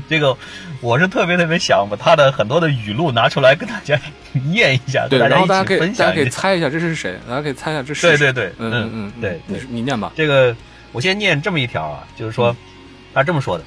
[0.07, 0.35] 这个
[0.81, 3.99] 我是特别特别想把他的很多的语录拿出来跟大家
[4.33, 6.29] 念一下，对，然后大家可以大家可以。
[6.29, 8.17] 猜一下这是谁，大家可以猜一下这是谁。
[8.17, 10.11] 对对对，嗯嗯嗯，对你对，你念吧。
[10.15, 10.55] 这个
[10.91, 12.57] 我先念这么一条啊，就是说嗯
[13.13, 13.63] 他这么说的，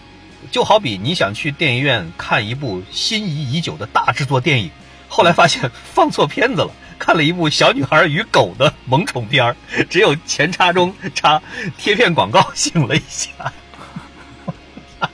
[0.51, 4.70] 就好比你想去电影院看一部心仪已久的大制作电影，
[5.09, 6.70] 后来发现放错片子了。
[6.98, 9.56] 看了一部小女孩与狗的萌宠片儿，
[9.88, 11.40] 只有前插中插
[11.76, 13.30] 贴片广告醒了一下。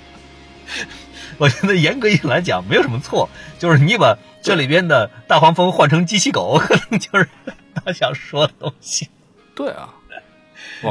[1.38, 3.28] 我觉得严格意义来讲没有什么错，
[3.58, 7.28] 就是你把这里边的大黄蜂换成机器狗， 可能就是
[7.74, 9.08] 他想说的东西。
[9.54, 9.88] 对啊，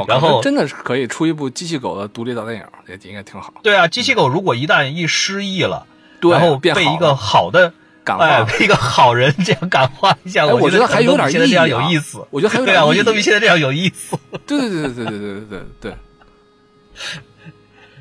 [0.06, 3.54] 然后真的是可以出一部机器狗的独立大电影，也应该挺好。
[3.62, 5.86] 对啊，机器狗如果一旦一失忆了，
[6.20, 7.72] 对然后被一个好的
[8.04, 12.26] 感化哎，被一个好人这样感化一下，哎我觉觉得还有点现在这样有意思。
[12.30, 14.18] 我觉得还有对啊，我点意义觉得都比现在这样有意思。
[14.46, 15.94] 对对对对对对对对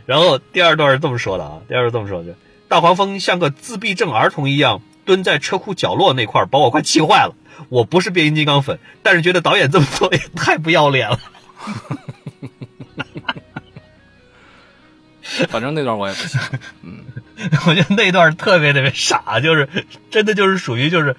[0.06, 2.36] 然后第二段是这么说的啊，第二段这么说的，
[2.68, 7.34] 大黄蜂像个自闭症儿童一样蹲在车库角落那块儿，把我快气坏了。
[7.70, 11.20] 我不是变形金刚粉，但是觉得导演这么做也太不要脸了。
[15.48, 16.42] 反正那段我也不行。
[17.68, 19.70] 我觉得那段特别特别傻，就是
[20.12, 21.16] 真的就是属于就是，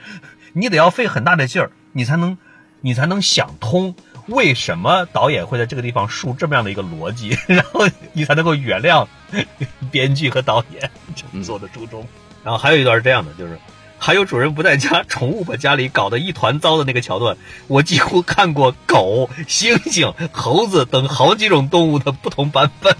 [0.52, 2.38] 你得要费很大的劲儿，你才能
[2.80, 3.94] 你才能想通
[4.26, 9.06] 为什么导演会在这个地方树这么样的一个逻辑， 然后你才能够原谅
[9.90, 12.06] 编剧和导演这么做的初衷。
[12.42, 13.58] 然后还有一段是这样的，就是
[13.98, 17.36] 还有主人不在家，宠物把家里搞得一团糟的那个桥段，
[17.68, 22.96] 我几乎看过狗、猩猩、猴子等好几种动物的不同版本。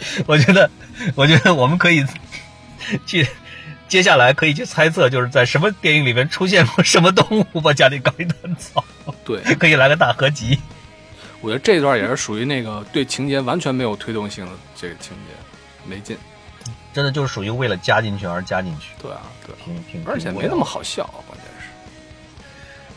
[0.26, 0.70] 我觉得，
[1.14, 2.04] 我觉得我们可以
[3.06, 3.26] 去，
[3.88, 8.84] 接下来可以去猜测，就是在什么电影里面出现过什么动物把家里搞一团糟，
[9.24, 10.58] 对， 可以来个大合集。
[11.40, 15.34] 我觉得这段也是属于那个对情节完全没有推动性的这个情节，
[15.86, 16.16] 没劲。
[16.92, 21.68] 真的就是属于为了加进去而加进去，对啊，对，挺挺，而且没那么好笑，关键是。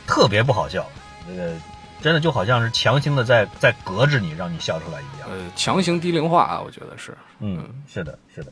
[0.08, 0.88] 特别不好笑。
[1.28, 1.54] 那个
[2.02, 5.30] 真的就好像是强行的在在隔着你，让你笑出来一样。
[5.30, 7.16] 呃，强行低龄化啊，我觉得是。
[7.40, 8.52] 嗯，是的，是的。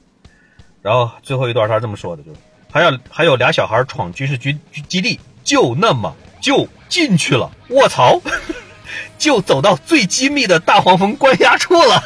[0.82, 2.40] 然后最后一段他是这么说的，就是
[2.72, 8.22] 还要还有俩小孩闯军事局基基地，就那么就进去了，卧槽，
[9.18, 12.02] 就走到最机密的大黄蜂关押处了。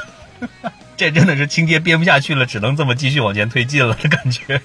[0.98, 4.62] 这真的是情节编不下去了，只能这么继续往前推进了的感觉。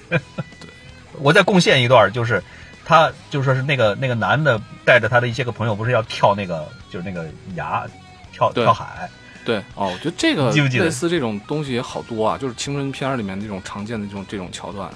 [1.13, 2.41] 我再贡献一段，就是
[2.89, 7.85] 他就说是那个那个男的带着他的一些个朋友，不是要跳那个就是那个崖
[8.33, 9.07] 跳跳海，
[9.45, 14.89] 对哦，我觉得这个记不记得类似这种东西也好多啊，就是青春片儿里面这种常见的这种这种桥段。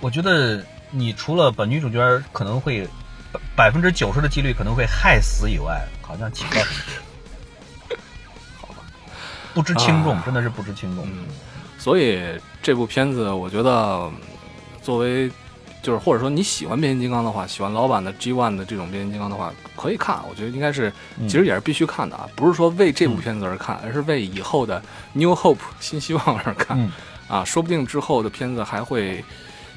[0.00, 2.00] 我觉得你除了把女主角
[2.32, 2.88] 可能会
[3.30, 6.94] 百百分之九十的几率可能会害死以外，好像起不到什么作
[7.90, 7.98] 用。
[8.58, 8.76] 好吧，
[9.52, 11.06] 不知轻重，啊真的是不知轻重。
[11.78, 12.22] 所以
[12.62, 14.14] 这部片子，我觉得嗯
[14.80, 15.30] 作为
[15.84, 20.18] 就是或者说你喜欢变形金刚的话，喜欢老版的 G One 的这种变形金刚的话，可以看。
[20.28, 20.90] 我觉得应该是
[21.20, 24.82] 嗯其实也是必须看的啊，不是说为这部片子而看，而是为以后的
[25.12, 26.80] New Hope 新希望而看。
[26.80, 26.90] 嗯
[27.28, 29.24] 啊，说不定之后的片子还会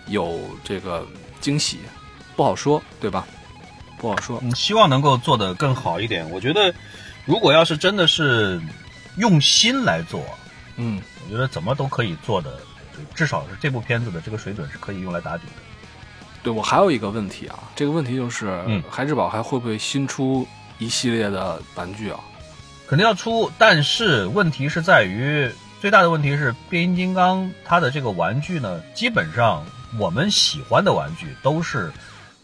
[0.07, 1.05] 有这个
[1.39, 1.79] 惊喜，
[2.35, 3.25] 不好说，对吧？
[3.97, 4.39] 不好说。
[4.43, 6.29] 嗯，希望能够做得更好一点。
[6.29, 6.73] 我觉得，
[7.25, 8.61] 如果要是真的是
[9.15, 10.21] 用心来做，
[10.75, 12.59] 嗯，我觉得怎么都可以做的，
[13.15, 15.66] 至少是这部片子的这个水准是可以用来打底的。
[16.43, 20.47] 对我还有一个问题啊，这个问题就是，嗯孩之宝还会不会新出
[20.80, 22.19] 一系列的玩具啊？
[22.88, 25.49] 肯定要出，但是问题是在于，
[25.81, 29.65] 最大的问题是变形金刚它的这个玩具呢，基本上
[29.99, 31.91] 我们喜欢的玩具都是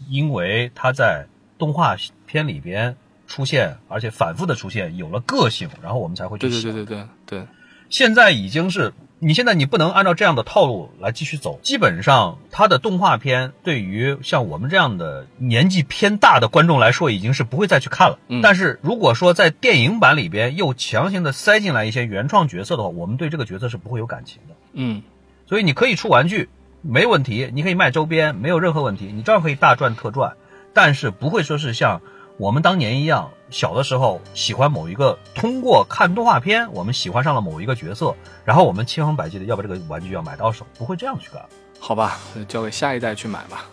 [0.09, 1.25] 因为它在
[1.57, 1.95] 动画
[2.25, 2.93] 片里边
[3.25, 6.75] 出现，而且反复的出现，有了个性，然后我们才会去喜欢。
[6.75, 7.47] 对对对对对对，
[7.89, 8.91] 现在已经是
[9.25, 11.57] 你现在你不能按照这样的套路来继续走。
[11.63, 18.19] 基本上，它的动画片对于像我们这样的年纪偏大的观众来说，已经是不会再去看了。
[18.27, 24.55] 嗯但是如果说在电影版里边又强行的塞进来一些原创角色的话，我们对这个角色是不会有感情的。
[24.73, 25.03] 嗯，
[25.47, 26.49] 所以你可以出玩具，
[26.81, 30.33] 没问题；你可以卖周边，没有任何问题，你照样可以大赚特赚。
[30.73, 32.01] 但是不会说是像
[32.37, 41.41] 我们当年一样，小的时候喜欢某一个，通过看动画片，我们喜欢上了某一个角色，然后我们千方百计的要把这个玩具要买到手，不会这样去干。
[41.79, 43.65] 好吧，交给下一代去买吧。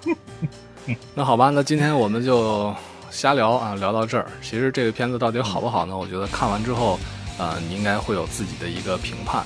[1.15, 2.75] 那 好吧，那今天我们就
[3.11, 4.27] 瞎聊啊，聊到这儿。
[4.43, 5.97] 其实这个片子到底好不好呢？
[5.97, 6.99] 我觉得看完之后，
[7.39, 9.43] 呃，你应该会有自己的一个评判。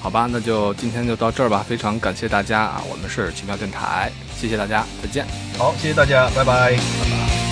[0.00, 1.64] 好吧，那就今天就到这儿吧。
[1.66, 5.26] 非常感谢大家啊，我们是奇妙电台，谢谢大家，再见。
[5.58, 6.70] 好，谢谢大家，拜拜。
[6.70, 7.51] 拜拜。